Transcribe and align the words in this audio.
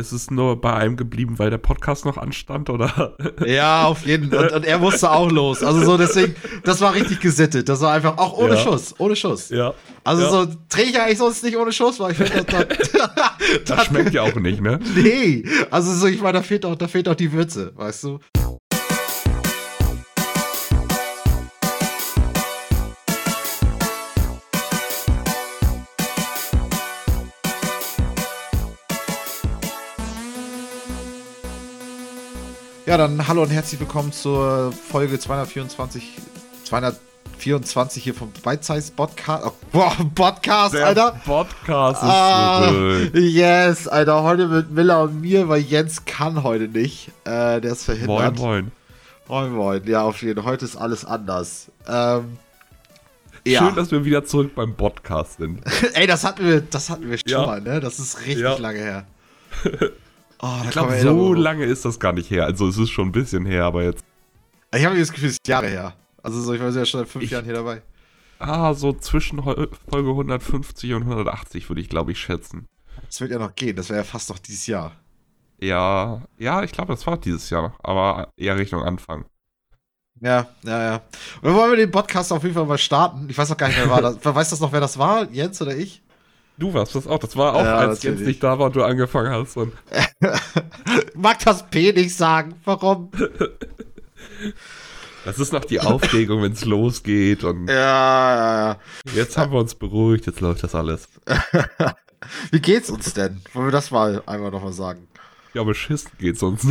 ist 0.00 0.12
es 0.12 0.30
nur 0.30 0.60
bei 0.60 0.74
einem 0.74 0.96
geblieben, 0.96 1.38
weil 1.38 1.50
der 1.50 1.58
Podcast 1.58 2.04
noch 2.04 2.16
anstand, 2.16 2.70
oder? 2.70 3.16
Ja, 3.46 3.84
auf 3.84 4.06
jeden 4.06 4.30
Fall. 4.30 4.48
Und, 4.48 4.52
und, 4.52 4.64
er 4.64 4.78
musste 4.78 5.10
auch 5.10 5.30
los. 5.30 5.62
Also 5.62 5.84
so, 5.84 5.96
deswegen, 5.96 6.34
das 6.64 6.80
war 6.80 6.94
richtig 6.94 7.20
gesittet. 7.20 7.68
Das 7.68 7.80
war 7.80 7.92
einfach 7.92 8.18
auch 8.18 8.36
ohne 8.36 8.54
ja. 8.54 8.60
Schuss, 8.60 8.94
ohne 8.98 9.16
Schuss. 9.16 9.50
Ja. 9.50 9.74
Also 10.04 10.22
ja. 10.22 10.30
so 10.30 10.46
drehe 10.68 10.86
ich 10.86 11.00
eigentlich 11.00 11.18
sonst 11.18 11.42
nicht 11.44 11.56
ohne 11.56 11.72
Schuss, 11.72 12.00
weil 12.00 12.12
ich 12.12 12.18
finde, 12.18 12.44
das, 12.44 12.66
das, 12.92 13.10
das 13.66 13.86
schmeckt 13.86 14.14
ja 14.14 14.22
auch 14.22 14.34
nicht, 14.34 14.60
ne? 14.60 14.78
Nee. 14.94 15.44
Also 15.70 15.92
so, 15.94 16.06
ich 16.06 16.20
meine, 16.20 16.38
da 16.38 16.42
fehlt 16.42 16.64
auch, 16.64 16.76
da 16.76 16.88
fehlt 16.88 17.08
auch 17.08 17.14
die 17.14 17.32
Würze, 17.32 17.72
weißt 17.76 18.04
du? 18.04 18.18
Ja, 32.90 32.96
dann 32.96 33.28
hallo 33.28 33.42
und 33.42 33.50
herzlich 33.50 33.78
willkommen 33.78 34.10
zur 34.10 34.72
Folge 34.72 35.16
224, 35.16 36.16
224 36.64 38.02
hier 38.02 38.14
vom 38.14 38.32
Bite 38.44 38.64
Size 38.64 38.90
Podcast. 38.90 39.44
Oh, 39.46 39.52
boah, 39.70 39.96
Podcast, 40.12 40.74
Der 40.74 40.86
Alter. 40.86 41.12
Podcast 41.24 42.02
ist 42.02 42.08
Ah, 42.08 42.72
yes, 43.14 43.86
Alter, 43.86 44.24
heute 44.24 44.48
mit 44.48 44.72
Miller 44.72 45.02
und 45.04 45.20
mir, 45.20 45.48
weil 45.48 45.60
Jens 45.60 46.04
kann 46.04 46.42
heute 46.42 46.66
nicht. 46.66 47.12
Äh, 47.24 47.60
der 47.60 47.70
ist 47.70 47.86
Moin, 47.86 47.98
verhindert. 47.98 48.38
moin. 48.40 48.72
moin, 49.28 49.52
moin. 49.52 49.82
Ja, 49.86 50.02
auf 50.02 50.20
jeden 50.22 50.42
Fall. 50.42 50.50
Heute 50.54 50.64
ist 50.64 50.74
alles 50.74 51.04
anders. 51.04 51.70
Ähm, 51.86 52.38
ja. 53.46 53.60
Schön, 53.66 53.76
dass 53.76 53.92
wir 53.92 54.04
wieder 54.04 54.24
zurück 54.24 54.56
beim 54.56 54.74
Podcast 54.74 55.38
sind. 55.38 55.62
Ey, 55.94 56.08
das 56.08 56.24
hatten 56.24 56.44
wir, 56.44 56.60
das 56.60 56.90
hatten 56.90 57.08
wir 57.08 57.18
schon 57.18 57.28
Ja. 57.30 57.46
mal, 57.46 57.60
ne? 57.60 57.78
Das 57.78 58.00
ist 58.00 58.18
richtig 58.22 58.40
Ja. 58.40 58.56
lange 58.56 58.80
her. 58.80 59.06
Oh, 60.42 60.60
Ich 60.64 60.70
glaube, 60.70 60.98
so 61.00 61.34
lange 61.34 61.64
ist 61.64 61.84
das 61.84 61.98
gar 62.00 62.12
nicht 62.12 62.30
her. 62.30 62.44
Also 62.46 62.66
es 62.68 62.78
ist 62.78 62.90
schon 62.90 63.08
ein 63.08 63.12
bisschen 63.12 63.44
her, 63.46 63.64
aber 63.64 63.84
jetzt. 63.84 64.04
Ich 64.74 64.84
habe 64.84 64.98
das 64.98 65.12
Gefühl, 65.12 65.28
es 65.28 65.34
ist 65.34 65.48
Jahre 65.48 65.68
her. 65.68 65.94
Also 66.22 66.40
so, 66.40 66.54
ich 66.54 66.60
war 66.60 66.70
ja 66.70 66.84
schon 66.86 67.00
seit 67.00 67.08
fünf 67.08 67.24
Ich- 67.24 67.30
Jahren 67.30 67.44
hier 67.44 67.54
dabei. 67.54 67.82
Ah, 68.38 68.72
so 68.72 68.94
zwischen 68.94 69.42
Folge 69.42 70.10
150 70.10 70.94
und 70.94 71.02
180 71.02 71.68
würde 71.68 71.82
ich, 71.82 71.90
glaube 71.90 72.12
ich, 72.12 72.18
schätzen. 72.18 72.66
Das 73.06 73.20
wird 73.20 73.32
ja 73.32 73.38
noch 73.38 73.54
gehen. 73.54 73.76
Das 73.76 73.90
wäre 73.90 73.98
ja 73.98 74.04
fast 74.04 74.30
noch 74.30 74.38
dieses 74.38 74.66
Jahr. 74.66 74.92
Ja, 75.60 76.22
ja, 76.38 76.62
ich 76.62 76.72
glaube, 76.72 76.94
das 76.94 77.06
war 77.06 77.18
dieses 77.18 77.50
Jahr, 77.50 77.74
aber 77.82 78.30
eher 78.38 78.56
Richtung 78.56 78.82
Anfang. 78.82 79.26
Ja, 80.22 80.48
ja, 80.64 80.82
ja. 80.82 80.94
Und 81.42 81.44
dann 81.48 81.54
wollen 81.54 81.70
wir 81.72 81.76
den 81.76 81.90
Podcast 81.90 82.32
auf 82.32 82.42
jeden 82.42 82.54
Fall 82.54 82.64
mal 82.64 82.78
starten. 82.78 83.26
Ich 83.28 83.36
weiß 83.36 83.50
noch 83.50 83.56
gar 83.58 83.68
nicht, 83.68 83.78
wer 83.78 83.90
war 83.90 84.00
das. 84.00 84.16
Wer 84.22 84.34
weiß 84.34 84.50
das 84.50 84.60
noch, 84.60 84.72
wer 84.72 84.80
das 84.80 84.98
war? 84.98 85.30
Jens 85.30 85.60
oder 85.60 85.76
ich? 85.76 86.02
Du 86.60 86.72
warst 86.74 86.94
das 86.94 87.06
auch. 87.08 87.18
Das 87.18 87.36
war 87.36 87.54
auch, 87.54 87.64
Ja, 87.64 87.78
als 87.78 88.02
Jens 88.04 88.20
nicht 88.20 88.40
da 88.42 88.56
war 88.58 88.66
und 88.66 88.76
du 88.76 88.84
angefangen 88.84 89.32
hast. 89.32 89.56
Und 89.56 89.72
Mag 91.14 91.38
das 91.40 91.68
P 91.70 91.92
nicht 91.92 92.14
sagen. 92.14 92.54
Warum? 92.64 93.10
das 95.24 95.38
ist 95.38 95.52
noch 95.52 95.64
die 95.64 95.80
Aufregung, 95.80 96.42
wenn 96.42 96.52
es 96.52 96.64
losgeht. 96.64 97.44
Und 97.44 97.68
Ja, 97.68 97.74
ja, 97.74 98.68
ja. 98.72 98.76
jetzt 99.14 99.36
haben 99.36 99.52
wir 99.52 99.58
uns 99.58 99.74
beruhigt, 99.74 100.26
jetzt 100.26 100.40
läuft 100.40 100.62
das 100.62 100.74
alles. 100.74 101.08
Wie 102.50 102.60
geht's 102.60 102.90
uns 102.90 103.12
denn? 103.14 103.40
Wollen 103.54 103.66
wir 103.68 103.72
das 103.72 103.90
mal 103.90 104.22
einmal 104.26 104.50
nochmal 104.50 104.72
sagen? 104.72 105.06
Ja, 105.52 105.64
beschissen 105.64 106.10
geht's 106.18 106.42
uns. 106.44 106.64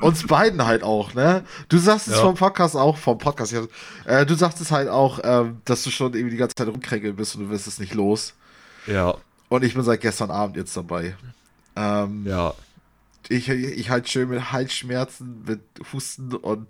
Uns 0.00 0.26
beiden 0.26 0.64
halt 0.64 0.82
auch, 0.82 1.12
ne? 1.12 1.44
Du 1.68 1.76
sagst 1.78 2.08
es 2.08 2.14
Ja. 2.14 2.22
vom 2.22 2.34
Podcast 2.34 2.76
auch, 2.76 2.96
vom 2.96 3.18
Podcast 3.18 3.52
hier. 3.52 3.68
Äh, 4.06 4.24
du 4.24 4.34
sagst 4.34 4.58
es 4.60 4.70
halt 4.70 4.88
auch, 4.88 5.20
ähm, 5.22 5.60
dass 5.66 5.82
du 5.84 5.90
schon 5.90 6.14
irgendwie 6.14 6.30
die 6.30 6.36
ganze 6.38 6.54
Zeit 6.54 6.66
rumkränkeln 6.68 7.14
bist 7.16 7.36
und 7.36 7.44
du 7.44 7.50
wirst 7.50 7.66
es 7.66 7.78
nicht 7.78 7.94
los. 7.94 8.34
ja, 8.86 9.14
Und 9.52 9.64
ich 9.64 9.74
bin 9.74 9.82
seit 9.82 10.00
gestern 10.00 10.30
Abend 10.30 10.56
jetzt 10.56 10.74
dabei. 10.74 11.14
Ähm, 11.76 12.24
ja. 12.26 12.54
ich, 13.28 13.50
ich 13.50 13.90
halt 13.90 14.08
schön 14.08 14.30
mit 14.30 14.50
Halsschmerzen, 14.50 15.42
mit 15.46 15.60
Husten 15.92 16.34
und 16.34 16.66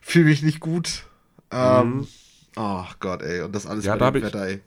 fühle 0.00 0.26
mich 0.26 0.42
nicht 0.44 0.60
gut. 0.60 1.06
Ähm, 1.50 1.96
Mhm. 1.98 2.06
Oh 2.56 2.84
Gott, 3.00 3.20
ey. 3.22 3.40
Und 3.42 3.52
das 3.52 3.66
alles 3.66 3.84
Ja, 3.84 3.94
bei 3.94 3.98
da 3.98 4.10
dem 4.12 4.18
ich- 4.18 4.24
Wetter, 4.32 4.46
ey. 4.46 4.60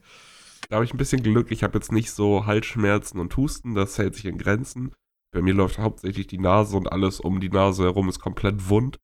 Da 0.68 0.76
habe 0.76 0.84
ich 0.84 0.94
ein 0.94 0.98
bisschen 0.98 1.24
Glück. 1.24 1.50
Ich 1.52 1.64
habe 1.64 1.78
jetzt 1.78 1.94
nicht 1.94 2.12
so 2.12 2.46
Halsschmerzen 2.46 3.18
und 3.18 3.38
Husten. 3.38 3.76
Das 3.76 3.98
hält 3.98 4.16
sich 4.16 4.26
in 4.26 4.38
Grenzen. 4.38 4.92
Bei 5.32 5.42
mir 5.42 5.54
läuft 5.54 5.78
hauptsächlich 5.80 6.28
die 6.28 6.40
Nase 6.40 6.76
und 6.76 6.92
alles 6.92 7.22
um 7.22 7.40
die 7.40 7.48
Nase 7.50 7.84
herum 7.84 8.10
ist 8.10 8.20
komplett 8.20 8.68
wund. 8.68 8.98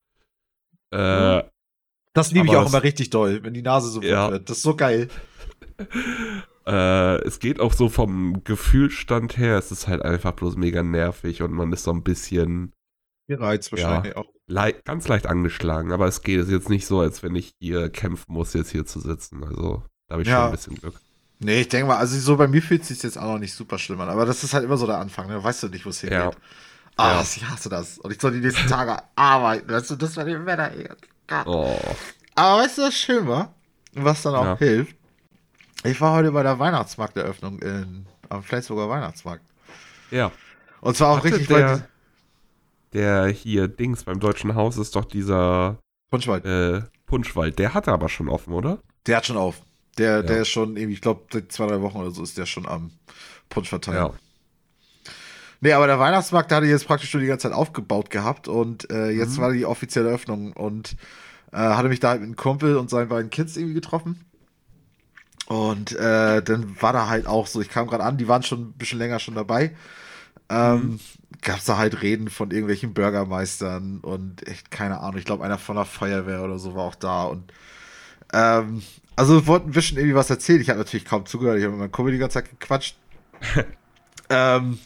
Äh, 0.92 1.44
Das 2.12 2.32
liebe 2.32 2.48
ich 2.48 2.56
auch 2.58 2.68
immer 2.68 2.84
richtig 2.84 3.10
doll, 3.10 3.42
wenn 3.44 3.54
die 3.54 3.62
Nase 3.62 3.88
so 3.90 4.02
Ja. 4.02 4.24
wund 4.26 4.32
wird. 4.34 4.50
Das 4.50 4.58
ist 4.58 4.64
so 4.64 4.76
geil. 4.76 5.08
äh, 6.66 7.16
es 7.26 7.40
geht 7.40 7.60
auch 7.60 7.74
so 7.74 7.90
vom 7.90 8.44
Gefühlsstand 8.44 9.38
her. 9.38 9.58
Es 9.58 9.72
ist 9.72 9.88
halt 9.88 10.02
einfach 10.04 10.32
bloß 10.34 10.56
mega 10.56 10.84
nervig 10.84 11.42
und 11.42 11.52
man 11.54 11.72
ist 11.74 11.84
so 11.84 11.92
ein 11.92 12.04
bisschen 12.04 12.72
Gereizt 13.28 13.72
wahrscheinlich 13.72 14.16
auch. 14.18 14.26
lei 14.48 14.74
ganz 14.84 15.08
leicht 15.08 15.28
angeschlagen. 15.28 15.92
Aber 15.92 16.08
es 16.08 16.22
geht 16.22 16.40
es 16.40 16.50
jetzt 16.50 16.70
nicht 16.70 16.86
so, 16.86 17.00
als 17.00 17.24
wenn 17.24 17.36
ich 17.36 17.54
hier 17.60 17.90
kämpfen 17.90 18.34
muss, 18.34 18.54
jetzt 18.54 18.72
hier 18.72 18.86
zu 18.86 19.00
sitzen. 19.00 19.44
Also 19.44 19.84
da 20.08 20.14
habe 20.14 20.24
ich 20.24 20.28
Ja. 20.28 20.36
schon 20.38 20.46
ein 20.46 20.52
bisschen 20.52 20.76
Glück. 20.76 20.96
Nee, 21.40 21.62
ich 21.62 21.68
denke 21.70 21.88
mal, 21.88 21.98
also 21.98 22.18
so 22.18 22.38
bei 22.38 22.48
mir 22.48 22.62
fühlt 22.62 22.84
es 22.84 22.88
sich 22.90 23.04
jetzt 23.04 23.18
auch 23.18 23.34
noch 23.34 23.40
nicht 23.40 23.54
super 23.54 23.78
schlimm 23.78 24.00
an, 24.00 24.08
aber 24.10 24.26
das 24.26 24.44
ist 24.44 24.54
halt 24.54 24.64
immer 24.64 24.78
so 24.78 24.86
der 24.86 25.00
Anfang, 25.00 25.28
ne? 25.28 25.44
Weißt 25.44 25.62
du 25.64 25.68
nicht, 25.68 25.86
wo 25.86 25.90
es 25.90 26.00
hingeht. 26.00 26.18
Ja. 26.20 26.32
Ah, 26.96 27.16
Ja. 27.16 27.22
ich 27.22 27.44
hasse 27.50 27.70
das. 27.70 27.98
Und 27.98 28.12
ich 28.14 28.22
soll 28.22 28.32
die 28.32 28.40
nächsten 28.40 28.68
Tage 28.70 28.98
arbeiten, 29.16 29.70
weißt 29.70 29.90
du, 29.92 29.96
das 29.96 30.16
war 30.16 30.24
dem 30.26 30.46
Wetter. 30.46 30.72
Oh. 31.46 31.78
Aber 32.36 32.62
weißt 32.64 32.78
du, 32.78 32.82
was 32.84 32.94
schön 32.96 33.28
war? 33.28 33.54
Was 33.94 34.22
dann 34.22 34.36
auch 34.36 34.46
Ja. 34.46 34.58
hilft? 34.58 34.96
Ich 35.84 36.00
war 36.00 36.14
heute 36.14 36.32
bei 36.32 36.44
der 36.44 36.60
Weihnachtsmarkteröffnung 36.60 37.60
in, 37.60 38.06
am 38.30 38.44
Flensburger 38.44 38.90
Weihnachtsmarkt. 38.90 39.44
Ja. 40.12 40.32
Und 40.82 40.96
zwar 40.96 41.10
auch 41.12 41.18
Hatte 41.18 41.28
richtig 41.30 41.48
der- 41.48 41.88
Der 42.94 43.28
hier 43.28 43.68
Dings 43.68 44.04
beim 44.04 44.20
Deutschen 44.20 44.54
Haus 44.56 44.78
ist 44.78 44.96
doch 44.96 45.06
dieser 45.06 45.78
Punschwald. 46.12 46.46
äh, 46.46 46.82
Punschwald. 47.08 47.58
Der 47.60 47.74
hatte 47.74 47.92
aber 47.92 48.08
schon 48.08 48.30
offen, 48.30 48.54
oder? 48.54 48.80
Der 49.08 49.18
hat 49.18 49.26
schon 49.26 49.38
auf. 49.38 49.62
Der, 49.98 50.18
Ja. 50.18 50.22
der 50.22 50.42
ist 50.42 50.50
schon, 50.50 50.78
ich 50.78 51.02
glaube, 51.02 51.24
seit 51.32 51.52
zwei, 51.52 51.68
drei 51.68 51.82
Wochen 51.82 51.98
oder 51.98 52.12
so 52.12 52.22
ist 52.24 52.38
der 52.38 52.46
schon 52.46 52.68
am 52.68 52.92
Punsch 53.50 53.70
verteilen. 53.70 53.98
Ja. 53.98 54.14
Nee, 55.60 55.74
aber 55.74 55.88
der 55.88 55.98
Weihnachtsmarkt, 56.00 56.52
der 56.52 56.58
hatte 56.58 56.68
jetzt 56.68 56.86
praktisch 56.88 57.10
schon 57.10 57.22
die 57.22 57.28
ganze 57.28 57.48
Zeit 57.50 57.58
aufgebaut 57.58 58.10
gehabt 58.10 58.48
und 58.48 58.90
äh, 58.92 59.10
jetzt 59.12 59.38
Mhm. 59.38 59.42
war 59.42 59.52
die 59.54 59.66
offizielle 59.66 60.10
Öffnung 60.10 60.54
und 60.54 60.96
äh, 61.52 61.58
hatte 61.58 61.90
mich 61.90 62.00
da 62.00 62.10
halt 62.10 62.22
mit 62.22 62.28
einem 62.28 62.36
Kumpel 62.36 62.76
und 62.78 62.90
seinen 62.90 63.10
beiden 63.10 63.30
Kids 63.30 63.56
irgendwie 63.58 63.76
getroffen. 63.76 64.26
Und 65.48 65.92
äh, 65.94 66.42
dann 66.42 66.82
war 66.82 66.94
da 66.94 67.08
halt 67.10 67.28
auch 67.28 67.48
so, 67.48 67.62
ich 67.62 67.70
kam 67.70 67.88
gerade 67.88 68.04
an, 68.04 68.18
die 68.18 68.28
waren 68.28 68.44
schon 68.44 68.62
ein 68.62 68.74
bisschen 68.74 69.00
länger 69.00 69.20
schon 69.20 69.36
dabei. 69.36 69.76
Ähm, 70.50 70.82
Mhm. 70.82 71.00
Gab's 71.42 71.66
da 71.66 71.78
halt 71.78 72.02
Reden 72.02 72.30
von 72.30 72.52
irgendwelchen 72.52 72.94
Bürgermeistern 72.94 74.00
und 74.00 74.48
echt 74.48 74.72
keine 74.72 75.02
Ahnung, 75.02 75.18
ich 75.18 75.26
glaube 75.26 75.44
einer 75.44 75.58
von 75.58 75.76
der 75.76 75.86
Feuerwehr 75.86 76.42
oder 76.44 76.58
so 76.58 76.76
war 76.76 76.84
auch 76.84 76.96
da 76.96 77.26
und 77.26 77.52
ähm, 78.34 78.82
also 79.16 79.46
wollten 79.48 79.70
ein 79.70 79.74
bisschen 79.74 79.98
irgendwie 79.98 80.16
was 80.16 80.30
erzählen. 80.30 80.62
Ich 80.62 80.70
habe 80.70 80.80
natürlich 80.80 81.06
kaum 81.06 81.26
zugehört, 81.26 81.58
ich 81.58 81.64
habe 81.64 81.74
mit 81.74 81.82
meinem 81.82 81.92
Kumpel 81.92 82.14
die 82.14 82.20
ganze 82.20 82.36
Zeit 82.36 82.50
gequatscht. 82.50 82.96
ähm, 84.30 84.80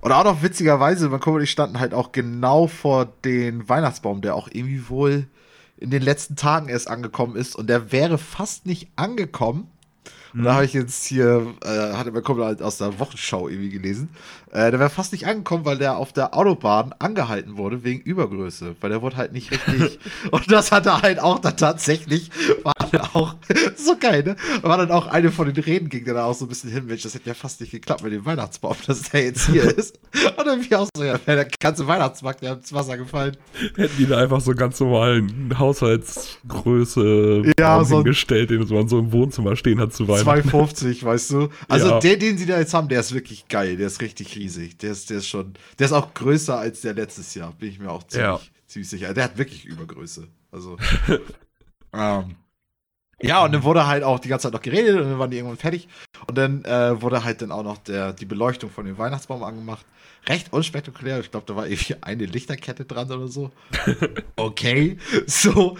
und 0.00 0.12
auch 0.12 0.24
noch 0.24 0.42
witzigerweise, 0.42 1.08
mein 1.08 1.20
Kumpel 1.20 1.40
und 1.40 1.44
ich 1.44 1.50
standen 1.50 1.80
halt 1.80 1.94
auch 1.94 2.12
genau 2.12 2.66
vor 2.68 3.06
den 3.24 3.68
Weihnachtsbaum, 3.68 4.20
der 4.20 4.34
auch 4.34 4.48
irgendwie 4.50 4.88
wohl 4.88 5.26
in 5.78 5.90
den 5.90 6.02
letzten 6.02 6.36
Tagen 6.36 6.68
erst 6.68 6.88
angekommen 6.88 7.36
ist. 7.36 7.56
Und 7.56 7.68
der 7.68 7.90
wäre 7.92 8.18
fast 8.18 8.66
nicht 8.66 8.88
angekommen. 8.96 9.68
Und 10.36 10.44
da 10.44 10.54
habe 10.54 10.66
ich 10.66 10.74
jetzt 10.74 11.06
hier, 11.06 11.54
äh, 11.64 11.94
hatte 11.94 12.12
mein 12.12 12.22
Kumpel 12.22 12.44
halt 12.44 12.60
aus 12.60 12.76
der 12.76 12.98
Wochenschau 12.98 13.48
irgendwie 13.48 13.70
gelesen. 13.70 14.10
Äh, 14.52 14.70
der 14.70 14.78
wäre 14.80 14.90
fast 14.90 15.12
nicht 15.12 15.26
angekommen, 15.26 15.64
weil 15.64 15.78
der 15.78 15.96
auf 15.96 16.12
der 16.12 16.34
Autobahn 16.34 16.94
angehalten 16.98 17.56
wurde 17.56 17.84
wegen 17.84 18.00
Übergröße. 18.00 18.76
Weil 18.80 18.90
der 18.90 19.02
wurde 19.02 19.16
halt 19.16 19.32
nicht 19.32 19.50
richtig. 19.50 19.98
und 20.30 20.50
das 20.52 20.72
hat 20.72 20.86
er 20.86 21.02
halt 21.02 21.20
auch 21.20 21.38
dann 21.38 21.56
tatsächlich, 21.56 22.30
war 22.62 22.74
dann 22.92 23.00
auch, 23.14 23.34
so 23.76 23.96
geil, 23.98 24.22
ne? 24.24 24.36
War 24.62 24.76
dann 24.78 24.90
auch 24.90 25.06
eine 25.06 25.32
von 25.32 25.52
den 25.52 25.62
Reden, 25.62 25.88
ging 25.88 26.04
der 26.04 26.14
da 26.14 26.24
auch 26.24 26.34
so 26.34 26.44
ein 26.44 26.48
bisschen 26.48 26.70
hin, 26.70 26.86
Mensch, 26.86 27.02
das 27.02 27.14
hätte 27.14 27.28
ja 27.28 27.34
fast 27.34 27.60
nicht 27.60 27.70
geklappt 27.70 28.02
mit 28.02 28.12
dem 28.12 28.24
Weihnachtsbaum, 28.24 28.76
dass 28.86 29.02
der 29.02 29.24
jetzt 29.24 29.46
hier 29.46 29.64
ist. 29.76 29.98
Und 30.36 30.46
dann 30.46 30.62
wie 30.62 30.76
auch 30.76 30.88
so, 30.94 31.02
ja, 31.02 31.18
der 31.18 31.48
ganze 31.60 31.86
Weihnachtsmarkt, 31.86 32.42
der 32.42 32.54
ins 32.54 32.72
Wasser 32.72 32.98
gefallen. 32.98 33.36
Hätten 33.74 33.96
die 33.98 34.06
da 34.06 34.18
einfach 34.18 34.40
so 34.40 34.52
ganz 34.52 34.78
normalen 34.80 35.58
Haushaltsgröße 35.58 37.52
Ja, 37.58 37.82
so 37.84 37.96
hingestellt, 37.96 38.50
den 38.50 38.66
man 38.68 38.88
so 38.88 38.98
im 38.98 39.12
Wohnzimmer 39.12 39.56
stehen 39.56 39.80
hat 39.80 39.94
zu 39.94 40.06
Weihnachten. 40.06 40.25
250, 40.26 41.04
weißt 41.04 41.30
du? 41.30 41.48
Also 41.68 41.88
Ja. 41.88 41.98
der, 42.00 42.16
den 42.16 42.38
sie 42.38 42.46
da 42.46 42.58
jetzt 42.58 42.74
haben, 42.74 42.88
der 42.88 43.00
ist 43.00 43.12
wirklich 43.14 43.48
geil. 43.48 43.76
Der 43.76 43.86
ist 43.86 44.00
richtig 44.00 44.34
riesig. 44.36 44.78
Der 44.78 44.92
ist, 44.92 45.10
der 45.10 45.18
ist 45.18 45.28
schon, 45.28 45.54
der 45.78 45.86
ist 45.86 45.92
auch 45.92 46.12
größer 46.14 46.58
als 46.58 46.80
der 46.82 46.94
letztes 46.94 47.34
Jahr, 47.34 47.52
bin 47.52 47.68
ich 47.70 47.78
mir 47.78 47.90
auch 47.90 48.02
ziemlich, 48.04 48.26
Ja. 48.26 48.40
ziemlich 48.66 48.88
sicher. 48.88 49.14
Der 49.14 49.24
hat 49.24 49.38
wirklich 49.38 49.64
Übergröße. 49.64 50.28
Also. 50.52 50.76
ähm, 51.92 52.36
ja, 53.22 53.42
und 53.44 53.52
dann 53.52 53.62
wurde 53.62 53.86
halt 53.86 54.02
auch 54.02 54.18
die 54.18 54.28
ganze 54.28 54.44
Zeit 54.44 54.52
noch 54.52 54.60
geredet 54.60 54.96
und 55.00 55.08
dann 55.10 55.18
waren 55.18 55.30
die 55.30 55.38
irgendwann 55.38 55.56
fertig. 55.56 55.88
Und 56.28 56.36
dann 56.36 56.64
äh, 56.66 57.00
wurde 57.00 57.24
halt 57.24 57.40
dann 57.40 57.50
auch 57.50 57.62
noch 57.62 57.78
der, 57.78 58.12
die 58.12 58.26
Beleuchtung 58.26 58.70
von 58.70 58.84
dem 58.84 58.98
Weihnachtsbaum 58.98 59.42
angemacht. 59.42 59.86
Recht 60.28 60.52
unspektakulär. 60.52 61.20
Ich 61.20 61.30
glaube, 61.30 61.46
da 61.46 61.56
war 61.56 61.66
irgendwie 61.66 61.96
eine 62.02 62.26
Lichterkette 62.26 62.84
dran 62.84 63.10
oder 63.10 63.28
so. 63.28 63.50
Okay. 64.36 64.98
So. 65.26 65.78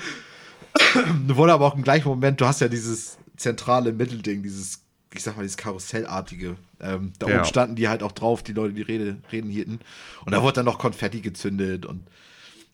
wurde 1.26 1.52
aber 1.52 1.66
auch 1.66 1.74
im 1.74 1.82
gleichen 1.82 2.08
Moment, 2.08 2.40
du 2.40 2.46
hast 2.46 2.60
ja 2.60 2.68
dieses 2.68 3.15
zentrale 3.36 3.92
Mittelding, 3.92 4.42
dieses 4.42 4.82
ich 5.14 5.22
sag 5.22 5.36
mal, 5.36 5.42
dieses 5.42 5.56
Karussellartige. 5.56 6.56
Ähm, 6.80 7.12
da 7.18 7.28
Ja. 7.28 7.36
oben 7.36 7.44
standen 7.46 7.76
die 7.76 7.88
halt 7.88 8.02
auch 8.02 8.12
drauf, 8.12 8.42
die 8.42 8.52
Leute, 8.52 8.74
die 8.74 8.82
Rede, 8.82 9.16
Reden 9.32 9.48
hielten. 9.50 9.78
Und 10.26 10.32
da 10.32 10.42
wurde 10.42 10.54
dann 10.54 10.66
noch 10.66 10.78
Konfetti 10.78 11.20
gezündet 11.22 11.86
und 11.86 12.02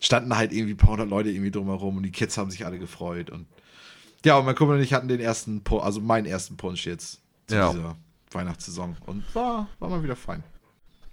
standen 0.01 0.37
halt 0.37 0.51
irgendwie 0.53 0.75
ein 0.75 0.77
paar 0.77 0.91
hundert 0.93 1.09
Leute 1.11 1.31
irgendwie 1.31 1.53
drumherum 1.53 1.99
und 1.99 2.03
die 2.03 2.11
Kids 2.11 2.37
haben 2.37 2.51
sich 2.51 2.67
alle 2.67 2.81
gefreut. 2.81 3.31
Und 3.31 3.47
ja, 4.25 4.37
und 4.39 4.45
mein 4.47 4.57
Kumpel 4.57 4.77
und 4.77 4.83
ich 4.83 4.93
hatten 4.93 5.07
den 5.07 5.21
ersten, 5.21 5.63
also 5.81 6.01
meinen 6.01 6.27
ersten 6.27 6.57
Punsch 6.57 6.85
jetzt 6.87 7.21
zu 7.47 7.55
Ja. 7.55 7.71
dieser 7.73 7.97
Weihnachtssaison. 8.33 8.97
Und 9.07 9.23
war, 9.37 9.69
war 9.79 9.89
mal 9.91 10.03
wieder 10.03 10.17
fein. 10.17 10.43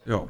Ja. 0.05 0.27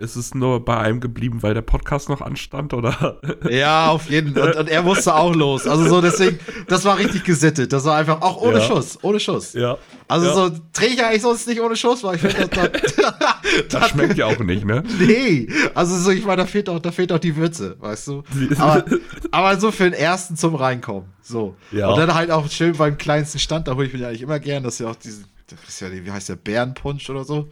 Ist 0.00 0.16
es 0.16 0.34
nur 0.34 0.64
bei 0.64 0.78
einem 0.78 0.98
geblieben, 1.00 1.42
weil 1.42 1.52
der 1.52 1.60
Podcast 1.60 2.08
noch 2.08 2.22
anstand, 2.22 2.72
oder? 2.72 3.20
Ja, 3.50 3.88
auf 3.90 4.08
jeden 4.10 4.34
Fall. 4.34 4.52
Und, 4.52 4.56
und 4.60 4.68
er 4.70 4.82
musste 4.82 5.14
auch 5.14 5.34
los. 5.34 5.66
Also 5.66 5.86
so 5.88 6.00
deswegen, 6.00 6.38
das 6.68 6.84
war 6.86 6.96
richtig 6.98 7.22
gesittet. 7.24 7.72
Das 7.72 7.84
war 7.84 7.96
einfach 7.98 8.22
auch 8.22 8.40
ohne 8.40 8.58
Ja. 8.60 8.64
Schuss, 8.64 8.98
ohne 9.02 9.20
Schuss. 9.20 9.52
ja. 9.52 9.76
Also 10.08 10.26
Ja. 10.26 10.34
so 10.34 10.50
drehe 10.72 10.88
ich 10.88 11.04
eigentlich 11.04 11.20
sonst 11.22 11.46
nicht 11.46 11.60
ohne 11.60 11.76
Schuss, 11.76 12.02
weil 12.02 12.14
ich 12.16 12.22
finde, 12.22 12.48
das, 12.48 12.70
das, 12.72 13.04
Das 13.68 13.88
schmeckt 13.90 14.16
ja 14.16 14.26
auch 14.26 14.38
nicht, 14.38 14.64
ne? 14.64 14.82
Nee, 14.98 15.48
also 15.74 15.96
so, 15.98 16.10
ich 16.10 16.24
meine, 16.24 16.42
da 16.42 16.46
fehlt 16.46 16.68
auch, 16.70 16.78
da 16.78 16.92
fehlt 16.92 17.12
auch 17.12 17.18
die 17.18 17.36
Würze, 17.36 17.76
weißt 17.78 18.08
du? 18.08 18.22
Aber, 18.58 18.84
aber 19.30 19.60
so 19.60 19.70
für 19.70 19.84
den 19.84 19.92
ersten 19.92 20.34
zum 20.36 20.54
Reinkommen. 20.54 21.10
So. 21.22 21.56
Ja. 21.72 21.88
Und 21.90 21.98
dann 21.98 22.14
halt 22.14 22.30
auch 22.30 22.48
schön 22.50 22.74
beim 22.76 22.96
kleinsten 22.96 23.38
Stand, 23.38 23.68
da 23.68 23.74
hole 23.76 23.86
ich 23.86 23.92
mir 23.92 24.06
eigentlich 24.08 24.22
immer 24.22 24.40
gern, 24.40 24.62
das 24.62 24.74
ist 24.74 24.80
ja 24.80 24.88
auch 24.88 24.96
diese, 24.96 25.24
das 25.46 25.58
ist 25.68 25.80
ja, 25.80 25.90
die- 25.90 26.04
wie 26.06 26.10
heißt 26.10 26.28
der, 26.30 26.36
Bärenpunsch 26.36 27.08
oder 27.10 27.24
so. 27.24 27.50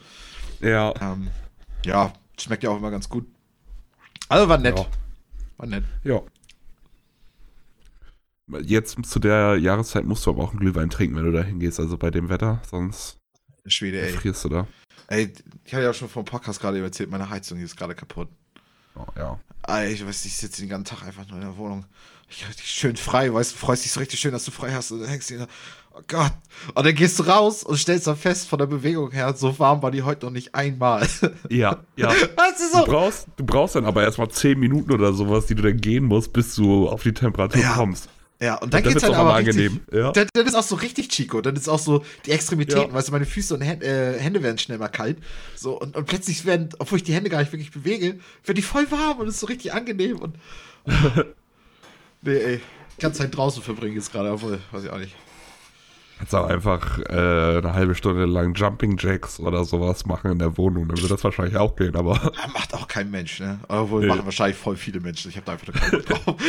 Ja. 0.60 0.94
Ähm, 1.00 1.28
ja, 1.84 2.12
schmeckt 2.42 2.62
ja 2.62 2.70
auch 2.70 2.76
immer 2.76 2.90
ganz 2.90 3.08
gut. 3.08 3.26
Also 4.28 4.48
war 4.48 4.58
nett. 4.58 4.78
Ja. 4.78 4.86
War 5.56 5.66
nett. 5.66 5.84
Ja. 6.04 6.22
Jetzt 8.62 8.98
zu 9.04 9.18
der 9.18 9.56
Jahreszeit 9.56 10.04
musst 10.04 10.24
du 10.24 10.30
aber 10.30 10.42
auch 10.42 10.50
einen 10.50 10.60
Glühwein 10.60 10.88
trinken, 10.88 11.16
wenn 11.16 11.24
du 11.24 11.32
da 11.32 11.42
hingehst, 11.42 11.78
also 11.80 11.98
bei 11.98 12.10
dem 12.10 12.30
Wetter, 12.30 12.62
sonst 12.68 13.18
Schwede, 13.66 14.00
ey. 14.00 14.12
frierst 14.12 14.44
du 14.44 14.48
da. 14.48 14.66
Ey, 15.08 15.32
ich 15.64 15.74
hatte 15.74 15.84
ja 15.84 15.92
schon 15.92 16.08
vom 16.08 16.24
Podcast 16.24 16.60
gerade 16.60 16.80
erzählt, 16.80 17.10
meine 17.10 17.28
Heizung 17.28 17.58
die 17.58 17.64
ist 17.64 17.76
gerade 17.76 17.94
kaputt. 17.94 18.28
Oh, 18.94 19.06
ja. 19.16 19.38
Ey, 19.66 19.92
ich 19.92 20.06
weiß, 20.06 20.24
ich 20.24 20.36
sitze 20.36 20.62
den 20.62 20.70
ganzen 20.70 20.96
Tag 20.96 21.06
einfach 21.06 21.26
nur 21.28 21.36
in 21.36 21.44
der 21.44 21.56
Wohnung. 21.56 21.84
Ich 22.30 22.46
richtig 22.48 22.66
schön 22.66 22.96
frei, 22.96 23.32
weißt 23.32 23.52
du, 23.52 23.56
freust 23.56 23.84
dich 23.84 23.92
so 23.92 24.00
richtig 24.00 24.20
schön, 24.20 24.32
dass 24.32 24.44
du 24.44 24.50
frei 24.50 24.72
hast 24.72 24.90
und 24.90 25.00
dann 25.00 25.08
hängst 25.08 25.30
du 25.30 25.38
da, 25.38 25.46
oh 25.98 26.02
Gott. 26.08 26.32
Und 26.74 26.86
dann 26.86 26.94
gehst 26.94 27.18
du 27.18 27.24
raus 27.24 27.62
und 27.64 27.76
stellst 27.76 28.06
dann 28.06 28.16
fest, 28.16 28.48
von 28.48 28.58
der 28.58 28.66
Bewegung 28.66 29.10
her, 29.10 29.34
so 29.34 29.58
warm 29.58 29.82
war 29.82 29.90
die 29.90 30.02
heute 30.02 30.26
noch 30.26 30.32
nicht 30.32 30.54
einmal. 30.54 31.06
Ja, 31.48 31.78
ja. 31.96 32.08
weißt 32.10 32.26
du 32.36 32.64
Du 32.72 32.78
so? 32.78 32.84
brauchst, 32.84 33.26
du 33.36 33.44
brauchst 33.44 33.74
dann 33.74 33.84
aber 33.86 34.02
erstmal 34.02 34.28
10 34.28 34.58
Minuten 34.58 34.92
oder 34.92 35.12
sowas, 35.12 35.46
die 35.46 35.54
du 35.54 35.62
dann 35.62 35.76
gehen 35.80 36.04
musst, 36.04 36.32
bis 36.32 36.54
du 36.54 36.88
auf 36.88 37.02
die 37.02 37.12
Temperatur 37.12 37.60
Ja. 37.62 37.74
kommst. 37.74 38.08
Ja, 38.40 38.54
und 38.54 38.72
dann 38.72 38.84
Dann 38.84 38.92
geht's 38.92 39.02
wird's 39.02 39.16
halt 39.16 39.26
aber 39.26 39.36
richtig, 39.36 39.66
angenehm. 39.66 39.80
Ja. 39.92 40.12
dann, 40.12 40.28
dann 40.32 40.46
ist 40.46 40.54
auch 40.54 40.62
so 40.62 40.76
richtig 40.76 41.08
Chico, 41.08 41.40
dann 41.40 41.56
ist 41.56 41.68
auch 41.68 41.80
so 41.80 42.04
die 42.24 42.30
Extremitäten, 42.30 42.90
Ja. 42.90 42.92
weißt 42.94 43.08
du, 43.08 43.12
meine 43.12 43.26
Füße 43.26 43.52
und 43.54 43.62
Hände, 43.62 43.84
äh, 43.84 44.16
Hände 44.20 44.42
werden 44.44 44.58
schnell 44.58 44.78
mal 44.78 44.86
kalt. 44.86 45.18
So, 45.56 45.80
und, 45.80 45.96
und 45.96 46.04
plötzlich 46.06 46.44
werden, 46.44 46.68
obwohl 46.78 46.98
ich 46.98 47.02
die 47.04 47.12
Hände 47.12 47.30
gar 47.30 47.40
nicht 47.40 47.50
wirklich 47.52 47.72
bewege, 47.72 48.20
werden 48.44 48.54
die 48.56 48.62
voll 48.62 48.88
warm 48.92 49.18
und 49.18 49.26
ist 49.26 49.40
so 49.40 49.46
richtig 49.46 49.72
angenehm 49.72 50.18
und. 50.20 50.36
nee, 52.22 52.36
ey. 52.36 52.60
Ganze 53.00 53.20
Zeit 53.22 53.36
draußen 53.36 53.62
verbringen 53.62 53.94
jetzt 53.96 54.12
gerade, 54.12 54.30
obwohl, 54.30 54.58
weiß 54.72 54.84
ich 54.84 54.90
auch 54.90 54.98
nicht. 54.98 55.14
Kannst 56.18 56.34
auch 56.34 56.48
einfach 56.48 56.98
äh, 56.98 57.58
eine 57.58 57.72
halbe 57.74 57.94
Stunde 57.94 58.24
lang 58.26 58.54
Jumping 58.54 58.96
Jacks 58.98 59.38
oder 59.38 59.64
sowas 59.64 60.04
machen 60.04 60.32
in 60.32 60.38
der 60.40 60.56
Wohnung, 60.58 60.88
dann 60.88 61.00
wird 61.00 61.10
das 61.12 61.22
wahrscheinlich 61.22 61.56
auch 61.56 61.76
gehen, 61.76 61.94
aber 61.94 62.14
Ja, 62.14 62.48
macht 62.52 62.74
auch 62.74 62.88
kein 62.88 63.08
Mensch, 63.10 63.38
ne? 63.40 63.60
Obwohl, 63.68 64.00
Nee. 64.02 64.08
machen 64.08 64.24
wahrscheinlich 64.24 64.56
voll 64.56 64.76
viele 64.76 64.98
Menschen. 65.00 65.30
Ich 65.30 65.36
habe 65.36 65.46
da 65.46 65.52
einfach 65.52 65.90
Bock 65.90 66.04
drauf. 66.06 66.36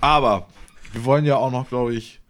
Aber 0.00 0.46
wir 0.92 1.04
wollen 1.04 1.24
ja 1.24 1.36
auch 1.36 1.50
noch, 1.50 1.68
glaube 1.68 1.94
ich, 1.94 2.20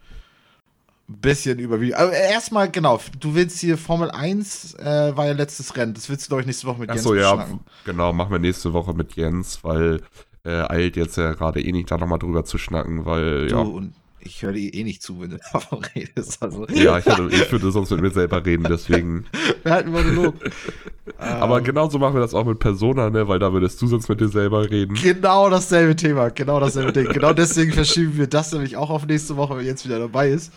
ein 1.09 1.19
bisschen 1.21 1.59
über 1.59 1.81
wie. 1.81 1.95
Aber 1.95 2.13
erstmal, 2.13 2.71
genau, 2.71 3.01
du 3.19 3.35
willst 3.35 3.59
hier 3.59 3.79
Formel 3.79 4.11
1, 4.11 4.75
äh, 4.75 5.17
war 5.17 5.27
ja 5.27 5.33
letztes 5.33 5.77
Rennen. 5.77 5.95
Das 5.95 6.09
willst 6.09 6.27
du, 6.27 6.29
glaube 6.29 6.43
ich, 6.43 6.47
nächste 6.47 6.67
Woche 6.67 6.81
mit 6.81 6.91
Achso, 6.91 7.15
ja, 7.15 7.47
genau, 7.85 8.13
machen 8.13 8.33
wir 8.33 8.39
nächste 8.39 8.73
Woche 8.73 8.95
mit 8.95 9.15
Jens, 9.17 9.63
weil 9.65 10.03
äh, 10.45 10.63
eilt 10.69 10.97
jetzt 10.97 11.17
ja 11.17 11.33
gerade 11.33 11.61
eh 11.63 11.73
nicht 11.73 11.91
da 11.91 11.99
nochmal 11.99 12.19
drüber 12.19 12.45
zu 12.45 12.59
schnacken, 12.59 13.05
weil, 13.05 13.49
Du, 13.49 13.55
ja. 13.57 13.61
und 13.63 13.93
ich 14.23 14.43
höre 14.43 14.53
dir 14.53 14.73
eh 14.75 14.85
nicht 14.85 15.03
zu, 15.03 15.21
wenn 15.21 15.31
du 15.31 15.39
davon 15.53 15.83
redest. 15.97 16.43
Also, 16.43 16.67
Ja, 16.69 16.99
ich, 16.99 17.07
hätte, 17.07 17.29
ich 17.31 17.51
würde 17.51 17.71
sonst 17.71 17.91
mit 17.91 18.01
mir 18.03 18.11
selber 18.11 18.45
reden, 18.45 18.67
deswegen. 18.69 19.27
wir 19.63 19.73
halten 19.73 19.91
Monolog. 19.93 20.35
Aber 21.19 21.59
Ähm, 21.59 21.65
genauso 21.65 21.99
machen 21.99 22.15
wir 22.15 22.21
das 22.21 22.35
auch 22.35 22.45
mit 22.45 22.59
Persona, 22.59 23.11
ne? 23.11 23.27
Weil 23.29 23.39
da 23.39 23.53
würdest 23.53 23.81
du 23.83 23.87
sonst 23.87 24.09
mit 24.09 24.21
dir 24.21 24.29
selber 24.29 24.71
reden. 24.71 24.95
Genau 24.95 25.51
dasselbe 25.51 25.97
Thema, 25.97 26.29
genau 26.31 26.61
dasselbe 26.61 26.93
Ding. 26.93 27.09
Genau 27.13 27.33
deswegen 27.33 27.73
verschieben 27.73 28.17
wir 28.17 28.27
das 28.27 28.53
nämlich 28.53 28.77
auch 28.77 28.91
auf 28.91 29.07
nächste 29.07 29.37
Woche, 29.37 29.57
wenn 29.57 29.65
Jens 29.67 29.85
wieder 29.85 29.99
dabei 29.99 30.31
ist. 30.31 30.53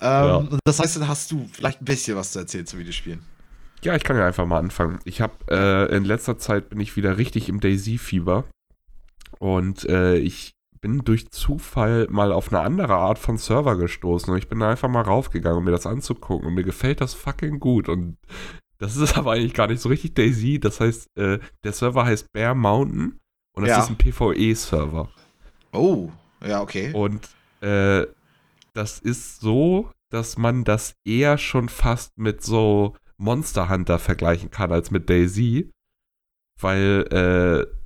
Ähm, 0.00 0.08
Ja. 0.26 0.48
Das 0.64 0.78
heißt, 0.78 0.96
dann 0.96 1.08
hast 1.08 1.30
du 1.32 1.48
vielleicht 1.52 1.82
ein 1.82 1.84
bisschen 1.86 2.16
was 2.16 2.32
zu 2.32 2.38
erzählen 2.38 2.66
zu 2.66 2.78
Videospielen. 2.78 3.20
Ja, 3.82 3.94
ich 3.96 4.04
kann 4.04 4.16
ja 4.16 4.26
einfach 4.26 4.46
mal 4.46 4.58
anfangen. 4.58 4.98
Ich 5.04 5.20
habe 5.20 5.32
äh, 5.50 5.96
in 5.96 6.04
letzter 6.04 6.38
Zeit 6.38 6.68
bin 6.70 6.80
ich 6.80 6.96
wieder 6.96 7.16
richtig 7.18 7.48
im 7.48 7.60
Daisy-Fieber. 7.60 8.44
Und 9.38 9.84
äh, 9.88 10.16
ich 10.16 10.52
bin 10.80 10.98
durch 11.04 11.30
Zufall 11.30 12.06
mal 12.10 12.32
auf 12.32 12.52
eine 12.52 12.60
andere 12.60 12.94
Art 12.94 13.18
von 13.18 13.36
Server 13.38 13.76
gestoßen. 13.76 14.32
Und 14.32 14.38
ich 14.38 14.48
bin 14.48 14.60
da 14.60 14.70
einfach 14.70 14.88
mal 14.88 15.02
raufgegangen, 15.02 15.58
um 15.58 15.64
mir 15.64 15.72
das 15.72 15.86
anzugucken. 15.86 16.46
Und 16.46 16.54
mir 16.54 16.64
gefällt 16.64 17.00
das 17.00 17.14
fucking 17.14 17.58
gut. 17.60 17.88
Und 17.88 18.16
das 18.78 18.96
ist 18.96 19.16
aber 19.18 19.32
eigentlich 19.32 19.54
gar 19.54 19.66
nicht 19.66 19.80
so 19.80 19.88
richtig 19.88 20.14
Daisy. 20.14 20.60
Das 20.60 20.80
heißt, 20.80 21.08
äh, 21.16 21.38
der 21.64 21.72
Server 21.72 22.04
heißt 22.04 22.32
Bear 22.32 22.54
Mountain. 22.54 23.18
Und 23.56 23.62
das 23.66 23.70
Ja. 23.70 23.80
ist 23.82 23.88
ein 23.90 23.96
PvE-Server. 23.98 25.08
Oh, 25.72 26.10
ja, 26.46 26.60
okay. 26.62 26.92
Und 26.92 27.28
äh, 27.60 28.06
das 28.72 29.00
ist 29.00 29.40
so, 29.40 29.90
dass 30.10 30.38
man 30.38 30.62
das 30.62 30.94
eher 31.04 31.38
schon 31.38 31.68
fast 31.68 32.16
mit 32.16 32.42
so 32.42 32.94
Monster 33.16 33.68
Hunter 33.68 33.98
vergleichen 33.98 34.50
kann 34.52 34.70
als 34.70 34.92
mit 34.92 35.10
Daisy. 35.10 35.70
Weil 36.60 37.04
äh, 37.10 37.77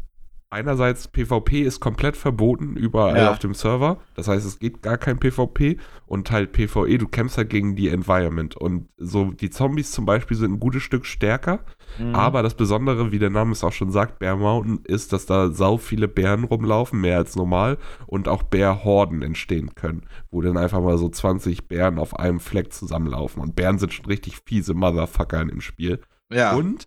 einerseits 0.53 1.09
PvP 1.09 1.63
ist 1.63 1.81
komplett 1.81 2.17
verboten 2.17 2.77
überall 2.77 3.17
Ja. 3.17 3.31
auf 3.33 3.39
dem 3.39 3.55
Server. 3.55 3.99
Das 4.15 4.29
heißt, 4.29 4.47
es 4.47 4.59
geht 4.59 4.83
gar 4.83 4.99
kein 4.99 5.19
PvP 5.19 5.79
und 6.07 6.31
halt 6.31 6.53
PvE, 6.53 6.99
du 6.99 7.09
kämpfst 7.09 7.39
halt 7.39 7.51
gegen 7.51 7.75
die 7.75 7.89
Environment. 7.89 8.55
Und 8.57 8.89
so 8.97 9.33
die 9.33 9.51
Zombies 9.51 9.91
zum 9.93 10.05
Beispiel 10.07 10.37
sind 10.37 10.53
ein 10.53 10.61
gutes 10.61 10.83
Stück 10.83 11.07
stärker. 11.07 11.61
Mhm. 11.99 12.15
Aber 12.15 12.43
das 12.43 12.55
Besondere, 12.55 13.11
wie 13.13 13.19
der 13.19 13.31
Name 13.31 13.53
es 13.53 13.65
auch 13.65 13.73
schon 13.73 13.91
sagt, 13.91 14.19
Bear 14.19 14.37
Mountain, 14.37 14.81
ist, 14.85 15.13
dass 15.13 15.27
da 15.27 15.51
sau 15.51 15.77
viele 15.79 16.07
Bären 16.09 16.45
rumlaufen, 16.45 17.01
mehr 17.01 17.17
als 17.17 17.35
normal, 17.35 17.79
und 18.07 18.29
auch 18.29 18.43
Bärhorden 18.43 19.23
entstehen 19.23 19.75
können, 19.75 20.03
wo 20.31 20.41
dann 20.43 20.57
einfach 20.57 20.81
mal 20.81 20.99
so 20.99 21.09
20 21.09 21.69
Bären 21.69 21.99
auf 21.99 22.19
einem 22.19 22.41
Fleck 22.41 22.73
zusammenlaufen. 22.73 23.43
Und 23.43 23.57
Bären 23.57 23.79
sind 23.79 23.93
schon 23.93 24.07
richtig 24.07 24.39
fiese 24.45 24.75
Motherfucker 24.75 25.41
in 25.41 25.49
dem 25.49 25.61
Spiel. 25.61 26.01
ja. 26.31 26.55
Und 26.55 26.87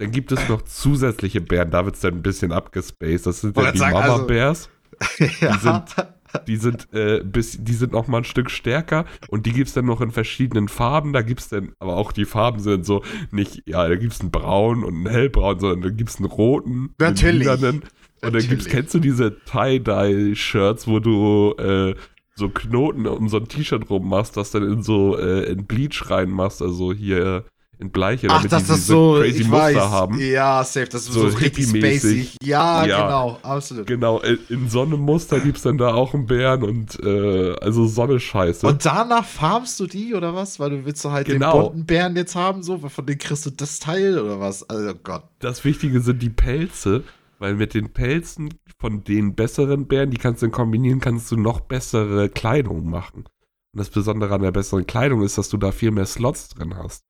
dann 0.00 0.10
gibt 0.10 0.32
es 0.32 0.48
noch 0.48 0.62
zusätzliche 0.62 1.40
Bären, 1.40 1.70
da 1.70 1.84
wird 1.84 1.94
es 1.94 2.00
dann 2.00 2.14
ein 2.14 2.22
bisschen 2.22 2.52
abgespaced. 2.52 3.26
Das 3.26 3.40
sind 3.42 3.54
Wollte 3.56 3.72
die 3.72 3.78
sagen, 3.78 3.96
also- 3.96 4.12
Mama-Bärs. 4.16 4.68
ja. 5.40 5.58
sind- 5.58 5.94
Die 6.46 6.56
sind, 6.56 6.86
äh, 6.94 7.24
bis, 7.24 7.56
die 7.60 7.72
sind 7.72 7.90
noch 7.92 8.06
mal 8.06 8.18
ein 8.18 8.24
Stück 8.24 8.50
stärker 8.52 9.04
und 9.30 9.46
die 9.46 9.52
gibt 9.52 9.66
es 9.66 9.74
dann 9.74 9.84
noch 9.86 10.00
in 10.00 10.12
verschiedenen 10.12 10.68
Farben. 10.68 11.12
Da 11.12 11.22
gibt 11.22 11.40
es 11.40 11.48
dann, 11.48 11.72
aber 11.80 11.96
auch 11.96 12.12
die 12.12 12.24
Farben 12.24 12.60
sind 12.60 12.86
so 12.86 13.02
nicht, 13.32 13.64
ja, 13.66 13.88
da 13.88 13.96
gibt 13.96 14.12
es 14.12 14.20
einen 14.20 14.30
braun 14.30 14.84
und 14.84 14.94
einen 14.94 15.08
hellbraun, 15.08 15.58
sondern 15.58 15.82
da 15.82 15.88
gibt 15.90 16.08
es 16.10 16.16
einen 16.18 16.26
roten, 16.26 16.94
Natürlich. 17.00 17.48
einen. 17.50 17.82
Und 17.82 17.82
dann 18.22 18.32
gibt's, 18.32 18.48
Natürlich. 18.48 18.68
kennst 18.68 18.94
du 18.94 18.98
diese 19.00 19.38
Tie-Dye-Shirts, 19.44 20.86
wo 20.86 21.00
du 21.00 21.54
äh, 21.58 21.94
so 22.36 22.48
Knoten 22.48 23.06
um 23.06 23.28
so 23.28 23.38
ein 23.38 23.48
T-Shirt 23.48 23.90
rummachst, 23.90 24.36
das 24.36 24.50
dann 24.52 24.62
in 24.62 24.82
so 24.82 25.18
äh, 25.18 25.50
in 25.50 25.66
Bleach 25.66 26.10
reinmachst, 26.10 26.62
also 26.62 26.92
hier 26.92 27.44
in 27.80 27.90
Bleiche, 27.90 28.28
Ach, 28.30 28.36
damit 28.38 28.52
dass 28.52 28.62
die 28.64 28.68
das 28.68 28.76
diese 28.80 28.86
so, 28.92 29.14
crazy 29.20 29.44
Muster 29.44 29.56
weiß. 29.58 29.76
haben. 29.76 30.18
Ja, 30.20 30.62
safe, 30.64 30.86
das 30.86 31.02
ist 31.02 31.12
So 31.12 31.28
so, 31.28 31.36
richtig 31.38 31.66
spacig. 31.68 32.36
Ja, 32.42 32.84
Ja. 32.84 33.02
genau, 33.06 33.38
absolut. 33.42 33.86
Genau, 33.86 34.20
in, 34.20 34.38
in 34.48 34.68
so 34.68 34.82
einem 34.82 35.00
Muster 35.00 35.40
gibt's 35.40 35.62
dann 35.62 35.78
da 35.78 35.94
auch 35.94 36.12
einen 36.14 36.26
Bären 36.26 36.62
und 36.62 36.98
äh, 37.02 37.54
also 37.60 37.86
Sonne 37.86 38.20
scheiße. 38.20 38.66
Und 38.66 38.84
danach 38.84 39.24
farmst 39.24 39.80
du 39.80 39.86
die 39.86 40.14
oder 40.14 40.34
was? 40.34 40.60
Weil 40.60 40.70
du 40.70 40.84
willst 40.84 41.04
du 41.04 41.10
halt 41.10 41.26
Genau. 41.26 41.52
den 41.52 41.62
bunten 41.62 41.86
Bären 41.86 42.16
jetzt 42.16 42.36
haben, 42.36 42.62
so, 42.62 42.78
von 42.78 43.06
denen 43.06 43.18
kriegst 43.18 43.46
du 43.46 43.50
das 43.50 43.78
Teil 43.78 44.18
oder 44.18 44.38
was? 44.40 44.68
Also 44.68 44.94
Gott. 45.02 45.24
das 45.38 45.64
Wichtige 45.64 46.00
sind 46.00 46.20
die 46.22 46.30
Pelze, 46.30 47.02
weil 47.38 47.54
mit 47.54 47.72
den 47.74 47.92
Pelzen 47.92 48.50
von 48.78 49.04
den 49.04 49.34
besseren 49.34 49.86
Bären, 49.86 50.10
die 50.10 50.18
kannst 50.18 50.42
du 50.42 50.46
dann 50.46 50.52
kombinieren, 50.52 51.00
kannst 51.00 51.30
du 51.32 51.36
noch 51.36 51.60
bessere 51.60 52.28
Kleidung 52.28 52.88
machen. 52.90 53.24
Und 53.72 53.78
das 53.78 53.88
Besondere 53.88 54.34
an 54.34 54.42
der 54.42 54.50
besseren 54.50 54.86
Kleidung 54.86 55.22
ist, 55.22 55.38
dass 55.38 55.48
du 55.48 55.56
da 55.56 55.70
viel 55.72 55.92
mehr 55.92 56.04
Slots 56.06 56.48
drin 56.50 56.74
hast. 56.76 57.04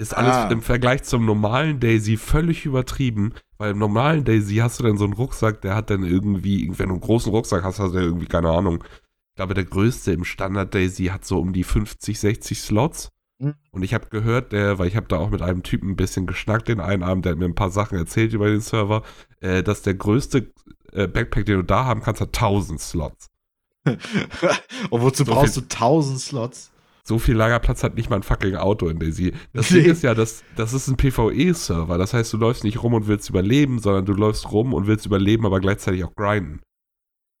Ist 0.00 0.16
alles 0.16 0.32
Ah. 0.34 0.48
im 0.48 0.62
Vergleich 0.62 1.02
zum 1.02 1.26
normalen 1.26 1.80
Daisy 1.80 2.16
völlig 2.16 2.64
übertrieben, 2.64 3.32
weil 3.58 3.72
im 3.72 3.78
normalen 3.78 4.24
Daisy 4.24 4.56
hast 4.56 4.78
du 4.78 4.84
dann 4.84 4.96
so 4.96 5.04
einen 5.04 5.12
Rucksack, 5.14 5.60
der 5.62 5.74
hat 5.74 5.90
dann 5.90 6.04
irgendwie, 6.04 6.68
wenn 6.78 6.88
du 6.88 6.94
einen 6.94 7.00
großen 7.00 7.32
Rucksack 7.32 7.64
hast, 7.64 7.80
hast 7.80 7.94
du 7.94 7.98
irgendwie, 7.98 8.26
keine 8.26 8.50
Ahnung, 8.50 8.84
ich 8.84 9.34
glaube, 9.36 9.54
der 9.54 9.64
größte 9.64 10.12
im 10.12 10.24
Standard 10.24 10.72
Daisy 10.74 11.06
hat 11.06 11.24
so 11.24 11.38
um 11.40 11.52
die 11.52 11.64
50, 11.64 12.18
60 12.18 12.60
Slots. 12.60 13.10
Mhm. 13.40 13.54
Und 13.70 13.82
ich 13.82 13.94
habe 13.94 14.06
gehört, 14.08 14.52
der, 14.52 14.78
weil 14.78 14.88
ich 14.88 14.96
habe 14.96 15.06
da 15.08 15.18
auch 15.18 15.30
mit 15.30 15.42
einem 15.42 15.62
Typen 15.62 15.90
ein 15.90 15.96
bisschen 15.96 16.26
geschnackt 16.26 16.68
den 16.68 16.80
einen 16.80 17.02
Abend, 17.02 17.24
der 17.24 17.32
hat 17.32 17.38
mir 17.38 17.44
ein 17.44 17.54
paar 17.54 17.70
Sachen 17.70 17.98
erzählt 17.98 18.32
über 18.32 18.48
den 18.48 18.60
Server, 18.60 19.02
äh, 19.40 19.62
dass 19.62 19.82
der 19.82 19.94
größte 19.94 20.52
äh, 20.92 21.06
Backpack, 21.08 21.46
den 21.46 21.56
du 21.58 21.64
da 21.64 21.84
haben 21.84 22.02
kannst, 22.02 22.20
hat 22.20 22.28
1000 22.36 22.80
Slots. 22.80 23.26
Und 23.84 25.02
wozu 25.02 25.24
so 25.24 25.32
brauchst 25.32 25.56
du 25.56 25.60
1000 25.60 26.20
Slots? 26.20 26.70
So 27.08 27.18
viel 27.18 27.36
Lagerplatz 27.36 27.82
hat 27.82 27.94
nicht 27.94 28.10
mal 28.10 28.16
ein 28.16 28.22
fucking 28.22 28.56
Auto 28.56 28.86
in 28.90 28.98
Daisy. 28.98 29.32
Das 29.54 29.70
nee. 29.70 29.80
Ding 29.80 29.92
ist 29.92 30.02
ja, 30.02 30.14
das, 30.14 30.44
das 30.56 30.74
ist 30.74 30.88
ein 30.88 30.98
PvE-Server. 30.98 31.96
Das 31.96 32.12
heißt, 32.12 32.30
du 32.34 32.36
läufst 32.36 32.64
nicht 32.64 32.82
rum 32.82 32.92
und 32.92 33.08
willst 33.08 33.30
überleben, 33.30 33.78
sondern 33.78 34.04
du 34.04 34.12
läufst 34.12 34.52
rum 34.52 34.74
und 34.74 34.86
willst 34.86 35.06
überleben, 35.06 35.46
aber 35.46 35.58
gleichzeitig 35.58 36.04
auch 36.04 36.14
grinden. 36.14 36.60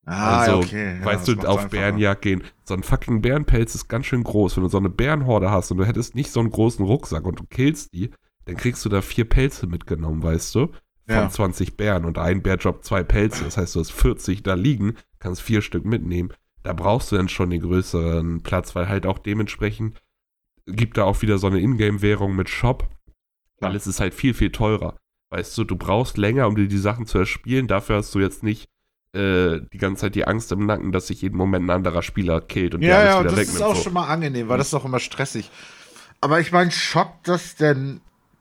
Ah, 0.06 0.38
also, 0.38 0.56
okay. 0.60 0.98
Ja, 1.00 1.04
weißt 1.04 1.28
du, 1.28 1.46
auf 1.46 1.68
Bärenjagd 1.68 2.22
gehen. 2.22 2.44
So 2.64 2.72
ein 2.72 2.82
fucking 2.82 3.20
Bärenpelz 3.20 3.74
ist 3.74 3.88
ganz 3.88 4.06
schön 4.06 4.24
groß. 4.24 4.56
Wenn 4.56 4.62
du 4.62 4.70
so 4.70 4.78
eine 4.78 4.88
Bärenhorde 4.88 5.50
hast 5.50 5.70
und 5.70 5.76
du 5.76 5.84
hättest 5.84 6.14
nicht 6.14 6.30
so 6.30 6.40
einen 6.40 6.48
großen 6.48 6.82
Rucksack 6.82 7.26
und 7.26 7.38
du 7.38 7.44
killst 7.44 7.92
die, 7.92 8.10
dann 8.46 8.56
kriegst 8.56 8.82
du 8.86 8.88
da 8.88 9.02
vier 9.02 9.28
Pelze 9.28 9.66
mitgenommen, 9.66 10.22
weißt 10.22 10.54
du? 10.54 10.68
Von 11.06 11.14
ja. 11.14 11.28
20 11.28 11.76
Bären 11.76 12.06
und 12.06 12.16
ein 12.16 12.42
Bär 12.42 12.56
droppt 12.56 12.86
zwei 12.86 13.02
Pelze. 13.02 13.44
Das 13.44 13.58
heißt, 13.58 13.74
du 13.74 13.80
hast 13.80 13.92
40 13.92 14.42
da 14.42 14.54
liegen, 14.54 14.94
kannst 15.18 15.42
vier 15.42 15.60
Stück 15.60 15.84
mitnehmen. 15.84 16.32
Da 16.62 16.72
brauchst 16.72 17.12
du 17.12 17.16
dann 17.16 17.28
schon 17.28 17.50
den 17.50 17.62
größeren 17.62 18.42
Platz, 18.42 18.74
weil 18.74 18.88
halt 18.88 19.06
auch 19.06 19.18
dementsprechend 19.18 19.98
gibt 20.66 20.98
da 20.98 21.04
auch 21.04 21.22
wieder 21.22 21.38
so 21.38 21.46
eine 21.46 21.60
Ingame-Währung 21.60 22.34
mit 22.36 22.48
Shop. 22.48 22.88
Weil 23.60 23.74
es 23.74 23.86
ist 23.86 24.00
halt 24.00 24.14
viel, 24.14 24.34
viel 24.34 24.52
teurer. 24.52 24.96
Weißt 25.30 25.56
du, 25.58 25.64
du 25.64 25.76
brauchst 25.76 26.16
länger, 26.16 26.46
um 26.46 26.54
dir 26.54 26.68
die 26.68 26.78
Sachen 26.78 27.06
zu 27.06 27.18
erspielen. 27.18 27.66
Dafür 27.66 27.96
hast 27.96 28.14
du 28.14 28.20
jetzt 28.20 28.42
nicht 28.42 28.66
äh, 29.12 29.60
die 29.72 29.78
ganze 29.78 30.02
Zeit 30.02 30.14
die 30.14 30.26
Angst 30.26 30.52
im 30.52 30.66
Nacken, 30.66 30.92
dass 30.92 31.08
sich 31.08 31.22
jeden 31.22 31.36
Moment 31.36 31.66
ein 31.66 31.70
anderer 31.70 32.02
Spieler 32.02 32.40
killt 32.40 32.74
und 32.74 32.82
ja, 32.82 33.04
ja, 33.04 33.20
wieder 33.20 33.34
das 33.34 33.48
ist 33.48 33.62
auch 33.62 33.74
so. 33.74 33.84
schon 33.84 33.94
mal 33.94 34.06
angenehm, 34.06 34.48
weil 34.48 34.58
das 34.58 34.68
ist 34.68 34.74
auch 34.74 34.84
immer 34.84 35.00
stressig. 35.00 35.50
Aber 36.20 36.40
ich 36.40 36.52
meine, 36.52 36.70
schockt 36.70 37.26
das 37.26 37.56
denn 37.56 38.00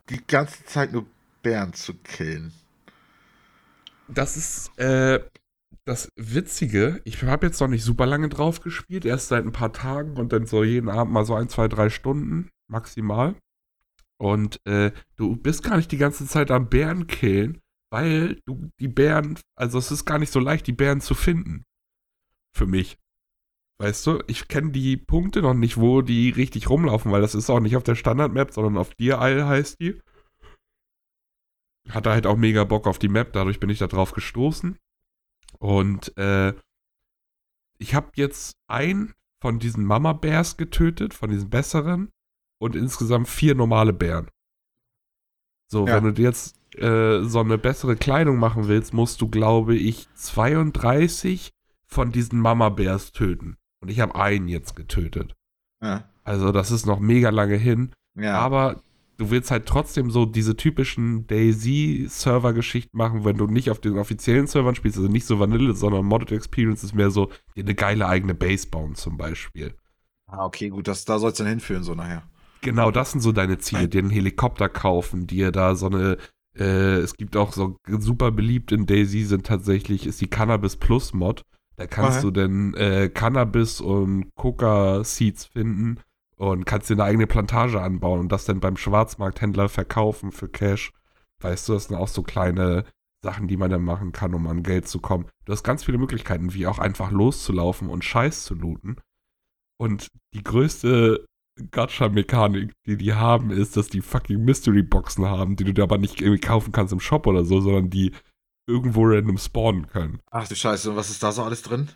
die 0.09 0.21
ganze 0.25 0.65
Zeit 0.65 0.91
nur 0.91 1.05
Bären 1.41 1.73
zu 1.73 1.93
killen? 1.93 2.53
Das 4.07 4.37
ist 4.37 4.77
äh, 4.77 5.19
das 5.87 6.11
Witzige. 6.17 7.01
Ich 7.05 7.23
habe 7.23 7.47
jetzt 7.47 7.61
noch 7.61 7.69
nicht 7.69 7.83
super 7.83 8.05
lange 8.05 8.27
drauf 8.29 8.59
gespielt, 8.59 9.05
erst 9.05 9.29
seit 9.29 9.45
ein 9.45 9.53
paar 9.53 9.71
Tagen 9.71 10.17
und 10.17 10.33
dann 10.33 10.45
so 10.45 10.63
jeden 10.63 10.89
Abend 10.89 11.13
mal 11.13 11.25
so 11.25 11.33
ein, 11.33 11.47
zwei, 11.47 11.67
drei 11.67 11.89
Stunden 11.89 12.49
maximal. 12.69 13.35
Und 14.19 14.59
äh, 14.65 14.91
du 15.15 15.35
bist 15.37 15.63
gar 15.63 15.77
nicht 15.77 15.91
die 15.91 15.97
ganze 15.97 16.27
Zeit 16.27 16.51
am 16.51 16.69
Bären 16.69 17.07
killen, 17.07 17.61
weil 17.91 18.41
du 18.45 18.69
die 18.79 18.89
Bären, 18.89 19.39
also 19.55 19.77
es 19.77 19.91
ist 19.91 20.05
gar 20.05 20.19
nicht 20.19 20.33
so 20.33 20.39
leicht, 20.39 20.67
die 20.67 20.73
Bären 20.73 20.99
zu 20.99 21.15
finden. 21.15 21.63
Für 22.55 22.65
mich. 22.65 22.97
Weißt 23.79 24.05
du, 24.07 24.21
ich 24.27 24.47
kenne 24.47 24.71
die 24.71 24.97
Punkte 24.97 25.41
noch 25.41 25.53
nicht, 25.53 25.77
wo 25.77 26.01
die 26.01 26.31
richtig 26.31 26.69
rumlaufen, 26.69 27.11
weil 27.11 27.21
das 27.21 27.35
ist 27.35 27.49
auch 27.49 27.59
nicht 27.59 27.77
auf 27.77 27.83
der 27.83 27.95
Standard-Map, 27.95 28.51
sondern 28.51 28.77
auf 28.77 28.93
Deer 28.95 29.19
Isle 29.21 29.47
heißt 29.47 29.79
die. 29.79 30.01
Hatte 31.89 32.09
halt 32.09 32.25
auch 32.25 32.35
mega 32.35 32.65
Bock 32.65 32.87
auf 32.87 32.99
die 32.99 33.07
Map, 33.07 33.31
dadurch 33.33 33.59
bin 33.59 33.69
ich 33.69 33.79
da 33.79 33.87
drauf 33.87 34.11
gestoßen. 34.11 34.77
Und 35.59 36.17
äh, 36.17 36.53
ich 37.77 37.95
habe 37.95 38.11
jetzt 38.15 38.57
einen 38.67 39.13
von 39.39 39.59
diesen 39.59 39.85
Mama 39.85 40.13
Bears 40.13 40.57
getötet, 40.57 41.13
von 41.13 41.29
diesen 41.29 41.49
besseren, 41.49 42.11
und 42.59 42.75
insgesamt 42.75 43.27
vier 43.27 43.55
normale 43.55 43.93
Bären. 43.93 44.29
So, 45.67 45.85
ja. 45.85 45.95
wenn 45.95 46.05
du 46.05 46.13
dir 46.13 46.23
jetzt 46.23 46.55
äh, 46.77 47.23
so 47.23 47.39
eine 47.39 47.57
bessere 47.57 47.95
Kleidung 47.95 48.37
machen 48.37 48.67
willst, 48.67 48.93
musst 48.93 49.21
du, 49.21 49.27
glaube 49.27 49.75
ich, 49.75 50.07
32 50.15 51.51
von 51.85 52.11
diesen 52.11 52.39
Mama 52.39 52.69
Bears 52.69 53.11
töten. 53.11 53.57
Und 53.81 53.89
ich 53.89 53.99
habe 53.99 54.15
einen 54.15 54.47
jetzt 54.47 54.75
getötet. 54.75 55.35
Ja. 55.81 56.09
Also 56.23 56.51
das 56.51 56.71
ist 56.71 56.85
noch 56.85 56.99
mega 56.99 57.29
lange 57.29 57.55
hin. 57.55 57.91
Ja. 58.15 58.39
Aber 58.39 58.81
du 59.17 59.29
willst 59.31 59.51
halt 59.51 59.65
trotzdem 59.65 60.11
so 60.11 60.25
diese 60.25 60.55
typischen 60.55 61.27
Daisy-Server-Geschichten 61.27 62.95
machen, 62.97 63.25
wenn 63.25 63.37
du 63.37 63.47
nicht 63.47 63.69
auf 63.69 63.79
den 63.79 63.97
offiziellen 63.97 64.47
Servern 64.47 64.75
spielst, 64.75 64.97
also 64.97 65.09
nicht 65.09 65.25
so 65.25 65.39
Vanille, 65.39 65.73
sondern 65.73 66.05
Modded 66.05 66.31
Experience 66.31 66.83
ist 66.83 66.93
mehr 66.93 67.09
so, 67.09 67.29
dir 67.55 67.63
eine 67.63 67.75
geile 67.75 68.07
eigene 68.07 68.35
Base 68.35 68.67
bauen 68.67 68.95
zum 68.95 69.17
Beispiel. 69.17 69.75
Ah, 70.27 70.45
okay, 70.45 70.69
gut, 70.69 70.87
das, 70.87 71.05
da 71.05 71.19
soll 71.19 71.31
es 71.31 71.37
dann 71.37 71.47
hinführen, 71.47 71.83
so 71.83 71.95
nachher. 71.95 72.23
Genau, 72.61 72.91
das 72.91 73.11
sind 73.11 73.21
so 73.21 73.31
deine 73.31 73.59
Ziele, 73.59 73.87
dir 73.87 73.99
einen 73.99 74.09
Helikopter 74.09 74.67
kaufen, 74.69 75.27
dir 75.27 75.51
da 75.51 75.75
so 75.75 75.87
eine 75.87 76.17
äh, 76.59 76.97
es 76.97 77.15
gibt 77.15 77.37
auch 77.37 77.53
so 77.53 77.77
super 77.87 78.31
beliebt 78.31 78.71
in 78.71 78.85
Daisy 78.85 79.23
sind 79.23 79.45
tatsächlich, 79.45 80.07
ist 80.07 80.21
die 80.21 80.27
Cannabis 80.27 80.75
Plus 80.75 81.13
Mod. 81.13 81.43
Da 81.75 81.85
kannst 81.85 82.19
okay. 82.19 82.27
du 82.27 82.31
dann 82.31 82.73
äh, 82.73 83.09
Cannabis 83.09 83.79
und 83.79 84.33
Coca-Seeds 84.35 85.45
finden 85.45 85.99
und 86.37 86.65
kannst 86.65 86.89
dir 86.89 86.93
eine 86.93 87.03
eigene 87.03 87.27
Plantage 87.27 87.81
anbauen 87.81 88.19
und 88.19 88.31
das 88.31 88.45
dann 88.45 88.59
beim 88.59 88.77
Schwarzmarkthändler 88.77 89.69
verkaufen 89.69 90.31
für 90.31 90.47
Cash. 90.47 90.93
Weißt 91.41 91.67
du, 91.67 91.73
das 91.73 91.85
sind 91.85 91.95
auch 91.95 92.07
so 92.07 92.23
kleine 92.23 92.85
Sachen, 93.23 93.47
die 93.47 93.57
man 93.57 93.71
dann 93.71 93.83
machen 93.83 94.11
kann, 94.11 94.33
um 94.33 94.47
an 94.47 94.63
Geld 94.63 94.87
zu 94.87 94.99
kommen. 94.99 95.25
Du 95.45 95.51
hast 95.51 95.63
ganz 95.63 95.83
viele 95.83 95.97
Möglichkeiten, 95.97 96.53
wie 96.53 96.67
auch 96.67 96.79
einfach 96.79 97.11
loszulaufen 97.11 97.89
und 97.89 98.05
Scheiß 98.05 98.45
zu 98.45 98.53
looten. 98.53 98.97
Und 99.79 100.07
die 100.33 100.43
größte 100.43 101.25
Gacha-Mechanik, 101.71 102.73
die 102.85 102.97
die 102.97 103.13
haben, 103.13 103.49
ist, 103.51 103.77
dass 103.77 103.89
die 103.89 104.01
fucking 104.01 104.43
Mystery-Boxen 104.43 105.25
haben, 105.25 105.55
die 105.55 105.63
du 105.63 105.73
dir 105.73 105.83
aber 105.83 105.97
nicht 105.97 106.21
irgendwie 106.21 106.39
kaufen 106.39 106.71
kannst 106.71 106.93
im 106.93 106.99
Shop 106.99 107.25
oder 107.25 107.43
so, 107.43 107.61
sondern 107.61 107.89
die 107.89 108.13
irgendwo 108.69 109.03
random 109.05 109.37
spawnen 109.37 109.87
können. 109.87 110.19
Ach 110.29 110.47
du 110.47 110.55
Scheiße, 110.55 110.91
und 110.91 110.95
was 110.97 111.09
ist 111.09 111.23
da 111.23 111.31
so 111.31 111.43
alles 111.43 111.63
drin? 111.63 111.89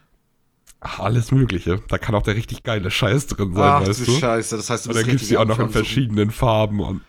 Alles 0.82 1.32
Mögliche. 1.32 1.80
Da 1.90 2.00
kann 2.00 2.16
auch 2.16 2.24
der 2.24 2.36
richtig 2.36 2.64
geile 2.64 2.90
Scheiß 2.90 3.28
drin 3.28 3.54
sein, 3.54 3.64
Ach, 3.64 3.88
weißt 3.88 4.08
du? 4.08 4.12
Scheiße, 4.14 4.58
das 4.58 4.70
heißt, 4.70 4.86
du 4.86 4.90
Und 4.90 4.98
dann 4.98 5.06
gibt 5.06 5.22
es 5.22 5.28
die 5.28 5.38
auch 5.38 5.46
noch 5.46 5.60
in 5.60 5.70
verschiedenen 5.70 6.32
Farben 6.32 6.80
und 6.80 7.02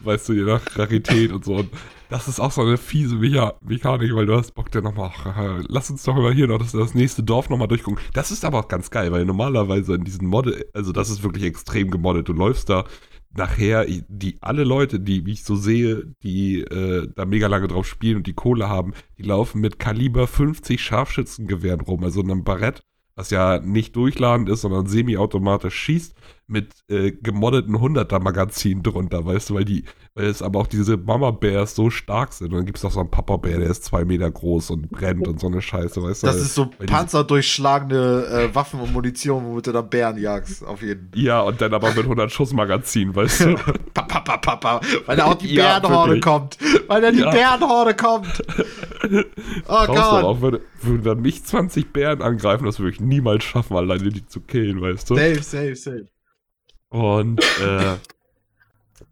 weißt 0.00 0.30
du, 0.30 0.32
je 0.32 0.42
nach 0.42 0.62
Rarität 0.76 1.30
und 1.30 1.44
so. 1.44 1.56
Und 1.56 1.70
das 2.08 2.26
ist 2.26 2.40
auch 2.40 2.52
so 2.52 2.62
eine 2.62 2.78
fiese 2.78 3.16
Mecha 3.16 3.54
Mechanik, 3.60 4.14
weil 4.14 4.24
du 4.24 4.34
hast 4.34 4.54
Bock, 4.54 4.70
der 4.70 4.80
nochmal, 4.80 5.10
lass 5.68 5.90
uns 5.90 6.04
doch 6.04 6.14
mal 6.14 6.32
hier 6.32 6.46
noch 6.46 6.58
das, 6.58 6.72
das 6.72 6.94
nächste 6.94 7.22
Dorf 7.22 7.50
nochmal 7.50 7.68
durchgucken. 7.68 8.02
Das 8.14 8.30
ist 8.30 8.46
aber 8.46 8.60
auch 8.60 8.68
ganz 8.68 8.90
geil, 8.90 9.12
weil 9.12 9.26
normalerweise 9.26 9.96
in 9.96 10.04
diesen 10.04 10.26
Modde, 10.26 10.66
also 10.72 10.92
das 10.92 11.10
ist 11.10 11.22
wirklich 11.22 11.44
extrem 11.44 11.90
gemoddet. 11.90 12.28
Du 12.28 12.32
läufst 12.32 12.70
da 12.70 12.84
nachher, 13.36 13.84
die 14.08 14.38
alle 14.40 14.64
Leute, 14.64 15.00
die, 15.00 15.26
wie 15.26 15.32
ich 15.32 15.44
so 15.44 15.54
sehe, 15.54 16.14
die 16.22 16.62
äh, 16.62 17.08
da 17.14 17.26
mega 17.26 17.46
lange 17.46 17.68
drauf 17.68 17.86
spielen 17.86 18.16
und 18.16 18.26
die 18.26 18.32
Kohle 18.32 18.70
haben, 18.70 18.94
die 19.18 19.22
laufen 19.22 19.60
mit 19.60 19.78
Kaliber 19.78 20.26
50 20.26 20.82
Scharfschützengewehren 20.82 21.82
rum, 21.82 22.04
also 22.04 22.22
einem 22.22 22.42
Barett, 22.42 22.82
was 23.18 23.30
ja 23.30 23.58
nicht 23.58 23.96
durchladend 23.96 24.48
ist, 24.48 24.60
sondern 24.60 24.86
semi-automatisch 24.86 25.74
schießt 25.74 26.14
mit 26.48 26.72
äh, 26.88 27.12
gemoddeten 27.12 27.76
100er 27.76 28.20
Magazin 28.20 28.82
drunter, 28.82 29.24
weißt 29.26 29.50
du, 29.50 29.54
weil 29.54 29.66
die, 29.66 29.84
weil 30.14 30.26
es 30.26 30.40
aber 30.40 30.60
auch 30.60 30.66
diese 30.66 30.96
Mama 30.96 31.30
Bears 31.30 31.74
so 31.74 31.90
stark 31.90 32.32
sind. 32.32 32.48
Und 32.48 32.56
dann 32.56 32.66
gibt 32.66 32.78
es 32.78 32.84
auch 32.86 32.90
so 32.90 33.00
einen 33.00 33.10
Papa 33.10 33.36
Bär, 33.36 33.58
der 33.58 33.68
ist 33.68 33.84
zwei 33.84 34.06
Meter 34.06 34.30
groß 34.30 34.70
und 34.70 34.90
brennt 34.90 35.28
und 35.28 35.38
so 35.38 35.46
eine 35.46 35.60
Scheiße, 35.60 36.02
weißt 36.02 36.22
du. 36.22 36.26
Das 36.26 36.36
ist 36.36 36.54
so 36.54 36.70
panzerdurchschlagende 36.86 38.48
äh, 38.50 38.54
Waffen 38.54 38.80
und 38.80 38.94
Munition, 38.94 39.44
womit 39.44 39.66
du 39.66 39.72
dann 39.72 39.90
Bären 39.90 40.16
jagst, 40.16 40.64
auf 40.64 40.80
jeden 40.80 41.10
Fall. 41.10 41.20
Ja, 41.20 41.42
und 41.42 41.60
dann 41.60 41.74
aber 41.74 41.90
mit 41.90 42.04
100 42.04 42.32
Schuss 42.32 42.54
Magazin, 42.54 43.14
weißt 43.14 43.40
du. 43.40 43.54
papa, 43.94 44.20
papa, 44.20 44.56
papa, 44.56 44.80
weil 45.04 45.16
da 45.18 45.26
auch 45.26 45.34
die 45.34 45.54
ja, 45.54 45.78
Bärenhorde 45.78 46.12
wirklich. 46.12 46.24
kommt. 46.24 46.58
Weil 46.86 47.02
da 47.02 47.12
die 47.12 47.18
ja. 47.18 47.30
Bärenhorde 47.30 47.94
kommt. 47.94 48.42
Oh 49.68 49.86
Gott. 49.86 49.98
Auch, 49.98 50.40
würde, 50.40 50.60
würden 50.82 51.02
dann 51.02 51.20
mich 51.20 51.44
20 51.44 51.92
Bären 51.92 52.20
angreifen, 52.20 52.64
das 52.64 52.78
würde 52.78 52.92
ich 52.92 53.00
niemals 53.00 53.44
schaffen, 53.44 53.76
alleine 53.76 54.10
die 54.10 54.26
zu 54.26 54.40
killen, 54.40 54.80
weißt 54.80 55.10
du. 55.10 55.14
Safe, 55.14 55.42
safe, 55.42 55.76
safe. 55.76 56.06
Und 56.90 57.40
äh, 57.60 57.96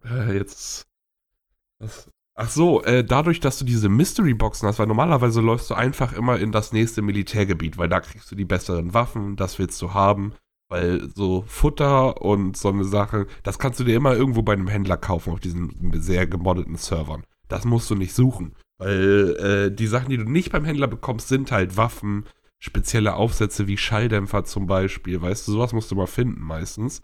äh, 0.04 0.34
jetzt. 0.34 0.86
Was, 1.78 2.08
ach 2.34 2.48
so, 2.48 2.82
äh, 2.84 3.04
dadurch, 3.04 3.40
dass 3.40 3.58
du 3.58 3.64
diese 3.64 3.88
Mystery-Boxen 3.88 4.66
hast, 4.68 4.78
weil 4.78 4.86
normalerweise 4.86 5.40
läufst 5.40 5.70
du 5.70 5.74
einfach 5.74 6.12
immer 6.12 6.38
in 6.38 6.52
das 6.52 6.72
nächste 6.72 7.02
Militärgebiet, 7.02 7.76
weil 7.78 7.88
da 7.88 8.00
kriegst 8.00 8.30
du 8.30 8.34
die 8.34 8.44
besseren 8.44 8.94
Waffen, 8.94 9.36
das 9.36 9.58
willst 9.58 9.80
du 9.82 9.94
haben. 9.94 10.32
Weil 10.68 11.08
so 11.14 11.44
Futter 11.46 12.20
und 12.22 12.56
so 12.56 12.70
eine 12.70 12.84
Sache, 12.84 13.26
das 13.44 13.58
kannst 13.60 13.78
du 13.78 13.84
dir 13.84 13.94
immer 13.94 14.14
irgendwo 14.14 14.42
bei 14.42 14.52
einem 14.52 14.66
Händler 14.66 14.96
kaufen 14.96 15.32
auf 15.32 15.38
diesen 15.38 15.92
sehr 16.02 16.26
gemoddeten 16.26 16.76
Servern. 16.76 17.22
Das 17.46 17.64
musst 17.64 17.88
du 17.88 17.94
nicht 17.94 18.14
suchen. 18.14 18.56
Weil 18.78 19.36
äh, 19.36 19.74
die 19.74 19.86
Sachen, 19.86 20.10
die 20.10 20.16
du 20.16 20.24
nicht 20.24 20.50
beim 20.50 20.64
Händler 20.64 20.88
bekommst, 20.88 21.28
sind 21.28 21.52
halt 21.52 21.76
Waffen, 21.76 22.24
spezielle 22.58 23.14
Aufsätze 23.14 23.68
wie 23.68 23.76
Schalldämpfer 23.76 24.44
zum 24.44 24.66
Beispiel. 24.66 25.22
Weißt 25.22 25.46
du, 25.46 25.52
sowas 25.52 25.72
musst 25.72 25.90
du 25.92 25.94
mal 25.94 26.06
finden 26.06 26.40
meistens. 26.40 27.00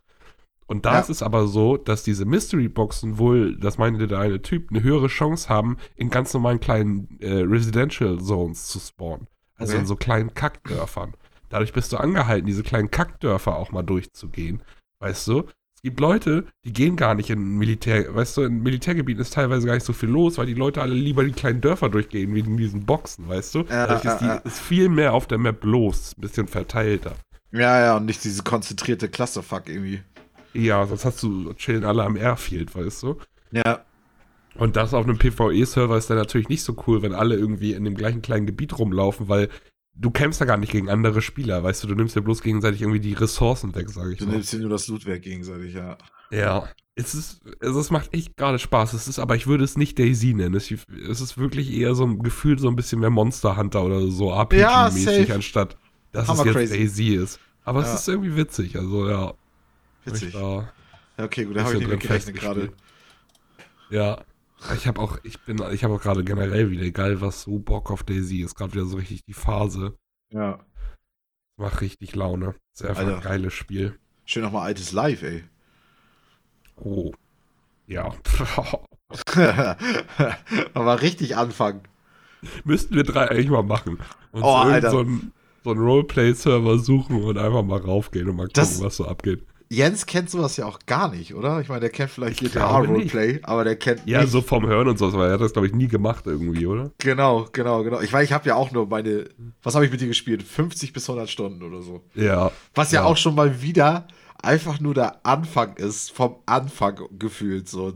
Und 0.66 0.87
da 0.87 0.95
ja. 0.95 1.00
ist 1.00 1.11
es 1.11 1.23
aber 1.23 1.47
so, 1.47 1.76
dass 1.76 2.02
diese 2.02 2.25
Mystery-Boxen 2.25 3.19
wohl, 3.19 3.57
das 3.57 3.78
meinte 3.78 4.07
der 4.07 4.21
eine 4.21 4.42
Typ, 4.42 4.71
eine 4.71 4.83
höhere 4.83 5.09
Chance 5.09 5.49
haben, 5.49 5.76
in 5.97 6.11
ganz 6.11 6.33
normalen 6.33 6.61
kleinen 6.61 7.19
äh, 7.21 7.40
Residential 7.40 8.19
Zones 8.21 8.69
zu 8.69 8.78
spawnen. 8.78 9.26
Also 9.57 9.75
okay. 9.75 9.81
in 9.81 9.87
so 9.87 9.97
kleinen 9.97 10.35
Kackdörfern. 10.35 11.14
Dadurch 11.50 11.73
bist 11.73 11.92
du 11.92 11.99
angehalten, 11.99 12.47
diese 12.47 12.62
kleinen 12.62 12.90
Kackdörfer 12.90 13.57
auch 13.57 13.73
mal 13.73 13.83
durchzugehen. 13.83 14.62
Weißt 15.00 15.28
du? 15.28 15.45
Es 15.83 15.83
gibt 15.83 16.00
Leute, 16.00 16.47
die 16.64 16.73
gehen 16.73 16.95
gar 16.95 17.14
nicht 17.14 17.28
in 17.28 17.59
Militär, 17.59 18.14
weißt 18.14 18.37
du, 18.37 18.42
in 18.42 18.62
Militärgebieten 18.62 19.21
ist 19.21 19.35
teilweise 19.35 19.66
gar 19.66 19.75
nicht 19.75 19.85
so 19.85 19.92
viel 19.92 20.09
los, 20.09 20.38
weil 20.38 20.47
die 20.47 20.54
Leute 20.54 20.81
alle 20.81 20.95
lieber 20.95 21.25
die 21.25 21.33
kleinen 21.33 21.61
Dörfer 21.61 21.88
durchgehen, 21.88 22.35
wie 22.35 22.40
in 22.40 22.57
diesen 22.57 22.87
Boxen, 22.87 23.28
weißt 23.28 23.57
du? 23.57 23.59
Ja, 23.62 23.88
Dadurch 23.88 24.04
ist, 24.04 24.21
die, 24.21 24.49
ist 24.49 24.61
viel 24.61 24.88
mehr 24.88 25.12
auf 25.12 25.26
der 25.26 25.38
Map 25.38 25.64
los, 25.64 26.14
ein 26.16 26.21
bisschen 26.21 26.47
verteilter. 26.47 27.16
Ja, 27.50 27.81
ja, 27.81 27.97
und 27.97 28.07
nicht 28.07 28.23
diese 28.25 28.45
konzentrierte 28.45 29.09
Clusterfuck 29.09 29.69
irgendwie. 29.69 30.00
Ja, 30.54 30.87
sonst 30.87 31.04
hast 31.04 31.23
du 31.23 31.52
chillen 31.54 31.85
alle 31.85 32.04
am 32.04 32.16
Airfield, 32.16 32.75
weißt 32.75 33.02
du? 33.02 33.16
Ja. 33.52 33.85
Und 34.56 34.76
das 34.76 34.92
auf 34.92 35.04
einem 35.04 35.18
PvE-Server 35.18 35.97
ist 35.97 36.11
dann 36.11 36.18
natürlich 36.18 36.49
nicht 36.50 36.62
so 36.62 36.76
cool, 36.87 37.00
wenn 37.02 37.14
alle 37.14 37.37
irgendwie 37.37 37.73
in 37.73 37.85
dem 37.85 37.94
gleichen 37.94 38.21
kleinen 38.21 38.44
Gebiet 38.47 38.78
rumlaufen, 38.78 39.28
weil 39.28 39.49
du 39.94 40.11
kämpfst 40.11 40.40
ja 40.40 40.47
gar 40.47 40.59
nicht 40.59 40.73
gegen 40.73 40.90
andere 40.90 41.23
Spieler, 41.23 41.62
weißt 41.62 41.82
du, 41.85 41.88
du 41.88 41.94
nimmst 41.94 42.16
ja 42.16 42.23
bloß 42.23 42.42
gegenseitig 42.42 42.82
irgendwie 42.82 43.00
die 43.00 43.14
Ressourcen 43.14 43.75
weg, 43.75 43.88
sage 43.90 44.12
ich 44.12 44.18
Du 44.18 44.26
mal. 44.26 44.32
nimmst 44.32 44.52
dir 44.52 44.59
nur 44.59 44.71
das 44.71 44.88
Loot 44.88 45.06
weg 45.06 45.23
gegenseitig, 45.23 45.75
ja. 45.75 45.97
Ja. 46.30 46.68
Es 46.94 47.14
ist, 47.14 47.40
also 47.61 47.80
es 47.80 47.90
macht 47.90 48.12
echt 48.12 48.37
gerade 48.37 48.59
Spaß. 48.59 48.92
Es 48.92 49.09
ist, 49.09 49.18
aber 49.18 49.35
ich 49.37 49.47
würde 49.47 49.64
es 49.64 49.78
nicht 49.78 49.99
Daisy 49.99 50.35
nennen. 50.35 50.54
Es, 50.54 50.71
ist 50.71 51.38
wirklich 51.38 51.73
eher 51.73 51.94
so 51.94 52.04
ein 52.04 52.18
Gefühl, 52.23 52.59
so 52.59 52.68
ein 52.68 52.76
bisschen 52.76 53.00
mehr 53.00 53.09
Monster 53.09 53.56
Hunter 53.56 53.82
oder 53.82 54.06
so 54.09 54.28
Ja, 54.30 54.42
RPG-mäßig, 54.42 55.04
safe. 55.21 55.35
anstatt 55.35 55.78
dass 56.12 56.28
Hammer 56.28 56.40
es 56.40 56.44
jetzt 56.47 56.54
crazy. 56.54 56.78
Daisy 56.78 57.09
ist. 57.14 57.40
Aber 57.64 57.80
Ja. 57.80 57.87
es 57.87 58.00
ist 58.00 58.09
irgendwie 58.09 58.37
witzig, 58.37 58.76
also 58.76 59.09
ja. 59.09 59.32
Witzig. 60.04 60.35
Ja, 60.35 60.73
okay, 61.18 61.44
gut, 61.44 61.56
da 61.56 61.64
habe 61.64 61.75
ich 61.78 61.87
nicht 61.87 62.00
gerechnet 62.00 62.37
gerade. 62.37 62.73
Ja. 63.90 64.23
Ich 64.76 64.87
habe 64.87 65.00
auch, 65.00 65.18
ich 65.25 65.40
bin, 65.40 65.61
ich 65.73 65.82
habe 65.82 65.94
auch 65.94 66.00
gerade 66.00 66.23
generell 66.23 66.71
wieder 66.71 66.88
geil, 66.92 67.21
was 67.21 67.42
so 67.42 67.59
Bock 67.59 67.90
auf 67.90 68.04
Daisy 68.04 68.42
ist. 68.42 68.54
Gerade 68.54 68.73
wieder 68.75 68.85
so 68.85 68.97
richtig 68.97 69.25
die 69.25 69.32
Phase. 69.32 69.97
Ja. 70.30 70.64
Macht 71.56 71.80
richtig 71.80 72.14
Laune. 72.14 72.54
Ist 72.73 72.85
einfach 72.85 73.02
Alter. 73.02 73.16
ein 73.16 73.23
geiles 73.23 73.52
Spiel. 73.54 73.99
Schön 74.25 74.42
nochmal 74.44 74.62
altes 74.66 74.92
Live, 74.92 75.23
ey. 75.23 75.42
Oh. 76.76 77.12
Ja. 77.88 78.14
Aber 80.75 81.02
richtig 81.02 81.37
anfangen. 81.37 81.82
Müssten 82.64 82.94
wir 82.94 83.04
drei 83.04 83.28
eigentlich 83.30 83.50
mal 83.50 83.62
machen. 83.62 83.99
Und 84.32 84.42
Oh, 84.42 84.64
so, 84.80 84.90
so 84.90 84.99
einen 85.00 85.32
so 85.64 85.73
Roleplay-Server 85.73 86.78
suchen 86.78 87.23
und 87.23 87.38
einfach 87.38 87.62
mal 87.62 87.80
raufgehen 87.80 88.28
und 88.28 88.37
mal 88.37 88.44
gucken, 88.47 88.54
Das- 88.62 88.80
was 88.82 88.97
so 88.97 89.06
abgeht. 89.06 89.44
Jens 89.73 90.05
kennt 90.07 90.29
sowas 90.29 90.57
ja 90.59 90.67
auch 90.67 90.79
gar 90.87 91.11
nicht, 91.11 91.35
oder? 91.35 91.61
Ich 91.61 91.69
meine, 91.69 91.81
der 91.81 91.91
kennt 91.91 92.11
vielleicht 92.11 92.43
Ich 92.43 92.52
GTA. 92.52 92.79
Roleplay, 92.79 93.41
aber 93.43 93.64
der 93.64 93.76
kennt 93.76 94.02
Ja, 94.07 94.21
nicht. 94.21 94.31
so 94.31 94.43
vom 94.43 94.67
Hören 94.67 94.87
und 94.88 94.99
so, 94.99 95.07
aber 95.09 95.26
er 95.29 95.33
hat 95.35 95.41
das, 95.41 95.52
glaube 95.55 95.67
ich, 95.67 95.75
nie 95.75 95.88
gemacht 95.88 96.25
irgendwie, 96.26 96.67
oder? 96.67 96.91
Genau, 96.99 97.47
genau, 97.52 97.83
genau. 97.83 98.00
Ich 98.00 98.12
meine, 98.12 98.25
ich 98.25 98.33
habe 98.33 98.47
ja 98.49 98.55
auch 98.55 98.71
nur 98.71 98.87
meine, 98.87 99.25
was 99.62 99.75
habe 99.75 99.85
ich 99.87 99.91
mit 99.91 100.00
dir 100.00 100.09
gespielt? 100.09 100.43
50 100.43 100.93
bis 100.93 101.09
100 101.09 101.29
Stunden 101.31 101.62
oder 101.62 101.81
so. 101.81 102.02
Ja. 102.14 102.50
Was 102.75 102.93
ja, 102.93 103.00
Ja. 103.00 103.07
auch 103.07 103.17
schon 103.17 103.35
mal 103.35 103.62
wieder 103.62 104.07
einfach 104.43 104.79
nur 104.81 104.93
der 104.95 105.25
Anfang 105.25 105.76
ist, 105.76 106.11
vom 106.12 106.37
Anfang 106.47 107.00
gefühlt 107.19 107.69
so. 107.69 107.95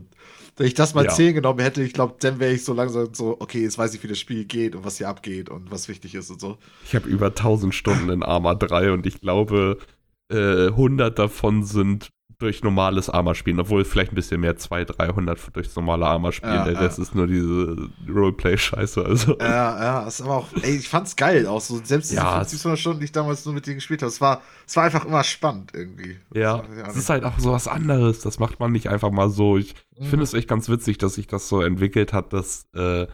Wenn 0.55 0.65
ich 0.65 0.73
das 0.73 0.95
mal 0.95 1.05
Ja. 1.05 1.11
10 1.11 1.35
genommen 1.35 1.59
hätte, 1.59 1.83
ich 1.83 1.93
glaube, 1.93 2.15
dann 2.19 2.39
wäre 2.39 2.53
ich 2.53 2.63
so 2.65 2.73
langsam 2.73 3.09
so, 3.13 3.37
okay, 3.39 3.61
jetzt 3.61 3.77
weiß 3.77 3.93
ich, 3.93 4.01
wie 4.01 4.07
das 4.07 4.17
Spiel 4.17 4.45
geht 4.45 4.75
und 4.75 4.83
was 4.83 4.97
hier 4.97 5.07
abgeht 5.09 5.49
und 5.51 5.69
was 5.69 5.87
wichtig 5.87 6.15
ist 6.15 6.31
und 6.31 6.41
so. 6.41 6.57
Ich 6.85 6.95
habe 6.95 7.07
über 7.07 7.27
1000 7.27 7.75
Stunden 7.75 8.09
in 8.09 8.23
Arma 8.23 8.55
3 8.55 8.91
und 8.93 9.05
ich 9.05 9.21
glaube, 9.21 9.77
äh, 10.31 10.67
100 10.67 11.17
davon 11.17 11.63
sind 11.63 12.09
durch 12.39 12.61
normales 12.61 13.09
Arma-Spielen, 13.09 13.59
obwohl 13.59 13.83
vielleicht 13.83 14.11
ein 14.11 14.15
bisschen 14.15 14.39
mehr, 14.41 14.55
200, 14.55 14.99
300 14.99 15.55
durchs 15.55 15.75
normale 15.75 16.05
Arma-Spielen. 16.05 16.53
Ja, 16.53 16.69
ja. 16.71 16.79
Rest 16.79 16.99
ist 16.99 17.15
nur 17.15 17.25
diese 17.25 17.89
Roleplay-Scheiße. 18.07 19.03
Also. 19.03 19.37
Ja, 19.39 19.81
ja, 20.03 20.07
ist 20.07 20.21
aber 20.21 20.35
auch, 20.37 20.47
ey, 20.61 20.75
ich 20.75 20.87
fand's 20.87 21.15
geil 21.15 21.47
auch 21.47 21.61
so. 21.61 21.81
Selbst 21.83 22.11
diese 22.11 22.21
Ja, 22.21 22.35
50 22.37 22.57
bis 22.59 22.65
100 22.65 22.79
Stunden, 22.79 22.99
die 22.99 23.05
ich 23.05 23.11
damals 23.11 23.43
nur 23.45 23.55
mit 23.55 23.65
dir 23.65 23.73
gespielt 23.73 24.03
habe, 24.03 24.09
es 24.11 24.21
war, 24.21 24.43
es 24.67 24.75
war 24.75 24.83
einfach 24.83 25.05
immer 25.05 25.23
spannend 25.23 25.71
irgendwie. 25.73 26.19
Ja, 26.31 26.63
Das 26.83 26.89
es 26.89 26.97
ist 26.97 27.09
halt 27.09 27.23
auch 27.23 27.39
so 27.39 27.51
was 27.53 27.67
anderes. 27.67 28.19
Das 28.21 28.37
macht 28.37 28.59
man 28.59 28.71
nicht 28.71 28.87
einfach 28.87 29.09
mal 29.11 29.29
so. 29.29 29.57
Ich, 29.57 29.73
Mhm. 29.99 30.05
finde 30.05 30.23
es 30.23 30.35
echt 30.35 30.47
ganz 30.47 30.69
witzig, 30.69 30.99
dass 30.99 31.15
sich 31.15 31.25
das 31.25 31.49
so 31.49 31.61
entwickelt 31.63 32.13
hat, 32.13 32.33
dass 32.33 32.67
äh, 32.75 33.07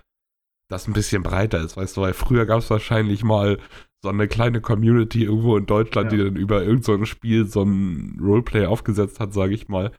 das 0.68 0.88
ein 0.88 0.94
bisschen 0.94 1.24
breiter 1.24 1.62
ist. 1.62 1.78
Weißt 1.78 1.96
du, 1.96 2.02
weil 2.02 2.14
früher 2.14 2.46
gab 2.46 2.60
es 2.60 2.70
wahrscheinlich 2.70 3.24
mal 3.24 3.58
so 4.04 4.10
eine 4.10 4.28
kleine 4.28 4.60
Community 4.62 5.24
irgendwo 5.24 5.56
in 5.58 5.66
Deutschland, 5.66 6.12
Ja. 6.12 6.18
die 6.18 6.24
dann 6.26 6.36
über 6.36 6.62
irgendein 6.62 7.00
so 7.00 7.06
Spiel 7.06 7.48
so 7.48 7.64
ein 7.64 8.20
Roleplay 8.22 8.66
aufgesetzt 8.66 9.20
hat, 9.22 9.34
sage 9.34 9.54
ich 9.54 9.70
mal. 9.70 9.92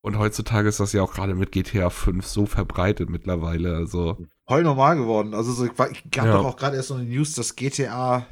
Und 0.00 0.16
heutzutage 0.16 0.68
ist 0.68 0.78
das 0.78 0.92
ja 0.92 1.02
auch 1.02 1.12
gerade 1.12 1.34
mit 1.34 1.50
GTA 1.50 1.90
5 1.90 2.24
so 2.24 2.46
verbreitet 2.46 3.10
mittlerweile. 3.10 3.74
Also, 3.74 4.16
voll 4.46 4.62
normal 4.62 4.96
geworden. 4.96 5.34
Also 5.34 5.50
so, 5.52 5.64
ich, 5.64 5.72
gab 6.12 6.26
Ja. 6.26 6.32
doch 6.34 6.44
auch 6.44 6.56
gerade 6.56 6.76
erst 6.76 6.88
so 6.88 6.94
eine 6.94 7.04
News, 7.04 7.32
dass 7.34 7.56
GTA, 7.56 8.24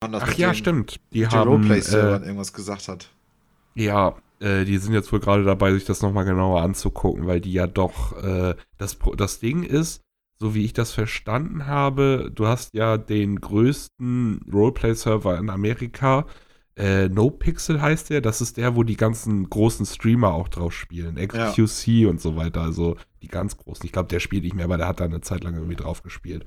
das 0.00 0.22
ach 0.22 0.34
ja, 0.34 0.50
den- 0.50 0.54
stimmt. 0.54 1.00
Die 1.12 1.26
haben, 1.26 1.48
Roleplay-Servern 1.48 2.22
äh, 2.22 2.26
irgendwas 2.26 2.52
gesagt 2.52 2.86
hat. 2.86 3.10
Ja, 3.74 4.14
äh, 4.38 4.64
die 4.64 4.78
sind 4.78 4.94
jetzt 4.94 5.12
wohl 5.12 5.18
gerade 5.20 5.42
dabei, 5.44 5.72
sich 5.74 5.84
das 5.84 6.02
nochmal 6.02 6.24
genauer 6.24 6.62
anzugucken, 6.62 7.26
weil 7.26 7.40
die 7.40 7.52
ja 7.52 7.66
doch, 7.66 8.16
äh, 8.22 8.54
das, 8.78 8.96
das 9.16 9.40
Ding 9.40 9.64
ist, 9.64 10.02
so 10.38 10.54
wie 10.54 10.64
ich 10.64 10.72
das 10.72 10.92
verstanden 10.92 11.66
habe, 11.66 12.30
du 12.34 12.46
hast 12.46 12.74
ja 12.74 12.98
den 12.98 13.40
größten 13.40 14.40
Roleplay-Server 14.52 15.38
in 15.38 15.50
Amerika, 15.50 16.26
äh, 16.78 17.08
NoPixel 17.08 17.80
heißt 17.80 18.10
der, 18.10 18.20
das 18.20 18.42
ist 18.42 18.58
der, 18.58 18.76
wo 18.76 18.82
die 18.82 18.98
ganzen 18.98 19.48
großen 19.48 19.86
Streamer 19.86 20.34
auch 20.34 20.48
drauf 20.48 20.74
spielen, 20.74 21.16
XQC 21.16 22.06
und 22.06 22.20
so 22.20 22.36
weiter, 22.36 22.60
also 22.60 22.96
die 23.22 23.28
ganz 23.28 23.56
großen. 23.56 23.86
Ich 23.86 23.92
glaube, 23.92 24.08
der 24.08 24.20
spielt 24.20 24.44
nicht 24.44 24.54
mehr, 24.54 24.66
aber 24.66 24.76
der 24.76 24.88
hat 24.88 25.00
da 25.00 25.04
eine 25.04 25.22
Zeit 25.22 25.42
lang 25.42 25.54
irgendwie 25.54 25.76
drauf 25.76 26.02
gespielt. 26.02 26.44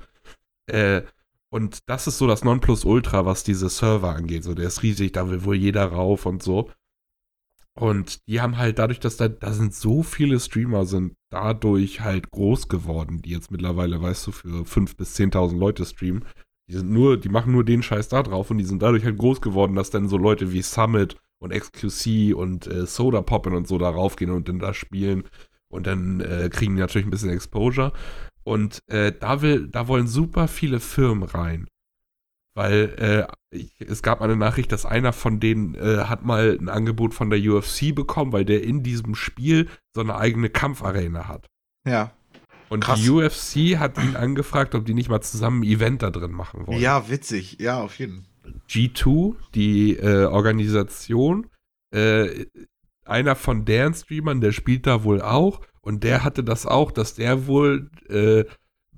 Äh, 0.66 1.02
und 1.48 1.88
das 1.88 2.06
ist 2.06 2.18
so 2.18 2.28
das 2.28 2.44
Nonplusultra, 2.44 3.26
was 3.26 3.42
diese 3.42 3.68
Server 3.68 4.14
angeht. 4.14 4.44
So, 4.44 4.54
der 4.54 4.68
ist 4.68 4.84
riesig, 4.84 5.12
da 5.12 5.28
will 5.28 5.44
wohl 5.44 5.56
jeder 5.56 5.86
rauf 5.86 6.26
und 6.26 6.44
so. 6.44 6.70
Und 7.78 8.26
die 8.26 8.40
haben 8.40 8.56
halt 8.56 8.78
dadurch, 8.78 9.00
dass 9.00 9.16
da, 9.16 9.28
da 9.28 9.52
sind 9.52 9.74
so 9.74 10.02
viele 10.02 10.40
Streamer 10.40 10.84
sind 10.84 11.14
dadurch 11.30 12.00
halt 12.00 12.30
groß 12.30 12.68
geworden, 12.68 13.22
die 13.22 13.30
jetzt 13.30 13.50
mittlerweile, 13.50 14.02
weißt 14.02 14.26
du, 14.26 14.32
für 14.32 14.48
5.000 14.48 14.96
bis 14.96 15.16
10.000 15.16 15.56
Leute 15.56 15.84
streamen. 15.84 16.24
Die 16.68 16.76
sind 16.76 16.90
nur, 16.90 17.16
die 17.16 17.28
machen 17.28 17.52
nur 17.52 17.64
den 17.64 17.82
Scheiß 17.82 18.08
da 18.08 18.22
drauf 18.22 18.50
und 18.50 18.58
die 18.58 18.64
sind 18.64 18.82
dadurch 18.82 19.04
halt 19.04 19.18
groß 19.18 19.40
geworden, 19.40 19.74
dass 19.74 19.90
dann 19.90 20.08
so 20.08 20.16
Leute 20.16 20.52
wie 20.52 20.62
Summit 20.62 21.16
und 21.40 21.52
XQC 21.52 22.34
und 22.34 22.66
äh, 22.66 22.86
Soda 22.86 23.22
Poppin 23.22 23.54
und 23.54 23.66
so 23.66 23.78
da 23.78 23.88
raufgehen 23.88 24.30
und 24.30 24.48
dann 24.48 24.58
da 24.58 24.74
spielen 24.74 25.24
und 25.68 25.86
dann 25.86 26.20
äh, 26.20 26.48
kriegen 26.52 26.74
die 26.74 26.80
natürlich 26.80 27.06
ein 27.06 27.10
bisschen 27.10 27.30
Exposure. 27.30 27.92
Und 28.44 28.80
äh, 28.88 29.12
da 29.18 29.42
will, 29.42 29.68
da 29.68 29.88
wollen 29.88 30.06
super 30.06 30.48
viele 30.48 30.80
Firmen 30.80 31.28
rein. 31.28 31.68
Weil 32.54 33.26
äh, 33.52 33.56
ich, 33.56 33.72
es 33.80 34.02
gab 34.02 34.20
eine 34.20 34.36
Nachricht, 34.36 34.72
dass 34.72 34.84
einer 34.86 35.12
von 35.12 35.40
denen 35.40 35.74
äh, 35.74 36.04
hat 36.04 36.24
mal 36.24 36.58
ein 36.60 36.68
Angebot 36.68 37.14
von 37.14 37.30
der 37.30 37.40
UFC 37.40 37.94
bekommen, 37.94 38.32
weil 38.32 38.44
der 38.44 38.64
in 38.64 38.82
diesem 38.82 39.14
Spiel 39.14 39.68
so 39.94 40.00
eine 40.00 40.16
eigene 40.16 40.50
Kampfarena 40.50 41.28
hat. 41.28 41.46
Ja. 41.86 42.12
Und 42.68 42.84
Krass. 42.84 43.00
die 43.00 43.10
UFC 43.10 43.78
hat 43.78 43.98
ihn 43.98 44.16
angefragt, 44.16 44.74
ob 44.74 44.84
die 44.84 44.94
nicht 44.94 45.08
mal 45.08 45.20
zusammen 45.20 45.62
ein 45.62 45.68
Event 45.68 46.02
da 46.02 46.10
drin 46.10 46.30
machen 46.32 46.66
wollen. 46.66 46.80
Ja, 46.80 47.08
witzig. 47.08 47.58
Ja, 47.60 47.80
auf 47.80 47.98
jeden 47.98 48.24
Fall. 48.42 48.54
G2, 48.68 49.34
die 49.54 49.96
äh, 49.96 50.24
Organisation, 50.24 51.48
äh, 51.92 52.46
einer 53.04 53.34
von 53.34 53.64
deren 53.64 53.94
Streamern, 53.94 54.40
der 54.40 54.52
spielt 54.52 54.86
da 54.86 55.02
wohl 55.04 55.20
auch 55.20 55.60
und 55.80 56.04
der 56.04 56.22
hatte 56.24 56.44
das 56.44 56.66
auch, 56.66 56.92
dass 56.92 57.14
der 57.14 57.46
wohl 57.46 57.90
äh, 58.08 58.44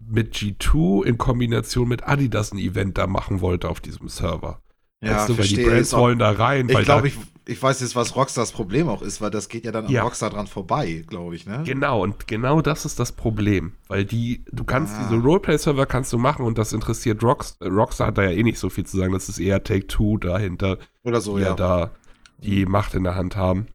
mit 0.09 0.35
G2 0.35 1.05
in 1.05 1.19
Kombination 1.19 1.89
mit 1.89 2.07
Adidas 2.07 2.53
ein 2.53 2.59
Event 2.59 2.99
da 2.99 3.07
machen 3.07 3.41
wollte 3.41 3.69
auf 3.69 3.81
diesem 3.81 4.09
Server. 4.09 4.61
Ja, 5.01 5.17
weißt 5.17 5.29
du, 5.31 5.39
weil 5.39 5.47
die. 5.49 5.65
Brands 5.65 5.93
wollen 5.95 6.19
da 6.19 6.31
rein, 6.31 6.69
Ich 6.69 6.79
glaube, 6.81 7.09
ich, 7.09 7.17
ich 7.47 7.61
weiß 7.61 7.81
jetzt, 7.81 7.97
was 7.97 8.15
Rockstars 8.15 8.53
Problem 8.53 8.89
auch 8.89 9.03
ist, 9.03 9.21
weil 9.21 9.31
das 9.31 9.49
geht 9.49 9.65
ja 9.65 9.73
dann 9.73 9.87
am 9.87 9.91
Ja. 9.91 10.03
Rockstar 10.05 10.31
dran 10.31 10.47
vorbei, 10.47 11.05
glaube 11.09 11.35
ich, 11.35 11.45
ne? 11.45 11.63
Genau, 11.67 12.03
und 12.03 12.29
genau 12.29 12.61
das 12.63 12.85
ist 12.85 13.01
das 13.01 13.11
Problem. 13.11 13.73
Weil 13.89 14.05
die, 14.05 14.45
du 14.53 14.63
kannst 14.63 14.95
Ah. 14.95 15.09
diese 15.09 15.21
Roleplay-Server 15.21 15.87
kannst 15.87 16.13
du 16.13 16.19
machen 16.19 16.45
und 16.47 16.57
das 16.57 16.73
interessiert 16.73 17.23
Rocks, 17.25 17.59
Rockstar 17.61 18.09
hat 18.09 18.19
da 18.19 18.23
ja 18.23 18.31
eh 18.31 18.45
nicht 18.45 18.61
so 18.61 18.71
viel 18.71 18.87
zu 18.87 18.97
sagen. 18.97 19.13
Das 19.13 19.29
ist 19.29 19.41
eher 19.41 19.65
Take-Two 19.65 20.19
dahinter, 20.19 20.79
Oder 21.03 21.21
so, 21.21 21.37
die 21.37 21.43
ja 21.43 21.49
ja. 21.49 21.55
da 21.55 21.91
die 22.39 22.65
Macht 22.67 22.95
in 22.95 23.03
der 23.03 23.17
Hand 23.17 23.35
haben 23.37 23.67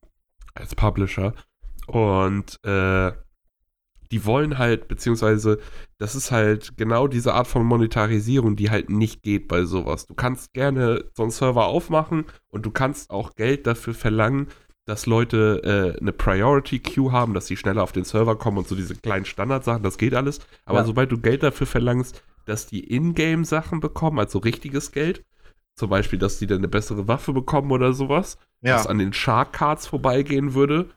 als 0.56 0.76
Publisher. 0.76 1.34
Und 1.88 2.58
äh, 2.64 3.12
die 4.12 4.26
wollen 4.26 4.58
halt, 4.58 4.88
beziehungsweise 4.88 5.60
das 5.98 6.16
ist 6.16 6.32
halt 6.32 6.78
genau 6.78 7.08
diese 7.08 7.34
Art 7.34 7.48
von 7.48 7.64
Monetarisierung, 7.66 8.56
die 8.56 8.70
halt 8.70 8.90
nicht 8.90 9.22
geht 9.24 9.48
bei 9.48 9.64
sowas. 9.66 10.06
Du 10.06 10.14
kannst 10.14 10.54
gerne 10.54 11.04
so 11.16 11.24
einen 11.24 11.32
Server 11.32 11.66
aufmachen 11.66 12.26
und 12.50 12.66
du 12.66 12.72
kannst 12.72 13.10
auch 13.10 13.36
Geld 13.36 13.68
dafür 13.68 13.94
verlangen, 13.94 14.48
dass 14.86 15.06
Leute 15.06 15.96
äh, 15.98 16.00
eine 16.00 16.14
Priority 16.14 16.80
Queue 16.80 17.12
haben, 17.12 17.34
dass 17.34 17.48
sie 17.48 17.58
schneller 17.58 17.84
auf 17.84 17.92
den 17.92 18.06
Server 18.06 18.38
kommen 18.38 18.58
und 18.60 18.68
so 18.68 18.76
diese 18.76 18.96
kleinen 18.96 19.26
Standardsachen, 19.26 19.84
das 19.84 19.98
geht 19.98 20.14
alles. 20.14 20.40
Aber 20.66 20.80
Ja. 20.80 20.86
sobald 20.86 21.12
du 21.12 21.18
Geld 21.18 21.44
dafür 21.44 21.68
verlangst, 21.68 22.24
dass 22.46 22.68
die 22.68 22.94
Ingame-Sachen 22.96 23.82
bekommen, 23.82 24.20
also 24.20 24.40
richtiges 24.40 24.94
Geld, 24.94 25.26
zum 25.76 25.90
Beispiel, 25.90 26.18
dass 26.18 26.40
die 26.40 26.48
dann 26.48 26.60
eine 26.60 26.70
bessere 26.70 27.08
Waffe 27.08 27.34
bekommen 27.34 27.72
oder 27.72 27.92
sowas, 27.94 28.38
Ja, 28.62 28.76
was 28.76 28.88
an 28.88 28.98
den 28.98 29.12
Shark 29.14 29.52
Cards 29.54 29.86
vorbeigehen 29.88 30.54
würde. 30.54 30.90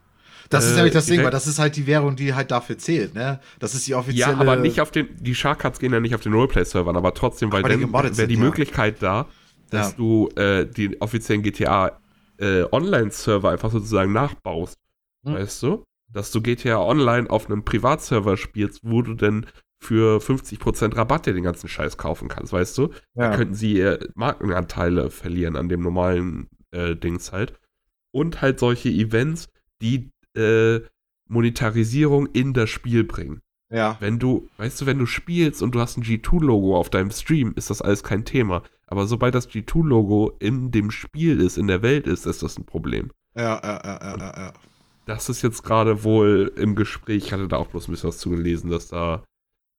Das 0.49 0.65
ist 0.65 0.73
äh, 0.73 0.75
nämlich 0.77 0.93
das 0.93 1.05
Ding, 1.05 1.23
weil 1.23 1.31
das 1.31 1.47
ist 1.47 1.59
halt 1.59 1.75
die 1.75 1.87
Währung, 1.87 2.15
die 2.15 2.33
halt 2.33 2.51
dafür 2.51 2.77
zählt, 2.77 3.13
ne? 3.13 3.39
Das 3.59 3.73
ist 3.75 3.87
die 3.87 3.95
offizielle. 3.95 4.33
Ja, 4.33 4.39
aber 4.39 4.55
nicht 4.55 4.81
auf 4.81 4.91
den, 4.91 5.09
die 5.19 5.35
Shark 5.35 5.59
Cards 5.59 5.79
gehen 5.79 5.93
ja 5.93 5.99
nicht 5.99 6.15
auf 6.15 6.21
den 6.21 6.33
Roleplay-Servern, 6.33 6.95
aber 6.95 7.13
trotzdem, 7.13 7.51
weil 7.51 7.63
die 7.63 7.69
dann 7.69 7.93
wäre 7.93 8.09
die 8.09 8.13
sind, 8.15 8.29
ja. 8.31 8.39
Möglichkeit 8.39 9.01
da, 9.01 9.27
dass 9.69 9.91
Ja. 9.91 9.95
du 9.97 10.29
äh, 10.35 10.65
die 10.65 11.01
offiziellen 11.01 11.43
GTA 11.43 11.99
äh, 12.37 12.63
Online-Server 12.71 13.49
einfach 13.51 13.71
sozusagen 13.71 14.11
nachbaust. 14.13 14.75
Hm. 15.25 15.35
Weißt 15.35 15.61
du? 15.63 15.83
Dass 16.11 16.31
du 16.31 16.41
GTA 16.41 16.79
Online 16.79 17.29
auf 17.29 17.45
einem 17.49 17.63
Privatserver 17.63 18.35
spielst, 18.35 18.79
wo 18.83 19.01
du 19.01 19.13
denn 19.13 19.45
für 19.81 20.19
50% 20.21 20.95
Rabatt 20.95 21.25
dir 21.25 21.33
den 21.33 21.43
ganzen 21.43 21.67
Scheiß 21.67 21.97
kaufen 21.97 22.27
kannst, 22.27 22.53
weißt 22.53 22.77
du? 22.77 22.87
Da 23.15 23.31
Ja. 23.31 23.35
könnten 23.35 23.53
sie 23.55 23.79
äh, 23.79 23.99
Markenanteile 24.15 25.09
verlieren 25.09 25.55
an 25.55 25.69
dem 25.69 25.81
normalen 25.81 26.49
äh, 26.71 26.95
Dings 26.95 27.31
halt. 27.31 27.53
Und 28.13 28.41
halt 28.41 28.59
solche 28.59 28.89
Events, 28.89 29.47
die 29.81 30.09
äh, 30.35 30.81
Monetarisierung 31.27 32.27
in 32.27 32.53
das 32.53 32.69
Spiel 32.69 33.03
bringen. 33.03 33.41
ja. 33.69 33.97
Wenn 33.99 34.19
du, 34.19 34.49
weißt 34.57 34.81
du, 34.81 34.85
wenn 34.85 34.99
du 34.99 35.05
spielst 35.05 35.61
und 35.61 35.73
du 35.73 35.79
hast 35.79 35.97
ein 35.97 36.03
G2-Logo 36.03 36.77
auf 36.77 36.89
deinem 36.89 37.11
Stream, 37.11 37.53
ist 37.55 37.69
das 37.69 37.81
alles 37.81 38.03
kein 38.03 38.25
Thema. 38.25 38.63
Aber 38.87 39.07
sobald 39.07 39.33
das 39.35 39.49
G2-Logo 39.49 40.35
in 40.39 40.71
dem 40.71 40.91
Spiel 40.91 41.39
ist, 41.39 41.57
in 41.57 41.67
der 41.67 41.81
Welt 41.81 42.07
ist, 42.07 42.25
ist 42.25 42.43
das 42.43 42.57
ein 42.57 42.65
Problem. 42.65 43.11
Ja, 43.35 43.61
ja, 43.63 43.81
ja, 43.83 43.99
ja, 44.01 44.17
ja. 44.17 44.33
ja. 44.37 44.53
Das 45.05 45.29
ist 45.29 45.41
jetzt 45.41 45.63
gerade 45.63 46.03
wohl 46.03 46.51
im 46.57 46.75
Gespräch, 46.75 47.25
ich 47.25 47.33
hatte 47.33 47.47
da 47.47 47.57
auch 47.57 47.67
bloß 47.67 47.87
ein 47.87 47.91
bisschen 47.91 48.09
was 48.09 48.17
zugelesen, 48.17 48.69
dass 48.69 48.89
da 48.89 49.23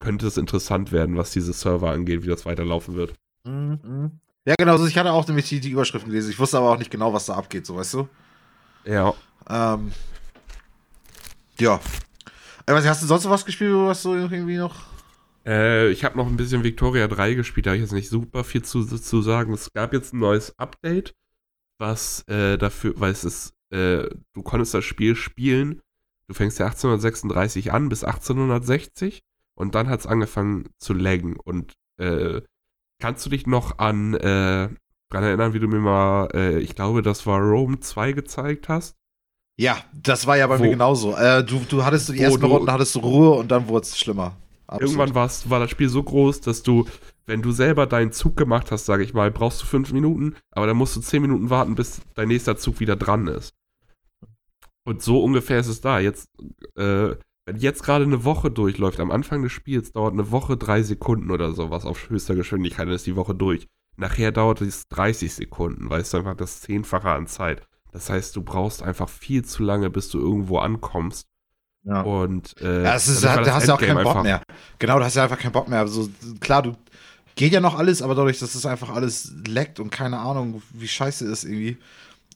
könnte 0.00 0.26
es 0.26 0.36
interessant 0.36 0.90
werden, 0.90 1.16
was 1.16 1.30
diese 1.30 1.52
Server 1.52 1.90
angeht, 1.90 2.24
wie 2.24 2.28
das 2.28 2.44
weiterlaufen 2.44 2.94
wird. 2.94 3.14
Mhm. 3.44 3.78
mhm. 3.82 4.10
Ja, 4.44 4.56
genau, 4.58 4.84
ich 4.84 4.98
hatte 4.98 5.12
auch 5.12 5.26
nämlich 5.28 5.48
die, 5.48 5.60
die 5.60 5.70
Überschriften 5.70 6.10
gelesen. 6.10 6.30
Ich 6.30 6.38
wusste 6.40 6.58
aber 6.58 6.72
auch 6.72 6.78
nicht 6.78 6.90
genau, 6.90 7.12
was 7.12 7.26
da 7.26 7.34
abgeht, 7.34 7.64
so 7.64 7.76
weißt 7.76 7.94
du? 7.94 8.08
Ja. 8.84 9.14
Ähm, 9.48 9.92
ja. 11.58 11.80
Aber 12.66 12.84
hast 12.84 13.02
du 13.02 13.06
sonst 13.06 13.24
noch 13.24 13.30
was 13.30 13.44
gespielt, 13.44 13.74
was 13.74 14.02
so 14.02 14.14
irgendwie 14.14 14.56
noch? 14.56 14.92
Äh, 15.44 15.90
ich 15.90 16.04
habe 16.04 16.16
noch 16.16 16.26
ein 16.26 16.36
bisschen 16.36 16.62
Victoria 16.62 17.08
3 17.08 17.34
gespielt, 17.34 17.66
da 17.66 17.70
habe 17.70 17.76
ich 17.76 17.82
jetzt 17.82 17.92
nicht 17.92 18.08
super 18.08 18.44
viel 18.44 18.62
zu, 18.62 18.84
zu 18.84 19.22
sagen. 19.22 19.52
Es 19.52 19.72
gab 19.72 19.92
jetzt 19.92 20.14
ein 20.14 20.20
neues 20.20 20.58
Update, 20.58 21.14
was 21.78 22.26
äh, 22.28 22.56
dafür, 22.58 22.94
weil 22.96 23.10
es 23.10 23.24
ist, 23.24 23.54
äh, 23.70 24.08
du 24.34 24.42
konntest 24.42 24.74
das 24.74 24.84
Spiel 24.84 25.16
spielen, 25.16 25.80
du 26.28 26.34
fängst 26.34 26.58
ja 26.58 26.66
1836 26.66 27.72
an 27.72 27.88
bis 27.88 28.04
1860 28.04 29.22
und 29.54 29.74
dann 29.74 29.88
hat 29.88 30.00
es 30.00 30.06
angefangen 30.06 30.68
zu 30.78 30.94
laggen 30.94 31.36
und 31.36 31.74
äh, 31.98 32.40
kannst 33.00 33.26
du 33.26 33.30
dich 33.30 33.46
noch 33.46 33.78
an 33.78 34.14
äh, 34.14 34.68
daran 35.08 35.24
erinnern, 35.28 35.54
wie 35.54 35.60
du 35.60 35.68
mir 35.68 35.80
mal, 35.80 36.58
ich 36.62 36.74
glaube, 36.74 37.02
das 37.02 37.26
war 37.26 37.38
Rome 37.38 37.80
2 37.80 38.12
gezeigt 38.12 38.70
hast? 38.70 38.96
Ja, 39.56 39.78
das 39.92 40.26
war 40.26 40.36
ja 40.36 40.46
bei 40.46 40.58
Wo? 40.58 40.64
mir 40.64 40.70
genauso. 40.70 41.14
Äh, 41.14 41.44
du, 41.44 41.60
du 41.68 41.84
hattest 41.84 42.08
die 42.08 42.20
ersten 42.20 42.44
Runden 42.44 42.70
hattest 42.70 42.94
du 42.94 43.00
Ruhe 43.00 43.30
und 43.30 43.50
dann 43.50 43.68
wurde 43.68 43.86
es 43.86 43.98
schlimmer. 43.98 44.36
Absolut. 44.66 44.94
Irgendwann 44.94 45.14
war 45.14 45.60
das 45.60 45.70
Spiel 45.70 45.88
so 45.88 46.02
groß, 46.02 46.40
dass 46.40 46.62
du, 46.62 46.86
wenn 47.26 47.42
du 47.42 47.52
selber 47.52 47.86
deinen 47.86 48.12
Zug 48.12 48.36
gemacht 48.36 48.70
hast, 48.70 48.86
sage 48.86 49.04
ich 49.04 49.12
mal, 49.12 49.30
brauchst 49.30 49.60
du 49.60 49.66
fünf 49.66 49.92
Minuten, 49.92 50.34
aber 50.50 50.66
dann 50.66 50.78
musst 50.78 50.96
du 50.96 51.00
zehn 51.00 51.20
Minuten 51.20 51.50
warten, 51.50 51.74
bis 51.74 52.00
dein 52.14 52.28
nächster 52.28 52.56
Zug 52.56 52.80
wieder 52.80 52.96
dran 52.96 53.26
ist. 53.26 53.52
Und 54.84 55.02
so 55.02 55.22
ungefähr 55.22 55.60
ist 55.60 55.68
es 55.68 55.80
da. 55.80 56.00
Jetzt, 56.00 56.28
äh, 56.76 57.14
wenn 57.44 57.56
jetzt 57.56 57.82
gerade 57.82 58.04
eine 58.04 58.24
Woche 58.24 58.50
durchläuft, 58.50 58.98
am 58.98 59.10
Anfang 59.10 59.42
des 59.42 59.52
Spiels 59.52 59.92
dauert 59.92 60.14
eine 60.14 60.30
Woche 60.30 60.56
drei 60.56 60.82
Sekunden 60.82 61.30
oder 61.30 61.52
sowas 61.52 61.84
auf 61.84 62.08
höchster 62.08 62.34
Geschwindigkeit, 62.34 62.86
dann 62.86 62.94
ist 62.94 63.06
die 63.06 63.16
Woche 63.16 63.34
durch. 63.34 63.68
Nachher 63.96 64.32
dauert 64.32 64.62
es 64.62 64.88
30 64.88 65.34
Sekunden, 65.34 65.90
weil 65.90 66.00
es 66.00 66.14
einfach 66.14 66.36
das 66.36 66.62
Zehnfache 66.62 67.10
an 67.10 67.26
Zeit. 67.26 67.66
Das 67.92 68.10
heißt, 68.10 68.34
du 68.34 68.42
brauchst 68.42 68.82
einfach 68.82 69.08
viel 69.08 69.44
zu 69.44 69.62
lange, 69.62 69.90
bis 69.90 70.08
du 70.08 70.18
irgendwo 70.18 70.58
ankommst. 70.58 71.28
Ja. 71.84 72.00
Und 72.02 72.54
äh, 72.60 72.84
ja, 72.84 72.92
das 72.94 73.08
ist, 73.08 73.24
da, 73.24 73.42
da 73.42 73.54
hast 73.54 73.68
du 73.68 73.74
auch 73.74 73.80
keinen 73.80 74.02
Bock 74.02 74.22
mehr. 74.22 74.42
Genau, 74.78 74.98
da 74.98 75.04
hast 75.04 75.16
du 75.16 75.20
einfach 75.20 75.38
keinen 75.38 75.52
Bock 75.52 75.68
mehr. 75.68 75.80
Also 75.80 76.08
klar, 76.40 76.62
du 76.62 76.74
geht 77.34 77.52
ja 77.52 77.60
noch 77.60 77.76
alles, 77.78 78.02
aber 78.02 78.14
dadurch, 78.14 78.38
dass 78.38 78.54
es 78.54 78.66
einfach 78.66 78.90
alles 78.90 79.32
leckt 79.46 79.80
und 79.80 79.90
keine 79.90 80.18
Ahnung, 80.18 80.62
wie 80.72 80.88
scheiße 80.88 81.26
ist 81.26 81.44
irgendwie, 81.44 81.76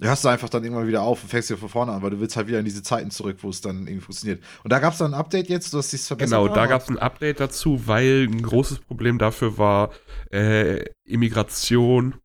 hörst 0.01 0.25
du 0.25 0.29
einfach 0.29 0.49
dann 0.49 0.65
irgendwann 0.65 0.89
wieder 0.89 1.03
auf 1.03 1.23
und 1.23 1.29
fängst 1.29 1.49
wieder 1.49 1.59
von 1.59 1.69
vorne 1.69 1.93
an, 1.93 2.03
weil 2.03 2.11
du 2.11 2.21
willst 2.21 2.37
halt 2.37 2.49
wieder 2.49 2.59
in 2.59 2.65
diese 2.65 2.83
Zeiten 2.83 3.11
zurück, 3.11 3.39
wo 3.41 3.49
es 3.49 3.61
dann 3.61 3.87
irgendwie 3.87 4.01
funktioniert. 4.01 4.43
Und 4.65 4.73
da 4.73 4.79
gab 4.79 4.93
es 4.93 4.99
dann 4.99 5.15
ein 5.15 5.19
Update 5.19 5.49
jetzt, 5.49 5.73
dass 5.75 5.93
es 5.93 6.07
verbessert 6.07 6.39
Genau, 6.39 6.53
da 6.53 6.67
gab 6.67 6.83
es 6.83 6.89
ein 6.89 6.99
Update 6.99 7.41
dazu, 7.41 7.87
weil 7.87 8.29
ein 8.31 8.43
großes 8.43 8.81
Problem 8.81 9.19
dafür 9.19 9.59
war 9.59 9.91
äh, 10.31 10.85
Immigration 11.05 12.17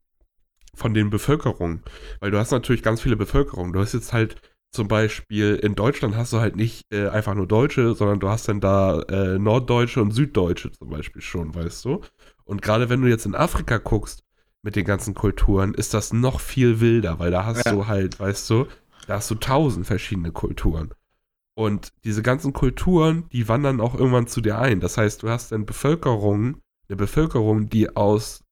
von 0.81 0.93
den 0.93 1.09
Bevölkerungen. 1.09 1.83
Weil 2.19 2.31
du 2.31 2.37
hast 2.37 2.51
natürlich 2.51 2.83
ganz 2.83 3.01
viele 3.01 3.15
Bevölkerungen. 3.15 3.71
Du 3.71 3.79
hast 3.79 3.93
jetzt 3.93 4.11
halt 4.11 4.35
zum 4.71 4.87
Beispiel 4.87 5.55
in 5.55 5.75
Deutschland 5.75 6.15
hast 6.15 6.31
du 6.31 6.39
halt 6.39 6.55
nicht 6.55 6.85
äh, 6.93 7.09
einfach 7.09 7.35
nur 7.35 7.45
Deutsche, 7.45 7.93
sondern 7.93 8.19
du 8.19 8.29
hast 8.29 8.47
dann 8.47 8.61
da 8.61 9.01
äh, 9.01 9.37
Norddeutsche 9.37 10.01
und 10.01 10.11
Süddeutsche 10.11 10.71
zum 10.71 10.89
Beispiel 10.89 11.21
schon, 11.21 11.53
weißt 11.53 11.85
du? 11.85 12.01
Und 12.45 12.61
gerade 12.61 12.89
wenn 12.89 13.01
du 13.01 13.09
jetzt 13.09 13.25
in 13.25 13.35
Afrika 13.35 13.77
guckst 13.77 14.23
mit 14.63 14.75
den 14.75 14.85
ganzen 14.85 15.13
Kulturen, 15.13 15.73
ist 15.73 15.93
das 15.93 16.13
noch 16.13 16.39
viel 16.39 16.79
wilder, 16.79 17.19
weil 17.19 17.31
da 17.31 17.45
hast 17.45 17.65
ja. 17.65 17.73
du 17.73 17.87
halt, 17.87 18.19
weißt 18.19 18.49
du, 18.49 18.67
da 19.07 19.15
hast 19.15 19.29
du 19.29 19.35
tausend 19.35 19.85
verschiedene 19.85 20.31
Kulturen. 20.31 20.93
Und 21.53 21.91
diese 22.05 22.21
ganzen 22.21 22.53
Kulturen, 22.53 23.25
die 23.33 23.49
wandern 23.49 23.81
auch 23.81 23.93
irgendwann 23.93 24.27
zu 24.27 24.39
dir 24.39 24.57
ein. 24.57 24.79
Das 24.79 24.97
heißt, 24.97 25.21
du 25.21 25.29
hast 25.29 25.51
dann 25.51 25.65
Bevölkerung, 25.65 26.61
eine 26.87 26.95
Bevölkerung, 26.95 27.69
die 27.69 27.95
aus 27.95 28.43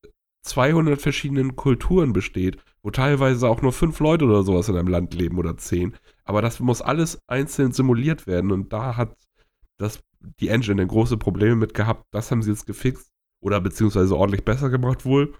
200 0.43 1.01
verschiedenen 1.01 1.55
Kulturen 1.55 2.13
besteht, 2.13 2.57
wo 2.81 2.91
teilweise 2.91 3.47
auch 3.47 3.61
nur 3.61 3.73
fünf 3.73 3.99
Leute 3.99 4.25
oder 4.25 4.43
sowas 4.43 4.69
in 4.69 4.77
einem 4.77 4.87
Land 4.87 5.13
leben 5.13 5.37
oder 5.37 5.57
zehn. 5.57 5.95
Aber 6.23 6.41
das 6.41 6.59
muss 6.59 6.81
alles 6.81 7.19
einzeln 7.27 7.71
simuliert 7.71 8.27
werden 8.27 8.51
und 8.51 8.71
da 8.71 8.95
hat 8.95 9.15
das, 9.77 10.01
die 10.39 10.49
Engine 10.49 10.85
große 10.85 11.17
Probleme 11.17 11.55
mit 11.55 11.73
gehabt. 11.73 12.05
Das 12.11 12.31
haben 12.31 12.41
sie 12.41 12.51
jetzt 12.51 12.65
gefixt 12.65 13.11
oder 13.41 13.61
beziehungsweise 13.61 14.15
ordentlich 14.15 14.45
besser 14.45 14.69
gemacht 14.69 15.05
wohl. 15.05 15.33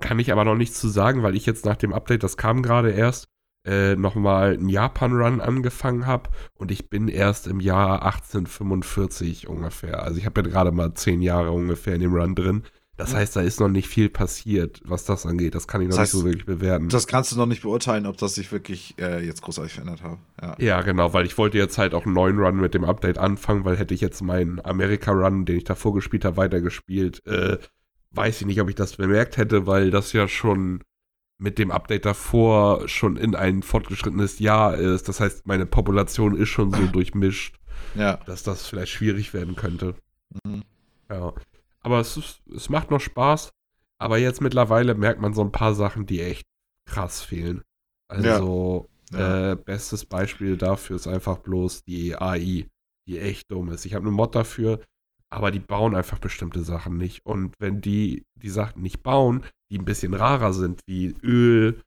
Kann 0.00 0.18
ich 0.18 0.32
aber 0.32 0.44
noch 0.44 0.54
nichts 0.54 0.80
zu 0.80 0.88
sagen, 0.88 1.22
weil 1.22 1.36
ich 1.36 1.46
jetzt 1.46 1.64
nach 1.64 1.76
dem 1.76 1.92
Update, 1.92 2.22
das 2.22 2.36
kam 2.36 2.62
gerade 2.62 2.90
erst, 2.90 3.28
äh, 3.66 3.94
nochmal 3.94 4.54
einen 4.54 4.70
Japan-Run 4.70 5.40
angefangen 5.40 6.06
habe 6.06 6.30
und 6.54 6.70
ich 6.70 6.88
bin 6.88 7.08
erst 7.08 7.46
im 7.46 7.60
Jahr 7.60 8.02
1845 8.06 9.48
ungefähr. 9.48 10.02
Also 10.02 10.18
ich 10.18 10.24
habe 10.24 10.40
ja 10.40 10.48
gerade 10.48 10.72
mal 10.72 10.94
zehn 10.94 11.20
Jahre 11.20 11.50
ungefähr 11.52 11.94
in 11.94 12.00
dem 12.00 12.14
Run 12.14 12.34
drin. 12.34 12.62
Das 13.00 13.14
heißt, 13.14 13.34
da 13.34 13.40
ist 13.40 13.60
noch 13.60 13.68
nicht 13.68 13.88
viel 13.88 14.10
passiert, 14.10 14.82
was 14.84 15.06
das 15.06 15.24
angeht. 15.24 15.54
Das 15.54 15.66
kann 15.66 15.80
ich 15.80 15.88
noch 15.88 15.92
das 15.92 16.00
heißt, 16.00 16.14
nicht 16.14 16.20
so 16.20 16.26
wirklich 16.26 16.44
bewerten. 16.44 16.90
Das 16.90 17.06
kannst 17.06 17.32
du 17.32 17.36
noch 17.36 17.46
nicht 17.46 17.62
beurteilen, 17.62 18.04
ob 18.04 18.18
das 18.18 18.34
sich 18.34 18.52
wirklich 18.52 18.94
äh, 18.98 19.24
jetzt 19.24 19.40
großartig 19.40 19.72
verändert 19.72 20.02
hat. 20.02 20.18
Ja. 20.42 20.56
ja. 20.58 20.82
genau, 20.82 21.14
weil 21.14 21.24
ich 21.24 21.38
wollte 21.38 21.56
jetzt 21.56 21.78
halt 21.78 21.94
auch 21.94 22.04
einen 22.04 22.12
neuen 22.12 22.38
Run 22.38 22.56
mit 22.60 22.74
dem 22.74 22.84
Update 22.84 23.16
anfangen, 23.16 23.64
weil 23.64 23.78
hätte 23.78 23.94
ich 23.94 24.02
jetzt 24.02 24.20
meinen 24.20 24.62
Amerika-Run, 24.62 25.46
den 25.46 25.56
ich 25.56 25.64
davor 25.64 25.94
gespielt 25.94 26.26
habe, 26.26 26.36
weitergespielt, 26.36 27.26
äh, 27.26 27.56
weiß 28.10 28.42
ich 28.42 28.46
nicht, 28.46 28.60
ob 28.60 28.68
ich 28.68 28.74
das 28.74 28.96
bemerkt 28.96 29.38
hätte, 29.38 29.66
weil 29.66 29.90
das 29.90 30.12
ja 30.12 30.28
schon 30.28 30.82
mit 31.38 31.58
dem 31.58 31.70
Update 31.70 32.04
davor 32.04 32.86
schon 32.86 33.16
in 33.16 33.34
ein 33.34 33.62
fortgeschrittenes 33.62 34.40
Jahr 34.40 34.76
ist. 34.76 35.08
Das 35.08 35.20
heißt, 35.20 35.46
meine 35.46 35.64
Population 35.64 36.36
ist 36.36 36.50
schon 36.50 36.70
so 36.70 36.86
durchmischt, 36.92 37.56
ja. 37.94 38.18
dass 38.26 38.42
das 38.42 38.66
vielleicht 38.66 38.92
schwierig 38.92 39.32
werden 39.32 39.56
könnte. 39.56 39.94
Mhm. 40.44 40.64
Ja. 41.10 41.32
Aber 41.82 42.00
es, 42.00 42.16
ist, 42.16 42.42
es 42.54 42.68
macht 42.68 42.90
noch 42.90 43.00
Spaß. 43.00 43.50
Aber 43.98 44.18
jetzt 44.18 44.40
mittlerweile 44.40 44.94
merkt 44.94 45.20
man 45.20 45.34
so 45.34 45.42
ein 45.42 45.52
paar 45.52 45.74
Sachen, 45.74 46.06
die 46.06 46.20
echt 46.20 46.46
krass 46.86 47.22
fehlen. 47.22 47.62
Also, 48.08 48.88
ja. 49.12 49.52
Äh, 49.52 49.56
bestes 49.56 50.06
Beispiel 50.06 50.56
dafür 50.56 50.96
ist 50.96 51.06
einfach 51.06 51.38
bloß 51.38 51.82
die 51.84 52.16
AI, 52.16 52.68
die 53.06 53.18
echt 53.18 53.50
dumm 53.50 53.70
ist. 53.70 53.84
Ich 53.84 53.94
habe 53.94 54.06
eine 54.06 54.14
Mod 54.14 54.34
dafür, 54.34 54.80
aber 55.30 55.50
die 55.50 55.60
bauen 55.60 55.94
einfach 55.94 56.18
bestimmte 56.18 56.62
Sachen 56.62 56.96
nicht. 56.96 57.26
Und 57.26 57.54
wenn 57.58 57.80
die 57.80 58.24
die 58.36 58.50
Sachen 58.50 58.82
nicht 58.82 59.02
bauen, 59.02 59.44
die 59.70 59.78
ein 59.78 59.84
bisschen 59.84 60.14
rarer 60.14 60.52
sind, 60.52 60.80
wie 60.86 61.14
Öl, 61.22 61.82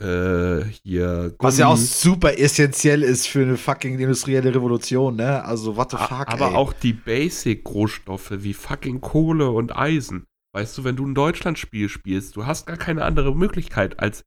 äh, 0.00 0.64
hier. 0.82 1.34
Gummi. 1.36 1.36
Was 1.38 1.58
ja 1.58 1.66
auch 1.66 1.76
super 1.76 2.38
essentiell 2.38 3.02
ist 3.02 3.26
für 3.26 3.42
eine 3.42 3.56
fucking 3.56 3.98
industrielle 3.98 4.54
Revolution, 4.54 5.16
ne? 5.16 5.44
Also, 5.44 5.76
what 5.76 5.90
the 5.90 5.96
fuck. 5.96 6.28
Aber 6.28 6.50
ey. 6.50 6.54
auch 6.54 6.72
die 6.72 6.92
Basic-Rohstoffe 6.92 8.32
wie 8.38 8.54
fucking 8.54 9.00
Kohle 9.00 9.50
und 9.50 9.76
Eisen. 9.76 10.26
Weißt 10.54 10.78
du, 10.78 10.84
wenn 10.84 10.96
du 10.96 11.06
ein 11.06 11.14
Deutschlandspiel 11.14 11.88
spielst, 11.88 12.36
du 12.36 12.46
hast 12.46 12.66
gar 12.66 12.76
keine 12.76 13.04
andere 13.04 13.34
Möglichkeit, 13.34 14.00
als 14.00 14.24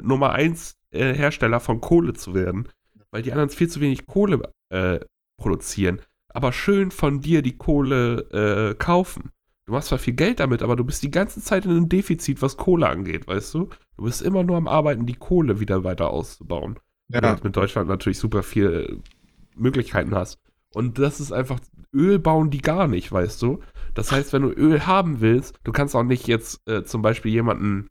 Nummer 0.00 0.32
1 0.32 0.76
äh, 0.90 1.14
Hersteller 1.14 1.60
von 1.60 1.80
Kohle 1.80 2.14
zu 2.14 2.34
werden, 2.34 2.68
weil 3.10 3.22
die 3.22 3.32
anderen 3.32 3.50
viel 3.50 3.68
zu 3.68 3.80
wenig 3.80 4.06
Kohle 4.06 4.52
äh, 4.70 5.00
produzieren. 5.38 6.00
Aber 6.32 6.52
schön 6.52 6.90
von 6.90 7.20
dir 7.20 7.42
die 7.42 7.56
Kohle 7.56 8.72
äh, 8.72 8.74
kaufen. 8.74 9.30
Du 9.70 9.74
machst 9.76 9.86
zwar 9.86 9.98
viel 9.98 10.14
Geld 10.14 10.40
damit, 10.40 10.64
aber 10.64 10.74
du 10.74 10.82
bist 10.82 11.00
die 11.04 11.12
ganze 11.12 11.40
Zeit 11.40 11.64
in 11.64 11.70
einem 11.70 11.88
Defizit, 11.88 12.42
was 12.42 12.56
Kohle 12.56 12.88
angeht, 12.88 13.28
weißt 13.28 13.54
du? 13.54 13.68
Du 13.96 14.02
bist 14.02 14.20
immer 14.20 14.42
nur 14.42 14.56
am 14.56 14.66
Arbeiten, 14.66 15.06
die 15.06 15.14
Kohle 15.14 15.60
wieder 15.60 15.84
weiter 15.84 16.10
auszubauen. 16.10 16.80
Ja. 17.06 17.22
Weil 17.22 17.36
du 17.36 17.44
mit 17.44 17.56
Deutschland 17.56 17.88
natürlich 17.88 18.18
super 18.18 18.42
viel 18.42 19.00
Möglichkeiten 19.54 20.12
hast. 20.12 20.40
Und 20.74 20.98
das 20.98 21.20
ist 21.20 21.30
einfach, 21.30 21.60
Öl 21.92 22.18
bauen 22.18 22.50
die 22.50 22.62
gar 22.62 22.88
nicht, 22.88 23.12
weißt 23.12 23.40
du? 23.42 23.60
Das 23.94 24.10
heißt, 24.10 24.32
wenn 24.32 24.42
du 24.42 24.48
Öl 24.48 24.88
haben 24.88 25.20
willst, 25.20 25.54
du 25.62 25.70
kannst 25.70 25.94
auch 25.94 26.02
nicht 26.02 26.26
jetzt 26.26 26.68
äh, 26.68 26.82
zum 26.82 27.02
Beispiel 27.02 27.30
jemanden 27.30 27.86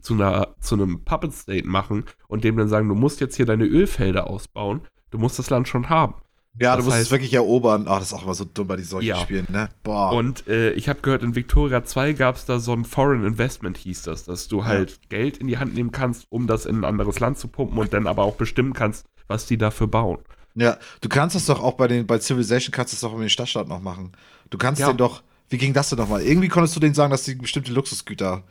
zu, 0.00 0.14
einer, 0.14 0.56
zu 0.58 0.74
einem 0.74 1.04
Puppet 1.04 1.32
State 1.32 1.68
machen 1.68 2.06
und 2.26 2.42
dem 2.42 2.56
dann 2.56 2.66
sagen, 2.66 2.88
du 2.88 2.96
musst 2.96 3.20
jetzt 3.20 3.36
hier 3.36 3.46
deine 3.46 3.66
Ölfelder 3.66 4.28
ausbauen. 4.28 4.80
Du 5.12 5.18
musst 5.18 5.38
das 5.38 5.48
Land 5.48 5.68
schon 5.68 5.90
haben. 5.90 6.16
Ja, 6.60 6.76
das 6.76 6.84
du 6.84 6.84
musst 6.84 6.96
heißt, 6.98 7.06
es 7.06 7.10
wirklich 7.10 7.34
erobern. 7.34 7.86
Ach, 7.88 7.98
das 7.98 8.08
ist 8.08 8.12
auch 8.14 8.22
immer 8.22 8.34
so 8.34 8.44
dumm 8.44 8.68
bei 8.68 8.80
solchen 8.80 9.08
ja. 9.08 9.16
Spielen, 9.16 9.46
ne? 9.50 9.68
Boah. 9.82 10.12
Und 10.12 10.46
äh, 10.46 10.70
ich 10.72 10.88
habe 10.88 11.00
gehört, 11.00 11.22
in 11.22 11.34
Victoria 11.34 11.84
2 11.84 12.12
gab 12.12 12.36
es 12.36 12.44
da 12.44 12.60
so 12.60 12.72
ein 12.72 12.84
Foreign 12.84 13.24
Investment, 13.24 13.76
hieß 13.76 14.02
das, 14.02 14.24
dass 14.24 14.46
du 14.46 14.64
halt 14.64 14.90
ja. 14.90 14.96
Geld 15.08 15.38
in 15.38 15.48
die 15.48 15.58
Hand 15.58 15.74
nehmen 15.74 15.90
kannst, 15.90 16.26
um 16.30 16.46
das 16.46 16.66
in 16.66 16.76
ein 16.76 16.84
anderes 16.84 17.18
Land 17.18 17.38
zu 17.38 17.48
pumpen 17.48 17.78
und 17.78 17.92
dann 17.92 18.06
aber 18.06 18.22
auch 18.22 18.36
bestimmen 18.36 18.72
kannst, 18.72 19.04
was 19.26 19.46
die 19.46 19.58
dafür 19.58 19.88
bauen. 19.88 20.18
Ja, 20.54 20.78
du 21.00 21.08
kannst 21.08 21.34
das 21.34 21.46
doch 21.46 21.60
auch 21.60 21.72
bei 21.72 21.88
den 21.88 22.06
bei 22.06 22.18
Civilization 22.20 22.72
kannst 22.72 22.92
du 22.92 22.94
das 22.96 23.00
doch 23.00 23.14
in 23.14 23.20
den 23.20 23.30
Stadtstaat 23.30 23.66
noch 23.66 23.80
machen. 23.80 24.12
Du 24.50 24.58
kannst 24.58 24.80
ja. 24.80 24.92
den 24.92 24.96
doch, 24.96 25.24
wie 25.48 25.58
ging 25.58 25.72
das 25.72 25.88
denn 25.88 25.98
nochmal? 25.98 26.22
Irgendwie 26.22 26.48
konntest 26.48 26.76
du 26.76 26.80
denen 26.80 26.94
sagen, 26.94 27.10
dass 27.10 27.24
die 27.24 27.34
bestimmte 27.34 27.72
Luxusgüter 27.72 28.44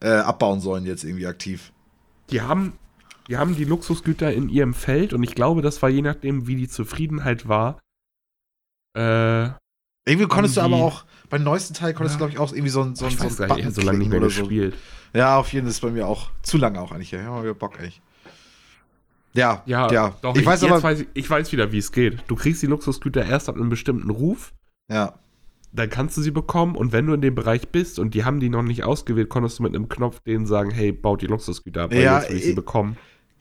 äh, 0.00 0.08
abbauen 0.08 0.60
sollen 0.60 0.84
jetzt 0.84 1.04
irgendwie 1.04 1.26
aktiv. 1.26 1.72
Die 2.30 2.40
haben 2.40 2.72
die 3.28 3.36
haben 3.36 3.56
die 3.56 3.64
Luxusgüter 3.64 4.32
in 4.32 4.48
ihrem 4.48 4.74
Feld 4.74 5.12
und 5.12 5.22
ich 5.22 5.34
glaube, 5.34 5.62
das 5.62 5.82
war 5.82 5.88
je 5.88 6.02
nachdem, 6.02 6.46
wie 6.46 6.56
die 6.56 6.68
Zufriedenheit 6.68 7.48
war, 7.48 7.80
äh, 8.96 9.48
Irgendwie 10.08 10.28
konntest 10.28 10.56
du 10.56 10.60
aber 10.60 10.76
auch, 10.76 11.04
beim 11.28 11.42
neuesten 11.42 11.74
Teil 11.74 11.92
konntest 11.92 12.14
Ja. 12.14 12.26
du, 12.26 12.32
glaube 12.32 12.32
ich, 12.32 12.38
auch 12.38 12.52
irgendwie 12.54 12.70
so 12.70 12.82
ein, 12.82 12.94
so 12.94 13.06
ich 13.08 13.16
so 13.18 13.24
weiß 13.24 13.36
gar 13.38 13.56
nicht, 13.56 13.74
so 13.74 13.82
lange 13.82 13.98
nicht 13.98 14.08
mehr 14.10 14.18
oder 14.20 14.30
so. 14.30 14.42
gespielt. 14.42 14.74
Ja, 15.12 15.36
auf 15.38 15.52
jeden 15.52 15.66
Fall 15.66 15.70
ist 15.72 15.80
bei 15.80 15.90
mir 15.90 16.06
auch 16.06 16.30
zu 16.42 16.56
lange 16.58 16.80
auch 16.80 16.92
eigentlich. 16.92 17.10
Ja, 17.10 17.20
ja 17.22 17.42
wieder 17.42 17.54
Bock 17.54 17.78
eigentlich. 17.78 18.00
Ja, 19.34 19.62
Ja, 19.66 19.92
ja. 19.92 20.16
doch, 20.22 20.34
ich 20.36 20.46
weiß 20.46 20.62
jetzt 20.62 20.70
aber, 20.70 20.82
weiß 20.82 21.00
ich, 21.00 21.08
ich 21.12 21.28
weiß 21.28 21.52
wieder, 21.52 21.70
wie 21.72 21.78
es 21.78 21.92
geht. 21.92 22.22
Du 22.28 22.36
kriegst 22.36 22.62
die 22.62 22.66
Luxusgüter 22.66 23.24
erst 23.26 23.48
ab 23.50 23.56
einem 23.56 23.68
bestimmten 23.68 24.08
Ruf, 24.10 24.54
ja, 24.90 25.14
dann 25.72 25.90
kannst 25.90 26.16
du 26.16 26.22
sie 26.22 26.30
bekommen 26.30 26.74
und 26.74 26.92
wenn 26.92 27.06
du 27.06 27.12
in 27.12 27.20
dem 27.20 27.34
Bereich 27.34 27.68
bist 27.68 27.98
und 27.98 28.14
die 28.14 28.24
haben 28.24 28.40
die 28.40 28.48
noch 28.48 28.62
nicht 28.62 28.84
ausgewählt, 28.84 29.28
konntest 29.28 29.58
du 29.58 29.64
mit 29.64 29.74
einem 29.74 29.90
Knopf 29.90 30.20
denen 30.20 30.46
sagen, 30.46 30.70
hey, 30.70 30.90
baut 30.92 31.20
die 31.20 31.26
Luxusgüter 31.26 31.82
ab, 31.82 31.90
weil 31.90 32.02
Ja, 32.02 32.20
jetzt 32.20 32.30
will 32.30 32.36
ich 32.38 32.44
sie 32.44 32.50
ich- 32.50 32.56
bekommen. 32.56 32.96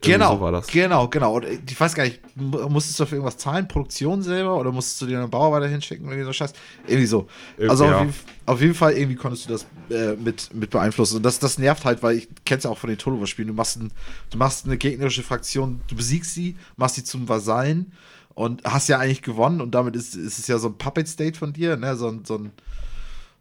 Genau, 0.06 0.36
So 0.36 0.42
war 0.42 0.52
das. 0.52 0.68
genau, 0.68 1.08
genau. 1.08 1.36
Und 1.36 1.46
ich 1.70 1.80
weiß 1.80 1.94
gar 1.96 2.04
nicht, 2.04 2.20
mu- 2.36 2.70
musstest 2.70 3.00
du 3.00 3.06
für 3.06 3.16
irgendwas 3.16 3.38
zahlen, 3.38 3.68
Produktion 3.68 4.22
selber, 4.22 4.58
oder 4.58 4.72
musstest 4.72 5.02
du 5.02 5.06
dir 5.08 5.20
einen 5.20 5.30
Bauer 5.30 5.52
weiter 5.52 5.68
hinschicken 5.68 6.06
irgendwie 6.06 6.26
so 6.26 6.34
Scheiß? 6.34 6.54
Irgendwie 6.88 7.06
so. 7.08 7.28
Also 7.60 7.86
ja. 7.86 7.96
auf, 7.96 8.02
jeden, 8.02 8.14
auf 8.46 8.62
jeden 8.62 8.74
Fall 8.74 8.94
irgendwie 8.94 9.16
konntest 9.16 9.46
du 9.50 9.54
das 9.54 9.66
äh, 9.90 10.16
mit, 10.16 10.54
mit 10.54 10.70
beeinflussen. 10.70 11.18
Und 11.18 11.24
das, 11.24 11.40
das 11.40 11.58
nervt 11.58 11.86
halt, 11.86 12.02
weil 12.04 12.18
ich 12.18 12.28
kenn's 12.46 12.64
ja 12.64 12.70
auch 12.70 12.78
von 12.78 12.90
den 12.90 12.98
Tolova-Spielen. 12.98 13.48
Du 13.50 13.54
machst, 13.54 13.78
ein, 13.78 13.92
du 14.30 14.38
machst 14.38 14.66
eine 14.66 14.78
gegnerische 14.78 15.24
Fraktion, 15.24 15.82
du 15.88 15.96
besiegst 15.96 16.34
sie, 16.34 16.56
machst 16.78 16.96
sie 16.96 17.04
zum 17.04 17.28
Vasallen 17.28 17.92
und 18.34 18.64
hast 18.66 18.90
ja 18.90 19.00
eigentlich 19.00 19.22
gewonnen 19.22 19.62
und 19.62 19.72
damit 19.76 19.96
ist, 19.96 20.16
ist 20.16 20.40
es 20.40 20.48
ja 20.48 20.58
so 20.58 20.68
ein 20.70 20.78
Puppet-State 20.78 21.38
von 21.38 21.54
dir, 21.54 21.78
ne? 21.78 21.96
So 21.96 22.14
so 22.24 22.36
ein 22.38 22.52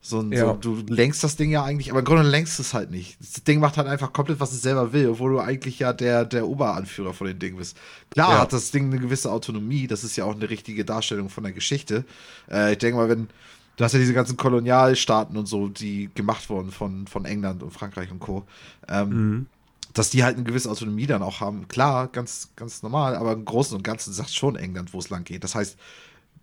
so 0.06 0.20
ein, 0.20 0.32
Ja. 0.32 0.58
so, 0.62 0.74
du 0.74 0.92
lenkst 0.92 1.24
das 1.24 1.36
Ding 1.36 1.50
ja 1.50 1.64
eigentlich, 1.64 1.90
aber 1.90 2.00
im 2.00 2.04
Grunde 2.04 2.24
lenkst 2.28 2.58
du 2.58 2.62
es 2.62 2.74
halt 2.74 2.90
nicht. 2.90 3.16
Das 3.20 3.42
Ding 3.42 3.58
macht 3.58 3.78
halt 3.78 3.88
einfach 3.88 4.12
komplett, 4.12 4.38
was 4.38 4.52
es 4.52 4.60
selber 4.60 4.92
will, 4.92 5.08
obwohl 5.08 5.32
du 5.32 5.40
eigentlich 5.40 5.78
ja 5.78 5.94
der, 5.94 6.26
der 6.26 6.46
Oberanführer 6.46 7.14
von 7.14 7.26
den 7.26 7.38
Ding 7.38 7.56
bist. 7.56 7.74
Klar 8.10 8.32
Ja. 8.32 8.40
hat 8.40 8.52
das 8.52 8.70
Ding 8.70 8.92
eine 8.92 9.00
gewisse 9.00 9.32
Autonomie, 9.32 9.86
das 9.86 10.04
ist 10.04 10.16
ja 10.16 10.24
auch 10.26 10.34
eine 10.34 10.50
richtige 10.50 10.84
Darstellung 10.84 11.30
von 11.30 11.42
der 11.44 11.54
Geschichte. 11.54 12.04
Äh, 12.50 12.72
ich 12.72 12.78
denke 12.78 12.98
mal, 12.98 13.08
wenn, 13.08 13.28
du 13.76 13.84
hast 13.84 13.94
ja 13.94 13.98
diese 13.98 14.12
ganzen 14.12 14.36
Kolonialstaaten 14.36 15.38
und 15.38 15.46
so, 15.46 15.68
die 15.68 16.10
gemacht 16.14 16.50
wurden 16.50 16.70
von, 16.70 17.06
von 17.06 17.24
England 17.24 17.62
und 17.62 17.70
Frankreich 17.70 18.10
und 18.10 18.20
Co. 18.20 18.44
Ähm, 18.88 19.08
Mhm. 19.08 19.46
dass 19.94 20.10
die 20.10 20.22
halt 20.24 20.34
eine 20.36 20.44
gewisse 20.44 20.70
Autonomie 20.70 21.06
dann 21.06 21.22
auch 21.22 21.40
haben. 21.40 21.66
Klar, 21.68 22.08
ganz, 22.08 22.50
ganz 22.56 22.82
normal, 22.82 23.14
aber 23.16 23.32
im 23.32 23.44
Großen 23.44 23.76
und 23.76 23.84
Ganzen 23.84 24.12
sagt 24.12 24.30
schon 24.34 24.56
England, 24.56 24.92
wo 24.92 24.98
es 24.98 25.08
lang 25.08 25.22
geht. 25.24 25.44
Das 25.44 25.54
heißt, 25.54 25.78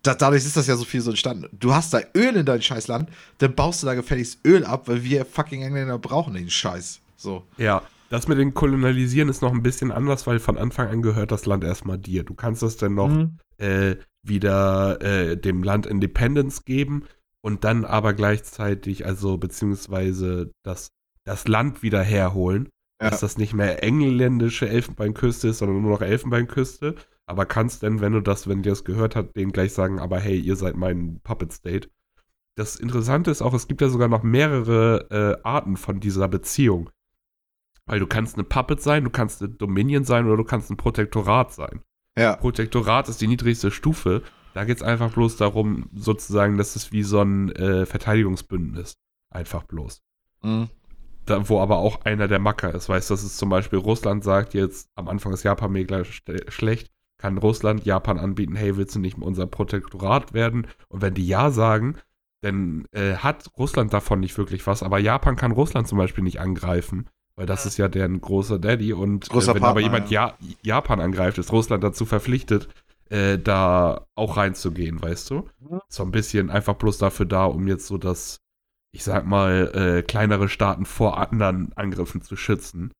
da, 0.02 0.14
dadurch 0.14 0.44
ist 0.44 0.56
das 0.56 0.66
ja 0.66 0.76
so 0.76 0.84
viel 0.84 1.00
so 1.00 1.10
entstanden. 1.10 1.46
Du 1.52 1.74
hast 1.74 1.94
da 1.94 2.00
Öl 2.16 2.36
in 2.36 2.46
deinem 2.46 2.62
Scheißland, 2.62 3.08
dann 3.38 3.54
baust 3.54 3.82
du 3.82 3.86
da 3.86 3.94
gefälligst 3.94 4.40
Öl 4.46 4.64
ab, 4.64 4.88
weil 4.88 5.04
wir 5.04 5.24
fucking 5.24 5.62
Engländer 5.62 5.98
brauchen 5.98 6.34
den 6.34 6.50
Scheiß. 6.50 7.00
So. 7.16 7.44
Ja, 7.56 7.82
das 8.10 8.28
mit 8.28 8.38
den 8.38 8.52
Kolonialisieren 8.52 9.28
ist 9.28 9.42
noch 9.42 9.52
ein 9.52 9.62
bisschen 9.62 9.90
anders, 9.92 10.26
weil 10.26 10.38
von 10.40 10.58
Anfang 10.58 10.88
an 10.88 11.02
gehört 11.02 11.30
das 11.32 11.46
Land 11.46 11.64
erstmal 11.64 11.98
dir. 11.98 12.24
Du 12.24 12.34
kannst 12.34 12.62
es 12.62 12.76
dann 12.76 12.94
noch 12.94 13.08
Mhm. 13.08 13.38
äh, 13.58 13.96
wieder 14.24 15.00
äh, 15.00 15.36
dem 15.36 15.62
Land 15.62 15.86
Independence 15.86 16.64
geben 16.64 17.04
und 17.40 17.64
dann 17.64 17.84
aber 17.84 18.12
gleichzeitig, 18.12 19.06
also 19.06 19.36
beziehungsweise 19.38 20.50
das, 20.64 20.88
das 21.24 21.46
Land 21.48 21.82
wieder 21.82 22.02
herholen, 22.02 22.68
Ja. 23.00 23.10
dass 23.10 23.20
das 23.20 23.38
nicht 23.38 23.52
mehr 23.54 23.82
engländische 23.82 24.68
Elfenbeinküste 24.68 25.48
ist, 25.48 25.58
sondern 25.58 25.80
nur 25.82 25.92
noch 25.92 26.02
Elfenbeinküste. 26.02 26.96
Aber 27.32 27.46
kannst 27.46 27.82
denn, 27.82 28.02
wenn 28.02 28.12
du 28.12 28.20
das, 28.20 28.46
wenn 28.46 28.62
dir 28.62 28.68
das 28.68 28.84
gehört 28.84 29.16
hat, 29.16 29.34
denen 29.36 29.52
gleich 29.52 29.72
sagen, 29.72 29.98
aber 29.98 30.20
hey, 30.20 30.38
ihr 30.38 30.54
seid 30.54 30.76
mein 30.76 31.18
Puppet 31.24 31.50
State. 31.50 31.88
Das 32.56 32.76
Interessante 32.76 33.30
ist 33.30 33.40
auch, 33.40 33.54
es 33.54 33.68
gibt 33.68 33.80
ja 33.80 33.88
sogar 33.88 34.08
noch 34.08 34.22
mehrere 34.22 35.40
äh, 35.40 35.42
Arten 35.42 35.78
von 35.78 35.98
dieser 35.98 36.28
Beziehung. 36.28 36.90
Weil 37.86 38.00
du 38.00 38.06
kannst 38.06 38.34
eine 38.34 38.44
Puppet 38.44 38.82
sein, 38.82 39.04
du 39.04 39.08
kannst 39.08 39.40
eine 39.40 39.50
Dominion 39.50 40.04
sein 40.04 40.26
oder 40.26 40.36
du 40.36 40.44
kannst 40.44 40.70
ein 40.70 40.76
Protektorat 40.76 41.54
sein. 41.54 41.80
Ja. 42.18 42.36
Protektorat 42.36 43.08
ist 43.08 43.22
die 43.22 43.28
niedrigste 43.28 43.70
Stufe. 43.70 44.20
Da 44.52 44.66
geht 44.66 44.76
es 44.76 44.82
einfach 44.82 45.10
bloß 45.14 45.38
darum, 45.38 45.88
sozusagen, 45.94 46.58
dass 46.58 46.76
es 46.76 46.92
wie 46.92 47.02
so 47.02 47.22
ein 47.22 47.50
äh, 47.52 47.86
Verteidigungsbündnis. 47.86 48.98
Einfach 49.30 49.62
bloß. 49.62 50.02
Mhm. 50.42 50.68
Da, 51.24 51.48
wo 51.48 51.60
aber 51.60 51.78
auch 51.78 52.04
einer 52.04 52.28
der 52.28 52.40
Macker 52.40 52.74
ist. 52.74 52.90
Weißt 52.90 53.08
du, 53.08 53.14
das 53.14 53.24
ist 53.24 53.38
zum 53.38 53.48
Beispiel 53.48 53.78
Russland 53.78 54.22
sagt 54.22 54.52
jetzt, 54.52 54.90
am 54.96 55.08
Anfang 55.08 55.32
ist 55.32 55.44
Japan 55.44 55.72
mega 55.72 56.00
sch- 56.00 56.50
schlecht, 56.50 56.90
kann 57.22 57.38
Russland 57.38 57.84
Japan 57.86 58.18
anbieten, 58.18 58.56
hey, 58.56 58.76
willst 58.76 58.96
du 58.96 58.98
nicht 58.98 59.16
unser 59.16 59.46
Protektorat 59.46 60.34
werden? 60.34 60.66
Und 60.88 61.02
wenn 61.02 61.14
die 61.14 61.26
Ja 61.26 61.52
sagen, 61.52 61.94
dann 62.40 62.86
äh, 62.90 63.14
hat 63.14 63.48
Russland 63.56 63.92
davon 63.92 64.18
nicht 64.18 64.36
wirklich 64.36 64.66
was, 64.66 64.82
aber 64.82 64.98
Japan 64.98 65.36
kann 65.36 65.52
Russland 65.52 65.86
zum 65.86 65.98
Beispiel 65.98 66.24
nicht 66.24 66.40
angreifen, 66.40 67.08
weil 67.36 67.46
das 67.46 67.64
ist 67.64 67.78
ja 67.78 67.86
deren 67.86 68.20
großer 68.20 68.58
Daddy 68.58 68.92
und 68.92 69.30
Großer 69.30 69.52
äh, 69.52 69.54
wenn 69.54 69.62
aber 69.62 69.74
Partner, 69.74 69.82
jemand 69.82 70.10
ja. 70.10 70.34
Japan 70.62 70.98
angreift, 70.98 71.38
ist 71.38 71.52
Russland 71.52 71.84
dazu 71.84 72.06
verpflichtet, 72.06 72.68
äh, 73.08 73.38
da 73.38 74.08
auch 74.16 74.36
reinzugehen, 74.36 75.00
weißt 75.00 75.30
du? 75.30 75.48
So 75.88 76.02
ein 76.02 76.10
bisschen 76.10 76.50
einfach 76.50 76.74
bloß 76.74 76.98
dafür 76.98 77.26
da, 77.26 77.44
um 77.44 77.68
jetzt 77.68 77.86
so 77.86 77.98
das, 77.98 78.40
ich 78.90 79.04
sag 79.04 79.26
mal, 79.26 79.70
äh, 79.76 80.02
kleinere 80.02 80.48
Staaten 80.48 80.86
vor 80.86 81.18
anderen 81.18 81.72
Angriffen 81.74 82.20
zu 82.20 82.34
schützen, 82.34 82.90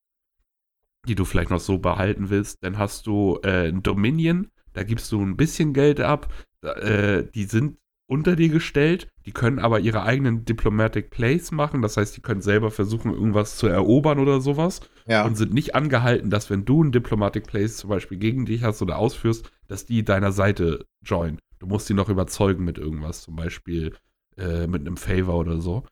die 1.08 1.14
du 1.14 1.24
vielleicht 1.24 1.50
noch 1.50 1.60
so 1.60 1.78
behalten 1.78 2.30
willst. 2.30 2.62
Dann 2.62 2.78
hast 2.78 3.06
du 3.06 3.38
äh, 3.42 3.68
ein 3.68 3.82
Dominion, 3.82 4.48
da 4.72 4.82
gibst 4.84 5.10
du 5.12 5.20
ein 5.20 5.36
bisschen 5.36 5.72
Geld 5.72 6.00
ab, 6.00 6.32
äh, 6.62 7.24
die 7.34 7.44
sind 7.44 7.76
unter 8.08 8.36
dir 8.36 8.50
gestellt, 8.50 9.08
die 9.24 9.32
können 9.32 9.58
aber 9.58 9.80
ihre 9.80 10.02
eigenen 10.02 10.44
Diplomatic 10.44 11.10
Plays 11.10 11.50
machen, 11.50 11.80
das 11.80 11.96
heißt, 11.96 12.14
die 12.16 12.20
können 12.20 12.42
selber 12.42 12.70
versuchen, 12.70 13.12
irgendwas 13.12 13.56
zu 13.56 13.68
erobern 13.68 14.18
oder 14.18 14.40
sowas 14.40 14.80
Ja. 15.06 15.24
und 15.24 15.36
sind 15.36 15.54
nicht 15.54 15.74
angehalten, 15.74 16.28
dass 16.28 16.50
wenn 16.50 16.64
du 16.64 16.82
ein 16.84 16.92
Diplomatic 16.92 17.46
Place 17.46 17.78
zum 17.78 17.88
Beispiel 17.90 18.18
gegen 18.18 18.44
dich 18.44 18.62
hast 18.64 18.82
oder 18.82 18.98
ausführst, 18.98 19.50
dass 19.68 19.86
die 19.86 20.04
deiner 20.04 20.32
Seite 20.32 20.84
joinen. 21.02 21.38
Du 21.58 21.66
musst 21.66 21.88
die 21.88 21.94
noch 21.94 22.08
überzeugen 22.10 22.64
mit 22.64 22.76
irgendwas, 22.76 23.22
zum 23.22 23.36
Beispiel 23.36 23.94
äh, 24.36 24.66
mit 24.66 24.82
einem 24.82 24.96
Favor 24.96 25.36
oder 25.36 25.60
so. 25.60 25.84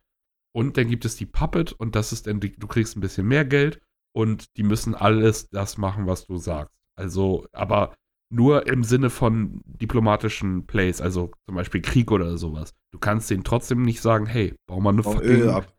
Und 0.52 0.76
dann 0.76 0.88
gibt 0.88 1.04
es 1.04 1.16
die 1.16 1.26
Puppet 1.26 1.72
und 1.72 1.94
das 1.94 2.12
ist 2.12 2.26
dann, 2.26 2.40
die- 2.40 2.56
du 2.56 2.66
kriegst 2.66 2.96
ein 2.96 3.00
bisschen 3.00 3.26
mehr 3.28 3.44
Geld 3.44 3.80
und 4.12 4.56
die 4.56 4.62
müssen 4.62 4.94
alles 4.94 5.48
das 5.50 5.78
machen, 5.78 6.06
was 6.06 6.26
du 6.26 6.36
sagst. 6.36 6.72
Also, 6.96 7.46
aber 7.52 7.94
nur 8.32 8.66
im 8.68 8.84
Sinne 8.84 9.10
von 9.10 9.60
diplomatischen 9.64 10.66
Plays, 10.66 11.00
also 11.00 11.32
zum 11.46 11.54
Beispiel 11.56 11.80
Krieg 11.82 12.10
oder 12.12 12.38
sowas. 12.38 12.72
Du 12.92 12.98
kannst 12.98 13.28
denen 13.30 13.42
trotzdem 13.44 13.82
nicht 13.82 14.00
sagen, 14.00 14.26
hey, 14.26 14.54
bau 14.66 14.80
mal 14.80 14.90
eine 14.90 15.02
Bau 15.02 15.12
fucking- 15.12 15.28
Öl 15.28 15.50
ab. 15.50 15.72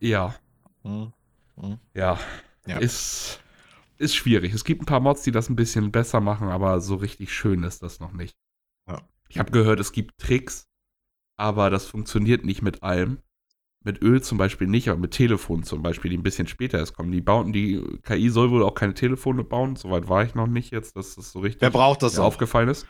Ja, 0.00 0.34
Mhm. 0.84 1.12
ja, 1.94 2.18
Ja. 2.66 2.78
Ist, 2.78 3.40
ist 3.98 4.14
schwierig. 4.14 4.52
Es 4.54 4.64
gibt 4.64 4.82
ein 4.82 4.86
paar 4.86 5.00
Mods, 5.00 5.22
die 5.22 5.32
das 5.32 5.48
ein 5.48 5.56
bisschen 5.56 5.90
besser 5.90 6.20
machen, 6.20 6.48
aber 6.48 6.80
so 6.80 6.94
richtig 6.96 7.32
schön 7.32 7.62
ist 7.64 7.82
das 7.82 7.98
noch 7.98 8.12
nicht. 8.12 8.36
Ja. 8.88 9.02
Ich 9.28 9.38
habe 9.38 9.50
gehört, 9.50 9.80
es 9.80 9.92
gibt 9.92 10.18
Tricks, 10.18 10.68
aber 11.36 11.68
das 11.70 11.86
funktioniert 11.86 12.44
nicht 12.44 12.62
mit 12.62 12.82
allem. 12.82 13.18
Mit 13.84 14.02
Öl 14.02 14.20
zum 14.22 14.38
Beispiel 14.38 14.66
nicht, 14.66 14.88
aber 14.88 14.98
mit 14.98 15.12
Telefon 15.12 15.62
zum 15.62 15.82
Beispiel, 15.82 16.10
die 16.10 16.18
ein 16.18 16.22
bisschen 16.22 16.48
später 16.48 16.78
erst 16.78 16.96
kommen. 16.96 17.12
Die 17.12 17.20
bauen, 17.20 17.52
die 17.52 17.80
KI 18.02 18.28
soll 18.28 18.50
wohl 18.50 18.62
auch 18.62 18.74
keine 18.74 18.94
Telefone 18.94 19.44
bauen, 19.44 19.76
soweit 19.76 20.08
war 20.08 20.24
ich 20.24 20.34
noch 20.34 20.48
nicht 20.48 20.72
jetzt, 20.72 20.96
dass 20.96 21.14
das 21.14 21.32
so 21.32 21.40
richtig 21.40 21.62
Wer 21.62 21.70
braucht 21.70 22.02
das 22.02 22.18
aufgefallen 22.18 22.68
ist. 22.68 22.86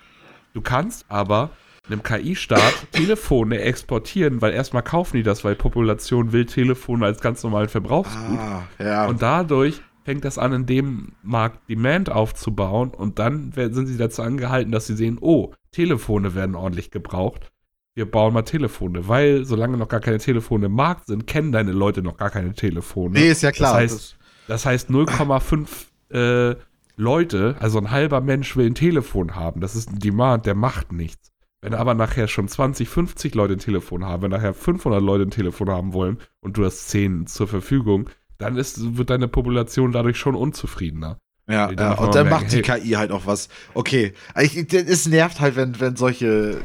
Du 0.54 0.62
kannst 0.62 1.04
aber 1.10 1.50
einem 1.86 2.02
KI-Staat 2.02 2.74
Telefone 2.92 3.60
exportieren, 3.60 4.40
weil 4.40 4.52
erstmal 4.52 4.82
kaufen 4.82 5.16
die 5.16 5.22
das, 5.22 5.44
weil 5.44 5.56
Population 5.56 6.32
will 6.32 6.46
Telefone 6.46 7.04
als 7.04 7.20
ganz 7.20 7.42
normalen 7.42 7.68
Verbrauchsgut. 7.68 8.38
Ah, 8.38 8.62
ja. 8.78 9.06
Und 9.06 9.22
dadurch 9.22 9.80
fängt 10.04 10.24
das 10.24 10.38
an, 10.38 10.52
in 10.52 10.66
dem 10.66 11.12
Markt 11.22 11.68
Demand 11.68 12.10
aufzubauen 12.10 12.90
und 12.90 13.18
dann 13.18 13.52
sind 13.52 13.86
sie 13.86 13.98
dazu 13.98 14.22
angehalten, 14.22 14.72
dass 14.72 14.86
sie 14.86 14.96
sehen, 14.96 15.18
oh, 15.20 15.52
Telefone 15.70 16.34
werden 16.34 16.54
ordentlich 16.54 16.90
gebraucht. 16.90 17.52
Wir 17.98 18.08
bauen 18.08 18.32
mal 18.32 18.42
Telefone, 18.42 19.08
weil 19.08 19.44
solange 19.44 19.76
noch 19.76 19.88
gar 19.88 19.98
keine 19.98 20.18
Telefone 20.18 20.66
im 20.66 20.72
Markt 20.72 21.06
sind, 21.08 21.26
kennen 21.26 21.50
deine 21.50 21.72
Leute 21.72 22.00
noch 22.00 22.16
gar 22.16 22.30
keine 22.30 22.52
Telefone. 22.54 23.18
nee, 23.18 23.28
ist 23.28 23.42
ja 23.42 23.50
klar. 23.50 23.72
Das 23.72 23.92
heißt, 23.92 24.16
das 24.46 24.66
heißt 24.66 24.90
0,5 24.90 25.66
äh, 26.14 26.56
Leute, 26.96 27.56
also 27.58 27.78
ein 27.78 27.90
halber 27.90 28.20
Mensch 28.20 28.56
will 28.56 28.66
ein 28.66 28.76
Telefon 28.76 29.34
haben. 29.34 29.60
Das 29.60 29.74
ist 29.74 29.90
ein 29.90 29.98
Demand, 29.98 30.46
der 30.46 30.54
macht 30.54 30.92
nichts. 30.92 31.32
Wenn 31.60 31.74
aber 31.74 31.94
nachher 31.94 32.28
schon 32.28 32.46
20, 32.46 32.88
50 32.88 33.34
Leute 33.34 33.54
ein 33.54 33.58
Telefon 33.58 34.04
haben, 34.04 34.22
wenn 34.22 34.30
nachher 34.30 34.54
500 34.54 35.02
Leute 35.02 35.24
ein 35.24 35.32
Telefon 35.32 35.68
haben 35.68 35.92
wollen 35.92 36.18
und 36.38 36.56
du 36.56 36.64
hast 36.64 36.90
10 36.90 37.26
zur 37.26 37.48
Verfügung, 37.48 38.10
dann 38.38 38.56
ist, 38.56 38.96
wird 38.96 39.10
deine 39.10 39.26
Population 39.26 39.90
dadurch 39.90 40.18
schon 40.18 40.36
unzufriedener. 40.36 41.18
Ja, 41.48 41.68
ja. 41.72 41.94
und 41.94 42.14
dann 42.14 42.28
merken, 42.28 42.44
macht 42.44 42.52
die 42.52 42.62
KI 42.62 42.90
halt 42.90 43.10
auch 43.10 43.26
was. 43.26 43.48
Okay, 43.74 44.12
es 44.34 45.08
nervt 45.08 45.40
halt, 45.40 45.56
wenn, 45.56 45.80
wenn 45.80 45.96
solche 45.96 46.60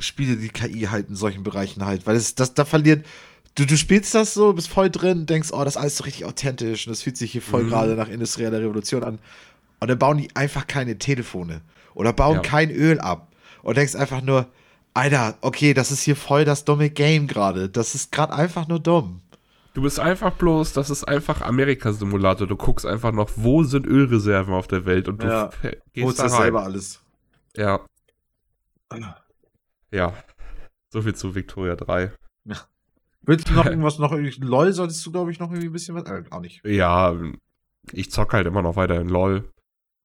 Spiele 0.00 0.36
die 0.36 0.48
KI 0.48 0.82
halt 0.90 1.08
in 1.08 1.16
solchen 1.16 1.42
Bereichen 1.42 1.84
halt, 1.84 2.06
weil 2.06 2.16
es, 2.16 2.34
das, 2.34 2.54
da 2.54 2.64
verliert. 2.64 3.04
Du, 3.54 3.66
du 3.66 3.76
spielst 3.76 4.14
das 4.14 4.32
so, 4.34 4.52
bist 4.54 4.68
voll 4.68 4.88
drin, 4.90 5.26
denkst, 5.26 5.50
oh, 5.52 5.62
das 5.64 5.76
ist 5.76 5.80
alles 5.82 5.96
so 5.98 6.04
richtig 6.04 6.24
authentisch 6.24 6.86
und 6.86 6.90
das 6.92 7.02
fühlt 7.02 7.16
sich 7.18 7.32
hier 7.32 7.42
voll 7.42 7.64
Mhm. 7.64 7.68
gerade 7.68 7.94
nach 7.96 8.08
industrieller 8.08 8.58
Revolution 8.60 9.04
an. 9.04 9.18
Und 9.80 9.88
dann 9.88 9.98
bauen 9.98 10.16
die 10.18 10.34
einfach 10.34 10.66
keine 10.66 10.96
Telefone 10.98 11.60
oder 11.94 12.12
bauen 12.12 12.36
Ja. 12.36 12.40
kein 12.42 12.70
Öl 12.70 12.98
ab 13.00 13.30
und 13.62 13.76
denkst 13.76 13.94
einfach 13.94 14.22
nur, 14.22 14.46
Alter, 14.94 15.36
okay, 15.40 15.74
das 15.74 15.90
ist 15.90 16.02
hier 16.02 16.16
voll 16.16 16.44
das 16.44 16.64
dumme 16.64 16.88
Game 16.90 17.26
gerade. 17.26 17.68
Das 17.68 17.94
ist 17.94 18.12
gerade 18.12 18.32
einfach 18.34 18.68
nur 18.68 18.78
dumm. 18.80 19.20
Du 19.74 19.80
bist 19.82 19.98
einfach 19.98 20.32
bloß, 20.32 20.74
das 20.74 20.90
ist 20.90 21.04
einfach 21.04 21.40
Amerika-Simulator. 21.40 22.46
Du 22.46 22.56
guckst 22.56 22.84
einfach 22.84 23.10
noch, 23.12 23.30
wo 23.36 23.64
sind 23.64 23.86
Ölreserven 23.86 24.52
auf 24.52 24.66
der 24.66 24.84
Welt 24.84 25.08
und 25.08 25.22
du 25.22 25.26
Ja. 25.26 25.50
gehst 25.94 26.18
da 26.18 26.24
das 26.24 26.32
rein. 26.34 26.42
selber 26.42 26.62
alles. 26.62 27.00
Ja. 27.56 27.80
Ja. 29.92 30.14
So 30.90 31.02
viel 31.02 31.14
zu 31.14 31.34
Victoria 31.34 31.76
3. 31.76 32.12
Willst 33.22 33.48
du 33.48 33.52
noch 33.54 33.66
irgendwas, 33.66 33.98
noch 33.98 34.12
irgendwie, 34.12 34.40
LOL 34.40 34.72
solltest 34.72 35.04
du, 35.06 35.12
glaube 35.12 35.30
ich, 35.30 35.38
noch 35.38 35.50
irgendwie 35.50 35.68
ein 35.68 35.72
bisschen 35.72 35.94
was, 35.94 36.04
äh, 36.10 36.24
auch 36.30 36.40
nicht. 36.40 36.64
Ja, 36.64 37.14
ich 37.92 38.10
zock 38.10 38.32
halt 38.32 38.46
immer 38.46 38.62
noch 38.62 38.76
weiter 38.76 39.00
in 39.00 39.08
LOL. 39.08 39.48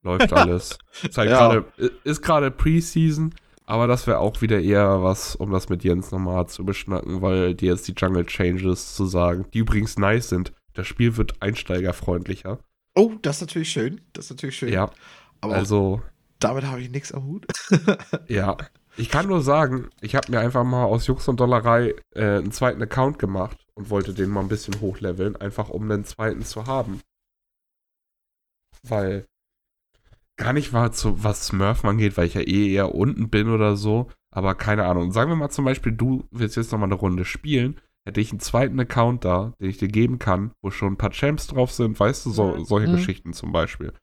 Läuft 0.04 0.32
alles. 0.34 0.78
ist 1.04 1.18
halt 1.18 1.30
Ja. 1.30 1.38
gerade, 1.50 1.66
ist 2.04 2.22
gerade 2.22 2.52
Preseason, 2.52 3.34
aber 3.66 3.88
das 3.88 4.08
wäre 4.08 4.20
auch 4.20 4.42
wieder 4.42 4.62
eher 4.62 5.02
was, 5.04 5.36
um 5.36 5.52
das 5.52 5.68
mit 5.70 5.84
Jens 5.84 6.12
nochmal 6.12 6.48
zu 6.48 6.64
beschnacken, 6.64 7.22
weil 7.22 7.56
dir 7.56 7.72
jetzt 7.72 7.88
die 7.88 7.94
Jungle 7.98 8.26
Changes 8.26 8.94
zu 8.96 9.06
sagen, 9.06 9.46
die 9.54 9.60
übrigens 9.60 9.98
nice 9.98 10.30
sind. 10.30 10.54
Das 10.74 10.88
Spiel 10.88 11.18
wird 11.18 11.42
einsteigerfreundlicher. 11.42 12.60
Oh, 12.96 13.14
das 13.22 13.38
ist 13.38 13.42
natürlich 13.42 13.72
schön. 13.72 14.02
Das 14.14 14.26
ist 14.26 14.32
natürlich 14.32 14.58
schön. 14.58 14.72
Ja, 14.72 14.92
aber 15.42 15.56
also, 15.56 16.02
damit 16.40 16.66
habe 16.66 16.82
ich 16.82 16.90
nichts 16.92 17.12
am 17.12 17.24
Hut. 17.26 17.48
ja. 18.28 18.56
Ich 18.98 19.10
kann 19.10 19.28
nur 19.28 19.42
sagen, 19.42 19.90
ich 20.02 20.16
habe 20.16 20.32
mir 20.32 20.40
einfach 20.40 20.64
mal 20.64 20.84
aus 20.86 21.06
Jux 21.08 21.28
und 21.28 21.40
Dollerei 21.40 21.94
äh, 22.16 22.38
einen 22.38 22.52
zweiten 22.52 22.82
Account 22.82 23.20
gemacht 23.20 23.58
und 23.76 23.90
wollte 23.92 24.14
den 24.14 24.30
mal 24.30 24.42
ein 24.42 24.48
bisschen 24.48 24.82
hochleveln, 24.82 25.36
einfach 25.36 25.70
um 25.70 25.84
einen 25.84 26.04
zweiten 26.04 26.42
zu 26.44 26.66
haben. 26.66 27.02
Weil 28.84 29.26
gar 30.38 30.54
nicht 30.54 30.74
war 30.74 30.92
so, 30.94 31.24
was 31.24 31.48
Smurf 31.48 31.86
angeht, 31.86 32.18
weil 32.18 32.28
ich 32.28 32.34
ja 32.36 32.42
eh 32.42 32.74
eher 32.74 32.96
unten 32.96 33.30
bin 33.30 33.50
oder 33.50 33.76
so. 33.76 34.08
Aber 34.32 34.56
keine 34.56 34.86
Ahnung. 34.86 35.12
Sagen 35.12 35.30
wir 35.32 35.36
mal 35.36 35.50
zum 35.50 35.66
Beispiel, 35.66 35.92
du 35.92 36.28
willst 36.32 36.58
jetzt 36.58 36.72
noch 36.72 36.80
mal 36.80 36.86
eine 36.86 36.96
Runde 36.96 37.26
spielen. 37.26 37.80
Hätte 38.06 38.22
ich 38.22 38.32
einen 38.32 38.40
zweiten 38.40 38.80
Account 38.80 39.26
da, 39.26 39.54
den 39.60 39.70
ich 39.70 39.78
dir 39.78 39.90
geben 39.90 40.18
kann, 40.18 40.52
wo 40.62 40.72
schon 40.72 40.94
ein 40.94 40.98
paar 40.98 41.12
Champs 41.12 41.48
drauf 41.48 41.72
sind, 41.72 42.00
weißt 42.00 42.26
du, 42.26 42.30
so, 42.32 42.64
solche 42.64 42.88
Mhm. 42.88 42.94
Geschichten 42.96 43.34
zum 43.34 43.52
Beispiel. 43.52 43.94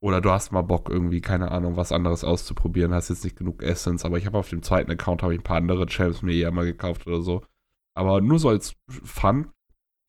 Oder 0.00 0.20
du 0.20 0.30
hast 0.30 0.52
mal 0.52 0.62
Bock, 0.62 0.88
irgendwie, 0.88 1.20
keine 1.20 1.50
Ahnung, 1.50 1.76
was 1.76 1.90
anderes 1.90 2.22
auszuprobieren, 2.22 2.94
hast 2.94 3.08
jetzt 3.08 3.24
nicht 3.24 3.36
genug 3.36 3.62
Essence, 3.62 4.04
aber 4.04 4.16
ich 4.18 4.26
habe 4.26 4.38
auf 4.38 4.48
dem 4.48 4.62
zweiten 4.62 4.90
Account 4.92 5.22
habe 5.22 5.34
ich 5.34 5.40
ein 5.40 5.44
paar 5.44 5.56
andere 5.56 5.86
Champs 5.86 6.22
mir 6.22 6.34
eher 6.34 6.52
mal 6.52 6.66
gekauft 6.66 7.06
oder 7.06 7.20
so. 7.20 7.44
Aber 7.96 8.20
nur 8.20 8.38
so 8.38 8.48
als 8.48 8.76
Fun. 8.88 9.50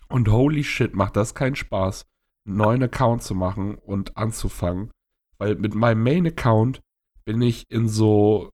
Und 0.07 0.29
holy 0.29 0.63
shit, 0.63 0.95
macht 0.95 1.15
das 1.15 1.33
keinen 1.33 1.55
Spaß, 1.55 2.05
einen 2.45 2.57
neuen 2.57 2.83
Account 2.83 3.23
zu 3.23 3.33
machen 3.33 3.75
und 3.75 4.15
anzufangen. 4.17 4.91
Weil 5.39 5.55
mit 5.55 5.73
meinem 5.73 6.03
Main-Account 6.03 6.81
bin 7.25 7.41
ich 7.41 7.65
in 7.69 7.87
so 7.87 8.49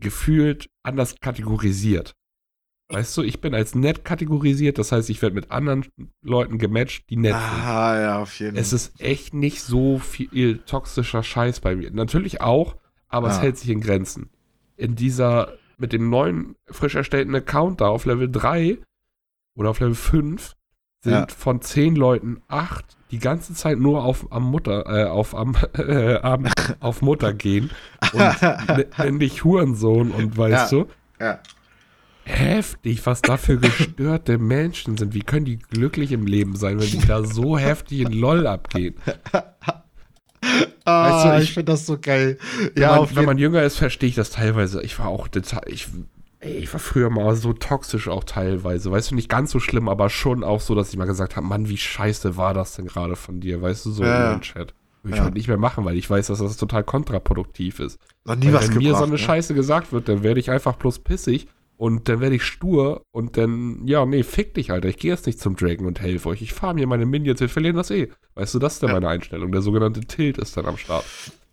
gefühlt 0.00 0.68
anders 0.82 1.16
kategorisiert. 1.20 2.12
Weißt 2.88 3.16
du, 3.16 3.22
ich 3.22 3.40
bin 3.40 3.54
als 3.54 3.74
nett 3.74 4.04
kategorisiert, 4.04 4.78
das 4.78 4.92
heißt, 4.92 5.08
ich 5.08 5.22
werde 5.22 5.34
mit 5.34 5.50
anderen 5.50 5.86
Leuten 6.22 6.58
gematcht, 6.58 7.08
die 7.08 7.16
nett 7.16 7.32
sind. 7.32 7.64
Ah, 7.64 8.00
ja, 8.00 8.18
auf 8.20 8.38
jeden 8.38 8.56
Es 8.56 8.72
ist 8.74 9.00
echt 9.00 9.32
nicht 9.32 9.62
so 9.62 9.98
viel 9.98 10.58
toxischer 10.58 11.22
Scheiß 11.22 11.60
bei 11.60 11.76
mir. 11.76 11.90
Natürlich 11.90 12.42
auch, 12.42 12.76
aber 13.08 13.28
es 13.28 13.38
Ah. 13.38 13.42
hält 13.42 13.56
sich 13.58 13.70
in 13.70 13.80
Grenzen. 13.80 14.28
In 14.76 14.96
dieser, 14.96 15.54
mit 15.78 15.92
dem 15.94 16.10
neuen, 16.10 16.56
frisch 16.66 16.94
erstellten 16.94 17.34
Account 17.34 17.80
da 17.80 17.88
auf 17.88 18.04
Level 18.04 18.30
3 18.30 18.76
oder 19.56 19.70
auf 19.70 19.80
Level 19.80 19.94
5 19.94 20.52
sind 21.02 21.12
Ja. 21.12 21.26
von 21.34 21.62
10 21.62 21.96
Leuten 21.96 22.42
8 22.48 22.84
die 23.10 23.18
ganze 23.18 23.54
Zeit 23.54 23.78
nur 23.78 24.04
auf 24.04 24.30
am 24.32 24.44
Mutter, 24.50 24.84
äh, 24.86 25.04
auf 25.08 25.34
am, 25.34 25.56
äh, 25.78 26.16
am, 26.16 26.46
auf 26.80 27.00
Mutter 27.00 27.32
gehen 27.32 27.70
und 28.12 28.42
ne- 28.42 28.86
nennen 28.98 29.18
dich 29.20 29.42
Hurensohn 29.42 30.10
und 30.10 30.36
weißt 30.36 30.70
Ja. 30.72 30.78
du, 30.78 30.88
Ja. 31.18 31.38
Heftig, 32.24 33.04
was 33.06 33.22
da 33.22 33.36
für 33.36 33.58
gestörte 33.58 34.38
Menschen 34.38 34.96
sind. 34.96 35.14
Wie 35.14 35.20
können 35.22 35.44
die 35.44 35.58
glücklich 35.58 36.12
im 36.12 36.26
Leben 36.26 36.56
sein, 36.56 36.80
wenn 36.80 36.88
die 36.90 37.06
da 37.06 37.24
so 37.24 37.56
heftig 37.58 38.00
in 38.00 38.12
LOL 38.12 38.46
abgehen? 38.46 38.94
Ah, 40.84 41.10
Weißt 41.10 41.24
du, 41.24 41.38
ich, 41.38 41.44
ich- 41.48 41.54
finde 41.54 41.72
das 41.72 41.86
so 41.86 41.98
geil. 42.00 42.38
Wenn, 42.74 42.82
Ja, 42.82 42.96
man, 43.00 43.16
wenn 43.16 43.24
man 43.24 43.38
jünger 43.38 43.62
ist, 43.62 43.76
verstehe 43.78 44.08
ich 44.08 44.14
das 44.14 44.30
teilweise. 44.30 44.82
Ich 44.82 44.98
war 44.98 45.08
auch 45.08 45.28
ich, 45.66 45.88
ich 46.40 46.72
war 46.72 46.80
früher 46.80 47.08
mal 47.08 47.34
so 47.36 47.54
toxisch 47.54 48.08
auch 48.08 48.24
teilweise. 48.24 48.90
Weißt 48.90 49.10
du, 49.10 49.14
nicht 49.14 49.30
ganz 49.30 49.50
so 49.50 49.60
schlimm, 49.60 49.88
aber 49.88 50.10
schon 50.10 50.44
auch 50.44 50.60
so, 50.60 50.74
dass 50.74 50.90
ich 50.90 50.98
mal 50.98 51.06
gesagt 51.06 51.36
habe, 51.36 51.46
Mann, 51.46 51.68
wie 51.70 51.78
scheiße 51.78 52.36
war 52.36 52.52
das 52.52 52.76
denn 52.76 52.86
gerade 52.86 53.16
von 53.16 53.40
dir? 53.40 53.62
Weißt 53.62 53.86
du, 53.86 53.90
so 53.92 54.04
Ja, 54.04 54.32
in 54.32 54.38
den 54.38 54.42
Chat. 54.42 54.74
Würde 55.02 55.14
ich 55.14 55.18
Ja. 55.18 55.24
heute 55.24 55.34
nicht 55.34 55.48
mehr 55.48 55.56
machen, 55.58 55.84
weil 55.86 55.96
ich 55.96 56.08
weiß, 56.08 56.26
dass 56.26 56.38
das 56.38 56.56
total 56.58 56.84
kontraproduktiv 56.84 57.80
ist. 57.80 57.98
noch 58.26 58.36
nie 58.36 58.46
Weil 58.46 58.54
was 58.54 58.68
wenn 58.70 58.78
mir 58.78 58.94
so 58.94 59.02
eine 59.02 59.12
ne? 59.12 59.18
Scheiße 59.18 59.54
gesagt 59.54 59.92
wird, 59.92 60.08
dann 60.08 60.22
werde 60.22 60.40
ich 60.40 60.50
einfach 60.50 60.76
bloß 60.76 60.98
pissig 61.00 61.46
und 61.76 62.08
dann 62.08 62.20
werde 62.20 62.36
ich 62.36 62.42
stur 62.44 63.02
und 63.10 63.36
dann, 63.36 63.86
ja, 63.86 64.04
nee, 64.06 64.22
fick 64.22 64.54
dich, 64.54 64.70
Alter. 64.70 64.88
Ich 64.88 64.96
gehe 64.96 65.10
jetzt 65.12 65.26
nicht 65.26 65.40
zum 65.40 65.56
Dragon 65.56 65.86
und 65.86 66.00
helfe 66.00 66.28
euch. 66.28 66.42
Ich 66.42 66.52
farm 66.52 66.76
hier 66.78 66.86
meine 66.86 67.06
Minions, 67.06 67.40
wir 67.40 67.48
verlieren 67.48 67.76
das 67.76 67.90
eh. 67.90 68.10
Weißt 68.34 68.54
du, 68.54 68.58
das 68.58 68.74
ist 68.74 68.82
dann 68.82 68.90
Ja. 68.90 68.94
meine 68.94 69.08
Einstellung. 69.08 69.50
Der 69.52 69.62
sogenannte 69.62 70.00
Tilt 70.00 70.38
ist 70.38 70.56
dann 70.56 70.66
am 70.66 70.76
Start. 70.76 71.04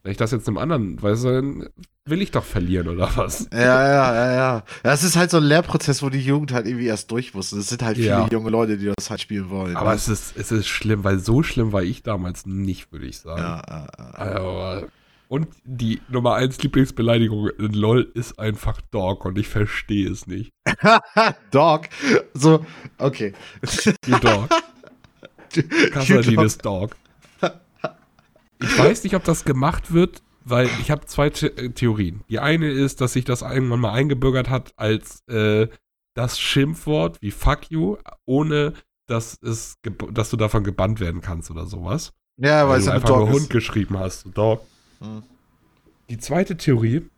Wenn 0.03 0.11
ich 0.11 0.17
das 0.17 0.31
jetzt 0.31 0.47
einem 0.47 0.57
anderen, 0.57 0.99
weißt 1.01 1.23
du, 1.25 1.29
dann 1.31 1.69
will 2.05 2.23
ich 2.23 2.31
doch 2.31 2.43
verlieren 2.43 2.87
oder 2.87 3.09
was? 3.15 3.47
Ja, 3.53 3.59
ja, 3.59 4.15
ja, 4.15 4.33
ja. 4.33 4.63
Es 4.81 5.03
ist 5.03 5.15
halt 5.15 5.29
so 5.29 5.37
ein 5.37 5.43
Lehrprozess, 5.43 6.01
wo 6.01 6.09
die 6.09 6.19
Jugend 6.19 6.51
halt 6.53 6.65
irgendwie 6.65 6.87
erst 6.87 7.11
durch 7.11 7.35
muss. 7.35 7.53
Und 7.53 7.59
es 7.59 7.69
sind 7.69 7.83
halt 7.83 7.97
viele 7.97 8.07
Ja. 8.09 8.27
junge 8.31 8.49
Leute, 8.49 8.77
die 8.79 8.91
das 8.97 9.09
halt 9.11 9.21
spielen 9.21 9.49
wollen. 9.51 9.75
Aber 9.75 9.91
ne? 9.91 9.95
es 9.95 10.07
ist, 10.07 10.35
es 10.37 10.51
ist 10.51 10.67
schlimm, 10.67 11.03
weil 11.03 11.19
so 11.19 11.43
schlimm 11.43 11.71
war 11.71 11.83
ich 11.83 12.01
damals 12.01 12.47
nicht, 12.47 12.91
würde 12.91 13.05
ich 13.05 13.19
sagen. 13.19 13.41
ja, 13.41 13.61
ja, 13.69 13.87
ja. 13.97 14.09
Also, 14.13 14.87
und 15.31 15.47
die 15.63 16.01
Nummer 16.09 16.33
1 16.35 16.61
Lieblingsbeleidigung 16.61 17.51
in 17.57 17.71
LOL 17.71 18.11
ist 18.15 18.37
einfach 18.37 18.81
Dog 18.91 19.23
und 19.23 19.37
ich 19.37 19.47
verstehe 19.47 20.09
es 20.09 20.27
nicht. 20.27 20.51
Dog. 21.51 21.87
So, 22.33 22.65
okay. 22.97 23.31
You 24.05 24.17
Dog. 24.17 24.49
Casadin 25.93 26.41
ist 26.41 26.65
Dog. 26.65 26.97
Ich 28.59 28.77
weiß 28.77 29.05
nicht, 29.05 29.15
ob 29.15 29.23
das 29.23 29.45
gemacht 29.45 29.93
wird, 29.93 30.21
weil 30.43 30.69
ich 30.81 30.91
habe 30.91 31.05
zwei 31.05 31.31
The 31.33 31.47
äh, 31.47 31.69
Theorien. 31.69 32.25
Die 32.29 32.39
eine 32.39 32.69
ist, 32.69 32.99
dass 32.99 33.13
sich 33.13 33.23
das 33.23 33.41
irgendwann 33.41 33.79
mal 33.79 33.93
eingebürgert 33.93 34.49
hat 34.49 34.73
als 34.75 35.25
äh, 35.29 35.69
das 36.13 36.41
Schimpfwort 36.41 37.21
wie 37.21 37.31
Fuck 37.31 37.71
you, 37.71 37.95
ohne 38.25 38.73
dass, 39.07 39.37
es 39.41 39.77
dass 40.11 40.29
du 40.29 40.35
davon 40.35 40.65
gebannt 40.65 40.99
werden 40.99 41.21
kannst 41.21 41.49
oder 41.51 41.67
sowas. 41.67 42.11
Ja, 42.35 42.67
weil 42.67 42.79
es 42.79 42.85
du 42.85 42.91
einfach 42.91 43.07
Dog 43.07 43.19
nur 43.19 43.29
ist. 43.29 43.33
Hund 43.33 43.49
geschrieben 43.49 43.97
hast. 43.97 44.25
Dog. 44.35 44.65
Hm. 45.01 45.23
Die 46.09 46.17
zweite 46.17 46.57
Theorie 46.57 47.09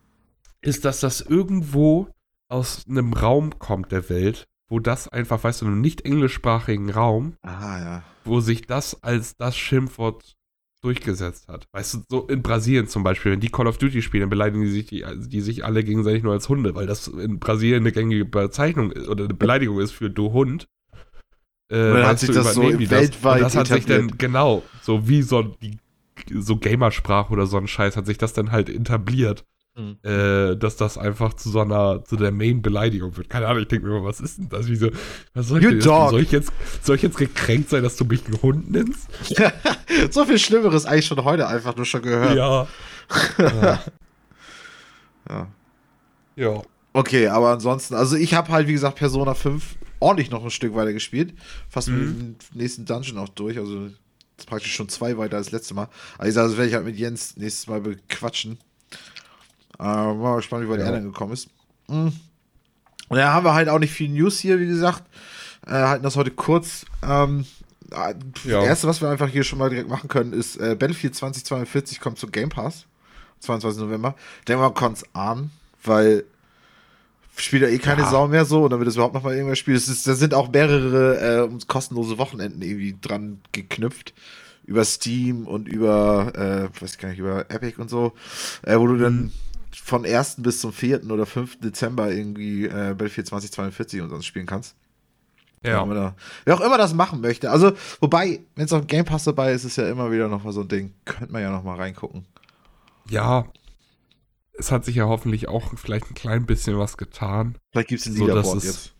ist, 0.62 0.84
dass 0.84 1.00
das 1.00 1.20
irgendwo 1.20 2.08
aus 2.48 2.84
einem 2.88 3.12
Raum 3.12 3.58
kommt 3.58 3.92
der 3.92 4.08
Welt, 4.08 4.46
wo 4.68 4.78
das 4.78 5.08
einfach, 5.08 5.42
weißt 5.42 5.60
du, 5.60 5.66
in 5.66 5.72
einem 5.72 5.80
nicht 5.80 6.02
englischsprachigen 6.02 6.90
Raum, 6.90 7.36
Ah, 7.42 7.78
ja. 7.78 8.02
wo 8.24 8.40
sich 8.40 8.62
das 8.66 9.02
als 9.02 9.36
das 9.36 9.56
Schimpfwort 9.56 10.34
durchgesetzt 10.82 11.48
hat. 11.48 11.66
Weißt 11.72 11.94
du, 11.94 11.98
so 12.08 12.26
in 12.26 12.42
Brasilien 12.42 12.86
zum 12.86 13.02
Beispiel, 13.02 13.32
wenn 13.32 13.40
die 13.40 13.48
Call 13.48 13.66
of 13.66 13.78
Duty 13.78 14.02
spielen, 14.02 14.22
dann 14.22 14.30
beleidigen 14.30 14.62
die 14.64 14.70
sich, 14.70 14.86
die, 14.86 15.04
die 15.28 15.40
sich 15.40 15.64
alle 15.64 15.82
gegenseitig 15.82 16.22
nur 16.22 16.34
als 16.34 16.48
Hunde, 16.48 16.74
weil 16.74 16.86
das 16.86 17.08
in 17.08 17.38
Brasilien 17.38 17.82
eine 17.82 17.92
gängige 17.92 18.26
Bezeichnung 18.26 18.92
ist, 18.92 19.08
oder 19.08 19.24
eine 19.24 19.34
Beleidigung 19.34 19.80
ist 19.80 19.92
für 19.92 20.10
du 20.10 20.32
Hund. 20.32 20.68
Äh, 21.70 21.76
dann 21.76 22.06
hat 22.06 22.18
sich 22.18 22.30
das 22.30 22.54
so 22.54 22.62
weltweit 22.62 23.36
Und 23.36 23.42
das 23.42 23.56
hat 23.56 23.66
sich 23.68 23.86
dann, 23.86 24.18
genau, 24.18 24.62
so 24.82 25.08
wie 25.08 25.22
so 25.22 25.42
die 25.42 25.78
so 26.32 26.56
Gamersprache 26.56 27.32
oder 27.32 27.46
so 27.46 27.56
ein 27.56 27.66
Scheiß, 27.68 27.96
hat 27.96 28.06
sich 28.06 28.18
das 28.18 28.32
dann 28.32 28.52
halt 28.52 28.68
etabliert, 28.68 29.44
Hm. 29.76 29.96
äh, 30.04 30.54
dass 30.56 30.76
das 30.76 30.96
einfach 30.96 31.34
zu 31.34 31.50
so 31.50 31.58
einer, 31.60 32.04
zu 32.04 32.14
der 32.16 32.30
Main-Beleidigung 32.30 33.16
wird. 33.16 33.28
Keine 33.28 33.48
Ahnung, 33.48 33.62
ich 33.62 33.68
denke 33.68 33.88
mir 33.88 33.96
immer, 33.96 34.04
was 34.06 34.20
ist 34.20 34.38
denn 34.38 34.48
das? 34.48 34.68
Wieso, 34.68 34.90
was 35.34 35.48
soll 35.48 35.64
ich 35.64 35.82
soll 35.82 36.20
ich 36.20 36.30
jetzt, 36.30 36.52
soll 36.82 36.94
ich 36.94 37.02
jetzt 37.02 37.16
gekränkt 37.16 37.70
sein, 37.70 37.82
dass 37.82 37.96
du 37.96 38.04
mich 38.04 38.24
einen 38.26 38.40
Hund 38.40 38.70
nennst? 38.70 39.08
so 40.12 40.24
viel 40.26 40.38
Schlimmeres 40.38 40.86
eigentlich 40.86 41.06
schon 41.06 41.24
heute 41.24 41.48
einfach 41.48 41.74
nur 41.74 41.84
schon 41.86 42.02
gehört. 42.02 42.36
Ja. 42.36 42.68
Ja. 45.28 45.48
ja. 46.36 46.62
Okay, 46.92 47.28
aber 47.28 47.50
ansonsten, 47.50 47.94
also 47.94 48.16
ich 48.16 48.34
habe 48.34 48.52
halt, 48.52 48.68
wie 48.68 48.72
gesagt, 48.72 48.96
Persona 48.98 49.34
5 49.34 49.76
ordentlich 50.00 50.30
noch 50.30 50.44
ein 50.44 50.50
Stück 50.50 50.74
weiter 50.74 50.92
gespielt. 50.92 51.34
Fast 51.68 51.88
Mhm. 51.88 51.98
mit 51.98 52.18
dem 52.18 52.36
nächsten 52.52 52.84
Dungeon 52.84 53.18
auch 53.18 53.28
durch. 53.30 53.58
Also 53.58 53.88
praktisch 54.46 54.74
schon 54.74 54.88
zwei 54.88 55.16
weiter 55.16 55.36
als 55.36 55.50
letztes 55.52 55.74
Mal. 55.74 55.88
Also 56.18 56.28
ich 56.28 56.34
sag, 56.34 56.44
das 56.44 56.56
werde 56.56 56.68
ich 56.68 56.74
halt 56.74 56.84
mit 56.84 56.96
Jens 56.96 57.36
nächstes 57.36 57.66
Mal 57.66 57.80
bequatschen. 57.80 58.58
Äh, 59.78 59.82
mal 59.82 60.36
gespannt, 60.36 60.64
wie 60.64 60.70
weit 60.70 60.80
Ja. 60.80 60.86
er 60.86 60.92
dann 60.92 61.04
gekommen 61.04 61.32
ist. 61.32 61.48
Mhm. 61.88 62.12
Und 63.08 63.18
ja, 63.18 63.32
haben 63.32 63.44
wir 63.44 63.54
halt 63.54 63.68
auch 63.68 63.78
nicht 63.78 63.92
viel 63.92 64.08
News 64.08 64.38
hier, 64.38 64.58
wie 64.60 64.66
gesagt. 64.66 65.02
Äh, 65.66 65.70
halten 65.72 66.02
das 66.04 66.16
heute 66.16 66.30
kurz. 66.30 66.84
Ähm, 67.02 67.44
äh, 67.90 68.14
Ja. 68.44 68.60
Das 68.60 68.64
erste, 68.66 68.88
was 68.88 69.00
wir 69.00 69.08
einfach 69.10 69.28
hier 69.28 69.44
schon 69.44 69.58
mal 69.58 69.70
direkt 69.70 69.88
machen 69.88 70.08
können, 70.08 70.32
ist 70.32 70.56
äh, 70.56 70.74
Battlefield 70.74 71.14
2042 71.14 72.00
kommt 72.00 72.18
zum 72.18 72.32
Game 72.32 72.48
Pass. 72.48 72.86
22. 73.40 73.82
November. 73.82 74.14
Denken 74.48 74.62
wir, 74.62 74.68
man 74.68 74.74
konnte 74.74 75.02
es 75.02 75.14
ahnen, 75.14 75.50
weil 75.82 76.24
spielt 77.36 77.62
ja 77.62 77.68
eh 77.68 77.78
keine 77.78 78.02
Ja. 78.02 78.10
Sau 78.10 78.28
mehr 78.28 78.44
so 78.44 78.64
und 78.64 78.70
dann 78.70 78.78
wird 78.80 78.88
es 78.88 78.94
überhaupt 78.94 79.14
noch 79.14 79.22
mal 79.22 79.34
irgendwer 79.34 79.56
spielen. 79.56 79.76
Es 79.76 79.88
ist, 79.88 80.06
da 80.06 80.14
sind 80.14 80.34
auch 80.34 80.50
mehrere 80.52 81.48
äh, 81.50 81.58
kostenlose 81.66 82.18
Wochenenden 82.18 82.62
irgendwie 82.62 82.96
dran 83.00 83.40
geknüpft. 83.52 84.14
Über 84.66 84.84
Steam 84.84 85.46
und 85.46 85.68
über, 85.68 86.32
äh, 86.34 86.80
weiß 86.82 86.92
ich 86.92 86.98
gar 86.98 87.10
nicht, 87.10 87.18
über 87.18 87.50
Epic 87.50 87.78
und 87.80 87.90
so, 87.90 88.12
äh, 88.62 88.78
wo 88.78 88.86
du 88.86 88.96
dann 88.96 89.14
Mhm. 89.24 89.32
von 89.72 90.06
1. 90.06 90.36
bis 90.42 90.60
zum 90.60 90.72
4. 90.72 91.10
oder 91.10 91.26
5. 91.26 91.60
Dezember 91.60 92.10
irgendwie 92.10 92.64
äh, 92.64 92.94
Battlefield 92.96 93.26
2042 93.26 94.00
und 94.00 94.08
sonst 94.08 94.24
spielen 94.24 94.46
kannst. 94.46 94.74
Ja. 95.62 95.82
immer, 95.82 96.14
wer 96.44 96.54
auch 96.54 96.60
immer 96.60 96.76
das 96.78 96.92
machen 96.94 97.20
möchte. 97.22 97.50
Also, 97.50 97.72
wobei, 98.00 98.40
wenn 98.54 98.66
es 98.66 98.72
auf 98.72 98.86
Game 98.86 99.04
Pass 99.06 99.24
dabei 99.24 99.52
ist, 99.52 99.64
ist 99.64 99.76
ja 99.76 99.88
immer 99.88 100.10
wieder 100.10 100.28
noch 100.28 100.44
mal 100.44 100.52
so 100.52 100.60
ein 100.60 100.68
Ding. 100.68 100.92
Könnte 101.06 101.32
man 101.32 101.40
ja 101.42 101.50
noch 101.50 101.62
mal 101.64 101.76
reingucken. 101.76 102.24
Ja. 103.08 103.46
Es 104.56 104.70
hat 104.70 104.84
sich 104.84 104.96
ja 104.96 105.06
hoffentlich 105.06 105.48
auch 105.48 105.76
vielleicht 105.76 106.10
ein 106.10 106.14
klein 106.14 106.46
bisschen 106.46 106.78
was 106.78 106.96
getan. 106.96 107.58
Vielleicht 107.72 107.88
gibt 107.88 108.00
es 108.00 108.06
ein 108.06 108.14
Leaderboard 108.14 108.62
jetzt. 108.62 108.94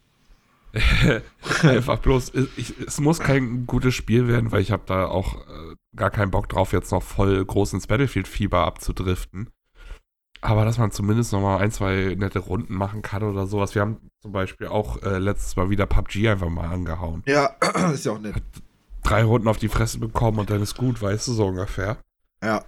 Einfach 1.62 1.98
bloß, 1.98 2.32
ich, 2.56 2.74
es 2.84 2.98
muss 3.00 3.20
kein 3.20 3.66
gutes 3.66 3.94
Spiel 3.94 4.26
werden, 4.26 4.50
weil 4.50 4.60
ich 4.60 4.72
habe 4.72 4.82
da 4.86 5.06
auch 5.06 5.36
äh, 5.36 5.74
gar 5.94 6.10
keinen 6.10 6.32
Bock 6.32 6.48
drauf, 6.48 6.72
jetzt 6.72 6.90
noch 6.90 7.02
voll 7.02 7.44
groß 7.44 7.74
ins 7.74 7.86
Battlefield-Fieber 7.86 8.64
abzudriften. 8.64 9.50
Aber 10.40 10.64
dass 10.64 10.76
man 10.76 10.90
zumindest 10.90 11.32
noch 11.32 11.40
mal 11.40 11.58
ein, 11.58 11.70
zwei 11.70 12.14
nette 12.18 12.40
Runden 12.40 12.74
machen 12.74 13.00
kann 13.00 13.22
oder 13.22 13.46
sowas. 13.46 13.74
Wir 13.74 13.82
haben 13.82 13.96
zum 14.20 14.32
Beispiel 14.32 14.66
auch 14.66 15.02
äh, 15.02 15.18
letztes 15.18 15.56
Mal 15.56 15.70
wieder 15.70 15.86
PUBG 15.86 16.28
einfach 16.28 16.50
mal 16.50 16.68
angehauen. 16.68 17.22
Ja, 17.26 17.56
ist 17.94 18.04
ja 18.04 18.12
auch 18.12 18.20
nett. 18.20 18.34
Drei 19.04 19.22
Runden 19.22 19.48
auf 19.48 19.58
die 19.58 19.68
Fresse 19.68 19.98
bekommen 19.98 20.38
und 20.38 20.50
dann 20.50 20.60
ist 20.60 20.76
gut, 20.76 21.00
weißt 21.00 21.28
du, 21.28 21.32
so 21.32 21.46
ungefähr. 21.46 21.96
Ja. 22.42 22.64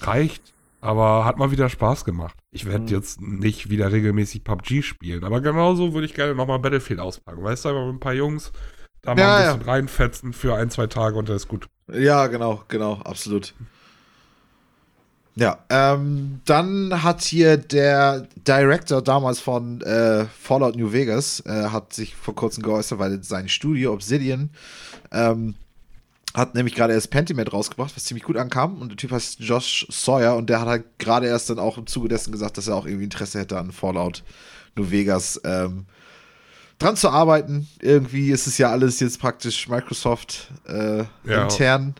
Reicht, 0.00 0.52
aber 0.82 1.24
hat 1.24 1.38
mal 1.38 1.50
wieder 1.50 1.70
Spaß 1.70 2.04
gemacht. 2.04 2.36
Ich 2.50 2.66
werde 2.66 2.80
Mhm. 2.82 2.88
jetzt 2.88 3.20
nicht 3.22 3.70
wieder 3.70 3.90
regelmäßig 3.90 4.44
PUBG 4.44 4.82
spielen, 4.82 5.24
aber 5.24 5.40
genauso 5.40 5.94
würde 5.94 6.06
ich 6.06 6.14
gerne 6.14 6.34
nochmal 6.34 6.58
Battlefield 6.58 7.00
auspacken. 7.00 7.42
Weißt 7.42 7.64
du, 7.64 7.70
einfach 7.70 7.86
mit 7.86 7.94
ein 7.96 8.00
paar 8.00 8.12
Jungs 8.12 8.52
da 9.00 9.14
mal 9.14 9.22
Ja, 9.22 9.36
ein 9.36 9.42
ja. 9.44 9.52
bisschen 9.54 9.68
reinfetzen 9.68 10.32
für 10.34 10.54
ein, 10.54 10.68
zwei 10.70 10.86
Tage 10.88 11.16
und 11.16 11.28
dann 11.28 11.36
ist 11.36 11.48
gut. 11.48 11.66
Ja, 11.92 12.26
genau, 12.26 12.62
genau, 12.68 12.94
absolut. 13.04 13.54
Ja, 15.34 15.60
ähm, 15.70 16.40
dann 16.44 17.02
hat 17.02 17.22
hier 17.22 17.56
der 17.56 18.28
Director 18.46 19.00
damals 19.00 19.40
von 19.40 19.80
äh, 19.80 20.26
Fallout 20.26 20.76
New 20.76 20.92
Vegas, 20.92 21.40
äh, 21.46 21.68
hat 21.70 21.94
sich 21.94 22.14
vor 22.14 22.34
kurzem 22.34 22.62
geäußert, 22.62 22.98
weil 22.98 23.22
sein 23.24 23.48
Studio 23.48 23.94
Obsidian 23.94 24.50
ähm, 25.10 25.54
hat 26.34 26.54
nämlich 26.54 26.74
gerade 26.74 26.94
erst 26.94 27.10
Pentiment 27.10 27.52
rausgebracht, 27.52 27.92
was 27.94 28.04
ziemlich 28.04 28.24
gut 28.24 28.36
ankam. 28.36 28.80
Und 28.80 28.88
der 28.88 28.96
Typ 28.96 29.10
heißt 29.12 29.40
Josh 29.40 29.86
Sawyer 29.90 30.36
und 30.36 30.48
der 30.48 30.60
hat 30.60 30.68
halt 30.68 30.84
gerade 30.98 31.26
erst 31.26 31.50
dann 31.50 31.58
auch 31.58 31.76
im 31.78 31.86
Zuge 31.86 32.08
dessen 32.08 32.32
gesagt, 32.32 32.56
dass 32.58 32.68
er 32.68 32.76
auch 32.76 32.86
irgendwie 32.86 33.04
Interesse 33.04 33.38
hätte 33.40 33.58
an 33.58 33.70
Fallout 33.72 34.22
New 34.74 34.90
Vegas 34.90 35.40
ähm, 35.44 35.84
dran 36.78 36.96
zu 36.96 37.10
arbeiten. 37.10 37.68
Irgendwie 37.80 38.30
ist 38.30 38.46
es 38.46 38.56
ja 38.58 38.70
alles 38.70 39.00
jetzt 39.00 39.20
praktisch 39.20 39.68
Microsoft 39.68 40.50
äh, 40.66 41.04
Ja. 41.24 41.42
intern. 41.44 41.94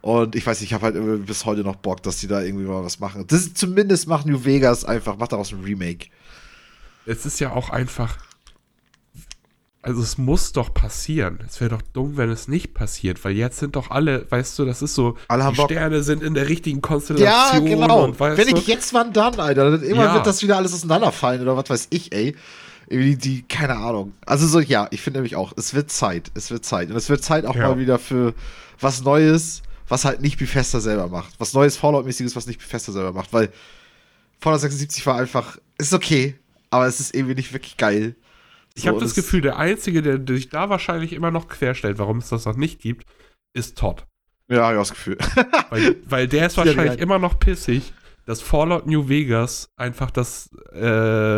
Und 0.00 0.36
ich 0.36 0.46
weiß 0.46 0.60
nicht, 0.60 0.70
ich 0.70 0.74
habe 0.74 0.84
halt 0.86 1.26
bis 1.26 1.44
heute 1.44 1.62
noch 1.62 1.76
Bock, 1.76 2.02
dass 2.02 2.18
die 2.18 2.28
da 2.28 2.40
irgendwie 2.42 2.64
mal 2.66 2.84
was 2.84 3.00
machen. 3.00 3.24
Das 3.26 3.40
ist, 3.40 3.58
zumindest 3.58 4.06
macht 4.06 4.26
New 4.26 4.44
Vegas 4.44 4.84
einfach, 4.84 5.16
macht 5.16 5.32
daraus 5.32 5.50
ein 5.52 5.62
Remake. 5.64 6.06
Es 7.04 7.26
ist 7.26 7.40
ja 7.40 7.52
auch 7.52 7.70
einfach. 7.70 8.16
Also 9.80 10.02
es 10.02 10.18
muss 10.18 10.52
doch 10.52 10.74
passieren. 10.74 11.38
Es 11.46 11.60
wäre 11.60 11.70
doch 11.70 11.82
dumm, 11.92 12.16
wenn 12.16 12.30
es 12.30 12.48
nicht 12.48 12.74
passiert, 12.74 13.24
weil 13.24 13.32
jetzt 13.32 13.58
sind 13.58 13.76
doch 13.76 13.90
alle, 13.90 14.26
weißt 14.30 14.58
du, 14.58 14.64
das 14.64 14.82
ist 14.82 14.94
so, 14.94 15.16
Alle 15.28 15.44
haben 15.44 15.54
die 15.54 15.58
Bock. 15.60 15.70
Sterne 15.70 16.02
sind 16.02 16.22
in 16.22 16.34
der 16.34 16.48
richtigen 16.48 16.78
Ja, 16.78 16.82
Konstellation 16.82 17.64
genau. 17.64 18.04
und 18.04 18.18
Wenn 18.20 18.48
ich 18.56 18.66
jetzt 18.66 18.92
wann 18.92 19.12
dann, 19.12 19.38
Alter, 19.38 19.70
dann 19.70 19.82
immer 19.82 20.04
Ja. 20.04 20.14
wird 20.14 20.26
das 20.26 20.42
wieder 20.42 20.56
alles 20.56 20.74
auseinanderfallen 20.74 21.40
oder 21.42 21.56
was 21.56 21.70
weiß 21.70 21.86
ich, 21.90 22.12
ey. 22.12 22.34
Irgendwie 22.88 23.16
die, 23.16 23.42
keine 23.42 23.76
Ahnung. 23.76 24.14
Also 24.26 24.46
so, 24.46 24.60
ja, 24.60 24.88
ich 24.90 25.00
finde 25.02 25.18
nämlich 25.20 25.36
auch, 25.36 25.52
es 25.56 25.74
wird 25.74 25.90
Zeit. 25.90 26.30
Es 26.34 26.50
wird 26.50 26.64
Zeit. 26.64 26.90
Und 26.90 26.96
es 26.96 27.08
wird 27.08 27.22
Zeit 27.22 27.44
auch 27.46 27.54
Ja. 27.54 27.68
mal 27.68 27.78
wieder 27.78 27.98
für 27.98 28.34
was 28.80 29.02
Neues, 29.04 29.62
was 29.88 30.04
halt 30.04 30.22
nicht 30.22 30.38
Bethesda 30.38 30.80
selber 30.80 31.06
macht. 31.08 31.34
Was 31.38 31.52
Neues 31.52 31.76
Fallout-mäßiges, 31.76 32.34
was 32.34 32.46
nicht 32.46 32.58
Bethesda 32.60 32.92
selber 32.92 33.12
macht. 33.12 33.32
Weil 33.32 33.50
Fallout 34.40 34.60
76 34.60 35.06
war 35.06 35.16
einfach, 35.18 35.58
ist 35.78 35.92
okay, 35.94 36.34
aber 36.70 36.86
es 36.86 36.98
ist 36.98 37.14
irgendwie 37.14 37.34
nicht 37.34 37.52
wirklich 37.52 37.76
geil. 37.76 38.14
Ich 38.74 38.82
So, 38.84 38.88
habe 38.90 39.00
das 39.00 39.14
Gefühl, 39.14 39.40
der 39.40 39.56
Einzige, 39.58 40.02
der 40.02 40.20
sich 40.36 40.48
da 40.50 40.68
wahrscheinlich 40.70 41.12
immer 41.12 41.30
noch 41.30 41.48
querstellt, 41.48 41.98
warum 41.98 42.18
es 42.18 42.28
das 42.28 42.44
noch 42.46 42.56
nicht 42.56 42.80
gibt, 42.80 43.06
ist 43.52 43.76
Todd. 43.78 44.06
Ja, 44.48 44.70
ich 44.70 44.76
auch 44.76 44.82
das 44.82 44.90
Gefühl. 44.90 45.18
Weil, 45.70 45.96
weil 46.08 46.26
der 46.28 46.46
ist 46.46 46.56
wahrscheinlich 46.56 46.96
ja. 46.96 47.02
immer 47.02 47.18
noch 47.18 47.38
pissig, 47.38 47.92
dass 48.24 48.40
Fallout 48.40 48.86
New 48.86 49.08
Vegas 49.08 49.68
einfach 49.76 50.10
das 50.10 50.48
äh, 50.72 50.80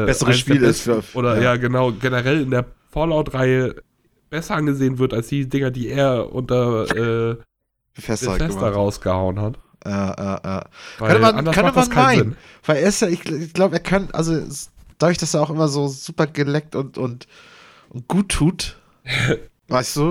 Bessere 0.06 0.32
Spiel 0.34 0.60
der 0.60 0.70
ist 0.70 0.82
für- 0.82 1.02
Oder 1.14 1.36
ja. 1.36 1.42
ja. 1.42 1.56
genau, 1.56 1.92
generell 1.92 2.42
in 2.42 2.50
der 2.50 2.66
Fallout-Reihe 2.92 3.76
besser 4.28 4.54
angesehen 4.54 4.98
wird 4.98 5.12
als 5.14 5.28
die 5.28 5.48
Dinger, 5.48 5.70
die 5.72 5.88
er 5.88 6.32
unter 6.32 6.84
äh, 7.32 7.36
Bethesda, 7.94 8.32
Bethesda 8.34 8.68
rausgehauen 8.68 9.40
hat. 9.40 9.58
Äh, 9.84 9.88
äh, 9.90 10.58
äh. 10.58 10.60
Weil 10.98 11.08
Könnte 11.20 11.20
man- 11.20 11.44
könnte 11.54 11.72
man 11.74 11.88
meinen. 11.94 12.36
Weil 12.64 12.76
er 12.76 12.88
ist 12.88 13.00
ja, 13.02 13.08
ich, 13.08 13.24
ich 13.28 13.52
glaube, 13.54 13.76
er 13.76 13.80
kann, 13.80 14.08
also 14.12 14.40
dadurch, 15.00 15.18
dass 15.18 15.34
er 15.34 15.42
auch 15.42 15.50
immer 15.50 15.68
so 15.68 15.88
super 15.88 16.26
geleckt 16.26 16.74
und, 16.76 16.96
und, 16.98 17.26
und 17.88 18.06
gut 18.08 18.28
tut, 18.30 18.76
weißt 19.68 19.96
du? 19.96 20.02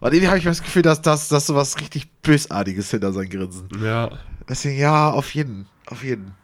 Und 0.00 0.12
irgendwie 0.14 0.28
habe 0.28 0.38
ich 0.38 0.44
das 0.44 0.62
Gefühl, 0.62 0.82
dass 0.82 1.02
das 1.02 1.28
dass 1.28 1.46
so 1.46 1.54
was 1.54 1.78
richtig 1.80 2.10
Bösartiges 2.22 2.90
hinter 2.90 3.12
sein 3.12 3.28
Grinsen. 3.28 3.68
Ja. 3.82 4.10
Deswegen, 4.48 4.78
ja, 4.78 5.10
auf 5.10 5.34
jeden, 5.34 5.66
auf 5.86 6.02
jeden. 6.04 6.34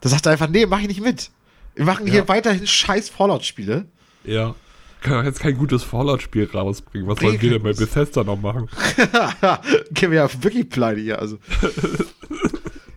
Da 0.00 0.08
sagt 0.08 0.26
er 0.26 0.32
einfach, 0.32 0.48
nee, 0.48 0.66
mach 0.66 0.80
ich 0.80 0.88
nicht 0.88 1.00
mit. 1.02 1.30
Wir 1.74 1.84
machen 1.84 2.06
hier 2.06 2.20
Ja. 2.20 2.28
weiterhin 2.28 2.66
scheiß 2.66 3.08
Fallout-Spiele. 3.08 3.86
Ja. 4.24 4.54
Kann 5.00 5.14
doch 5.14 5.24
jetzt 5.24 5.40
kein 5.40 5.56
gutes 5.56 5.82
Fallout-Spiel 5.82 6.48
rausbringen. 6.52 7.08
Was 7.08 7.18
Nee, 7.20 7.26
wollen 7.28 7.40
wir 7.42 7.50
denn 7.50 7.62
bei 7.62 7.72
Bethesda 7.72 8.22
noch 8.22 8.40
machen? 8.40 8.68
Gehen 9.92 10.10
wir 10.12 10.18
ja 10.18 10.42
wirklich 10.42 10.68
pleite 10.68 11.00
hier, 11.00 11.18
also. 11.18 11.38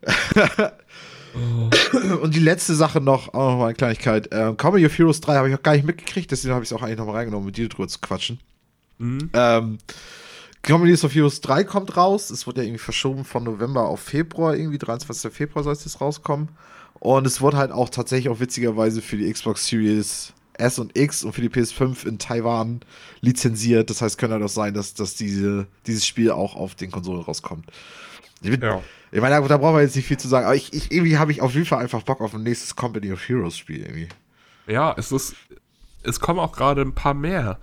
Und 2.22 2.36
die 2.36 2.40
letzte 2.40 2.76
Sache 2.76 3.02
noch, 3.02 3.34
auch 3.34 3.52
noch 3.52 3.58
mal 3.58 3.66
eine 3.66 3.76
Kleinigkeit. 3.76 4.30
Ähm, 4.32 4.58
Comedy 4.58 4.86
of 4.86 4.98
Heroes 4.98 5.22
3 5.22 5.36
habe 5.36 5.50
ich 5.50 5.56
auch 5.56 5.64
gar 5.64 5.74
nicht 5.74 5.86
mitgekriegt, 5.86 6.32
deswegen 6.32 6.54
habe 6.54 6.64
ich 6.64 6.72
es 6.72 6.74
auch 6.74 6.82
eigentlich 6.82 6.98
noch 6.98 7.06
mal 7.06 7.14
reingenommen, 7.14 7.46
mit 7.46 7.58
dir 7.58 7.70
drüber 7.70 7.88
zu 7.88 8.00
quatschen. 8.00 8.40
Mhm. 8.98 9.30
Ähm, 9.34 9.78
Comedies 10.62 11.04
of 11.04 11.14
Heroes 11.14 11.42
3 11.42 11.64
kommt 11.64 11.96
raus. 11.96 12.32
Es 12.32 12.48
wurde 12.48 12.62
ja 12.62 12.68
irgendwie 12.68 12.84
verschoben 12.84 13.24
von 13.24 13.44
November 13.44 13.88
auf 13.88 14.00
Februar, 14.00 14.56
irgendwie 14.56 14.80
23. 14.80 15.32
Februar 15.32 15.64
soll 15.64 15.74
es 15.74 15.86
jetzt 15.86 16.02
rauskommen. 16.02 16.50
Und 17.00 17.28
es 17.28 17.42
wurde 17.42 17.58
halt 17.58 17.72
auch 17.72 17.90
tatsächlich 17.90 18.30
auch 18.30 18.40
witzigerweise 18.40 19.02
für 19.02 19.18
die 19.18 19.32
Xbox 19.32 19.68
Series 19.68 20.34
S 20.58 20.80
und 20.80 20.98
X 20.98 21.24
und 21.24 21.34
für 21.34 21.42
die 21.42 21.50
PS5 21.50 22.08
in 22.08 22.18
Taiwan 22.18 22.80
lizenziert. 23.22 23.90
Das 23.90 24.02
heißt, 24.02 24.18
könnte 24.18 24.36
halt 24.36 24.44
auch 24.44 24.50
sein, 24.50 24.74
dass, 24.74 24.94
dass 24.94 25.16
diese, 25.16 25.68
dieses 25.86 26.06
Spiel 26.06 26.32
auch 26.32 26.56
auf 26.56 26.76
den 26.76 26.92
Konsolen 26.92 27.22
rauskommt. 27.22 27.66
Ich, 28.42 28.50
bin, 28.52 28.62
Ja. 28.62 28.82
ich 29.12 29.22
meine, 29.22 29.48
da, 29.48 29.58
brauchen 29.58 29.76
wir 29.76 29.82
jetzt 29.82 29.96
nicht 29.96 30.08
viel 30.08 30.18
zu 30.18 30.28
sagen, 30.28 30.46
aber 30.46 30.56
ich, 30.56 30.74
ich, 30.74 30.92
irgendwie 30.92 31.18
habe 31.18 31.32
ich 31.32 31.42
auf 31.42 31.54
jeden 31.54 31.66
Fall 31.66 31.80
einfach 31.80 32.04
Bock 32.04 32.22
auf 32.22 32.34
ein 32.34 32.44
nächstes 32.44 32.76
Company 32.76 33.12
of 33.12 33.28
Heroes 33.28 33.58
Spiel 33.58 33.82
irgendwie. 33.82 34.10
Ja, 34.68 34.94
es 34.98 35.12
ist. 35.12 35.36
Es 36.04 36.20
kommen 36.20 36.40
auch 36.40 36.52
gerade 36.52 36.82
ein 36.82 36.94
paar 36.94 37.14
mehr. 37.16 37.60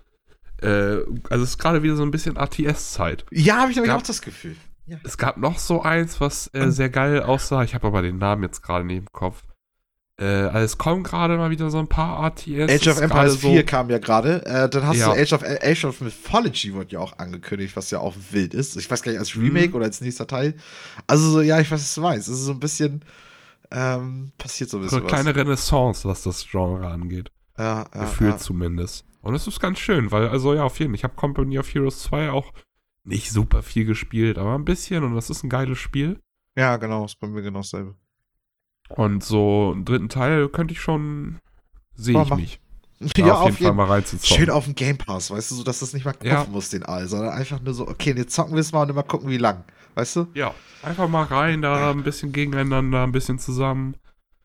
Äh, 0.61 0.99
also 1.31 1.45
es 1.45 1.51
ist 1.51 1.59
gerade 1.59 1.83
wieder 1.83 1.97
so 1.97 2.03
ein 2.03 2.11
bisschen 2.11 2.37
ATS-Zeit. 2.37 3.25
Ja, 3.31 3.59
habe 3.59 3.71
ich 3.71 3.77
nämlich 3.77 3.93
auch 3.93 4.03
das 4.03 4.23
Gefühl. 4.23 4.57
Ja. 4.87 4.99
Es 5.05 5.17
gab 5.17 5.37
noch 5.37 5.59
so 5.59 5.83
eins, 5.83 6.21
was 6.21 6.51
äh, 6.55 6.71
sehr 6.71 6.91
geil 6.91 7.23
aussah. 7.23 7.63
Ich 7.63 7.75
habe 7.75 7.87
aber 7.87 8.03
den 8.03 8.19
Namen 8.19 8.43
jetzt 8.43 8.63
gerade 8.63 8.85
nicht 8.85 8.99
im 8.99 9.13
Kopf. 9.13 9.43
Äh, 10.23 10.49
also 10.49 10.65
es 10.65 10.79
kommen 10.79 11.03
gerade 11.03 11.37
mal 11.37 11.51
wieder 11.51 11.69
so 11.71 11.79
ein 11.79 11.89
paar 11.89 12.21
ATS. 12.23 12.47
Age 12.71 12.89
of 12.89 13.01
Empires 13.01 13.41
gerade 13.41 13.55
4 13.55 13.65
kam 13.65 13.91
ja 13.91 13.99
gerade. 13.99 14.45
Äh, 14.47 14.69
dann 14.69 14.87
hast 14.87 14.99
Ja. 14.99 15.13
du 15.15 15.21
Age 15.21 15.33
of, 15.33 15.43
Age 15.43 15.85
of 15.87 16.01
Mythology 16.01 16.73
wurde 16.75 16.93
ja 16.93 17.01
auch 17.01 17.19
angekündigt, 17.19 17.75
was 17.77 17.91
ja 17.91 17.99
auch 17.99 18.15
wild 18.31 18.55
ist. 18.55 18.77
Ich 18.77 18.91
weiß 18.91 19.03
gar 19.03 19.11
nicht, 19.13 19.19
als 19.19 19.35
Remake 19.37 19.69
Mhm. 19.71 19.75
oder 19.75 19.85
als 19.87 20.01
nächster 20.01 20.27
Teil. 20.27 20.55
Also 21.07 21.29
so, 21.31 21.41
ja, 21.41 21.59
ich 21.61 21.71
weiß, 21.71 21.81
was 21.81 21.95
du 21.95 22.01
meinst. 22.03 22.29
Es 22.29 22.35
ist 22.35 22.45
so 22.45 22.53
ein 22.53 22.61
bisschen, 22.61 23.05
ähm, 23.71 24.33
passiert 24.39 24.71
so 24.71 24.77
ein 24.79 24.83
so 24.83 24.97
bisschen 24.97 25.01
eine 25.01 25.09
kleine 25.09 25.35
Renaissance, 25.37 26.07
was 26.09 26.23
das 26.23 26.47
Genre 26.49 26.87
angeht. 26.89 27.31
was. 27.57 27.65
Ja, 27.65 27.87
ja, 27.95 28.01
Gefühlt 28.03 28.33
ja. 28.33 28.39
zumindest. 28.39 29.05
Und 29.23 29.35
es 29.35 29.47
ist 29.47 29.61
ganz 29.61 29.79
schön, 29.79 30.11
weil, 30.11 30.29
also 30.29 30.53
ja, 30.55 30.65
auf 30.65 30.79
jeden 30.79 30.91
Fall. 30.93 30.97
Ich 30.97 31.05
habe 31.05 31.15
Company 31.15 31.59
of 31.59 31.73
Heroes 31.73 32.03
2 32.03 32.31
auch 32.31 32.53
nicht 33.05 33.31
super 33.31 33.63
viel 33.63 33.85
gespielt, 33.85 34.39
aber 34.39 34.55
ein 34.55 34.65
bisschen 34.65 35.05
und 35.05 35.15
das 35.15 35.31
ist 35.31 35.43
ein 35.43 35.49
geiles 35.51 35.79
Spiel. 35.79 36.21
ja, 36.57 36.77
genau, 36.77 37.05
ist 37.05 37.19
bei 37.19 37.27
mir 37.29 37.43
genau 37.43 37.61
dasselbe. 37.61 37.95
Und 38.97 39.25
so 39.25 39.73
einen 39.75 39.85
dritten 39.85 40.09
Teil 40.09 40.49
könnte 40.49 40.73
ich 40.73 40.81
schon, 40.81 41.39
sehe 41.95 42.21
ich 42.23 42.35
mich. 42.35 42.59
Ja, 43.17 43.27
Da 43.27 43.35
auf 43.41 43.51
jeden 43.59 43.65
Fall 43.65 43.75
mal 43.75 43.87
reinzuzocken. 43.87 44.37
Schön 44.37 44.51
auf 44.51 44.65
dem 44.65 44.77
Game 44.77 44.97
Pass, 44.97 45.33
weißt 45.33 45.51
du, 45.51 45.57
so 45.57 45.65
dass 45.65 45.81
das 45.81 45.93
nicht 45.93 46.05
mal 46.05 46.13
kaufen 46.13 46.27
Ja. 46.29 46.47
muss, 46.49 46.71
den 46.71 46.85
All, 46.85 47.09
sondern 47.09 47.31
einfach 47.31 47.61
nur 47.61 47.75
so, 47.75 47.89
okay, 47.89 48.15
jetzt 48.17 48.33
zocken 48.33 48.53
wir 48.55 48.61
es 48.61 48.71
mal 48.71 48.83
und 48.83 48.91
immer 48.91 49.03
gucken, 49.03 49.29
wie 49.29 49.39
lang. 49.39 49.65
Weißt 49.97 50.15
du? 50.15 50.29
Ja, 50.35 50.55
einfach 50.85 51.09
mal 51.09 51.25
rein, 51.25 51.63
da 51.63 51.91
ein 51.91 52.05
bisschen 52.05 52.33
gegeneinander, 52.33 53.03
ein 53.03 53.11
bisschen 53.11 53.41
zusammen. 53.41 53.97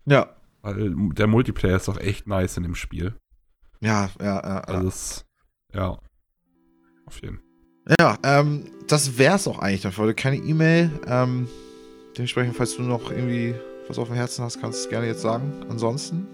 Ja. 0.06 0.36
Weil 0.64 0.92
der 1.14 1.28
Multiplayer 1.28 1.76
ist 1.76 1.88
doch 1.88 2.00
echt 2.00 2.26
nice 2.26 2.58
in 2.58 2.64
dem 2.64 2.74
Spiel. 2.74 3.14
Ja, 3.80 4.10
ja, 4.20 4.26
ja. 4.26 4.44
ja. 4.44 4.60
Also 4.62 5.22
ja. 5.76 6.00
Auf 7.06 7.22
jeden 7.22 7.38
Fall. 7.38 7.96
Ja, 8.00 8.18
ähm, 8.24 8.66
das 8.88 9.20
wär's 9.20 9.48
auch 9.48 9.60
eigentlich 9.60 9.82
dann 9.82 9.92
für 9.92 10.02
heute. 10.02 10.16
Keine 10.16 10.38
E-Mail. 10.38 10.90
Ähm, 11.06 11.48
dementsprechend, 12.18 12.56
falls 12.56 12.76
du 12.76 12.82
noch 12.82 13.12
irgendwie 13.12 13.54
was 13.90 14.00
auf 14.00 14.08
dem 14.08 14.16
Herzen 14.16 14.44
hast, 14.44 14.60
kannst 14.60 14.80
du 14.80 14.84
es 14.84 14.90
gerne 14.90 15.06
jetzt 15.08 15.22
sagen. 15.22 15.54
Ansonsten. 15.70 16.28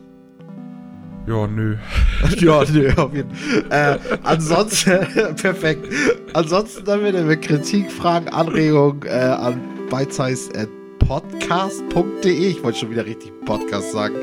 Ja, 1.25 1.47
nö. 1.47 1.77
ja, 2.37 2.65
nö, 2.69 2.91
auf 2.97 3.13
jeden 3.13 3.33
Fall. 3.33 3.63
Äh, 3.69 3.97
ansonsten, 4.23 5.07
perfekt. 5.41 5.87
Ansonsten 6.33 6.83
dann 6.83 7.05
wieder 7.05 7.21
mit 7.21 7.41
Kritik, 7.41 7.89
Fragen, 7.89 8.27
Anregungen 8.27 9.03
äh, 9.03 9.11
an 9.11 9.61
bitesize.podcast.de. 9.89 12.31
Ich 12.31 12.61
wollte 12.61 12.79
schon 12.79 12.91
wieder 12.91 13.05
richtig 13.05 13.31
Podcast 13.45 13.93
sagen. 13.93 14.15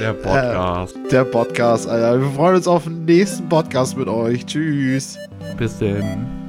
Der 0.00 0.14
Podcast. 0.14 0.96
Der 1.10 1.24
Podcast, 1.24 1.88
Alter. 1.88 2.20
Wir 2.20 2.30
freuen 2.30 2.56
uns 2.56 2.66
auf 2.66 2.82
den 2.84 3.04
nächsten 3.04 3.48
Podcast 3.48 3.96
mit 3.96 4.08
euch. 4.08 4.44
Tschüss. 4.44 5.16
Bis 5.56 5.78
denn. 5.78 6.47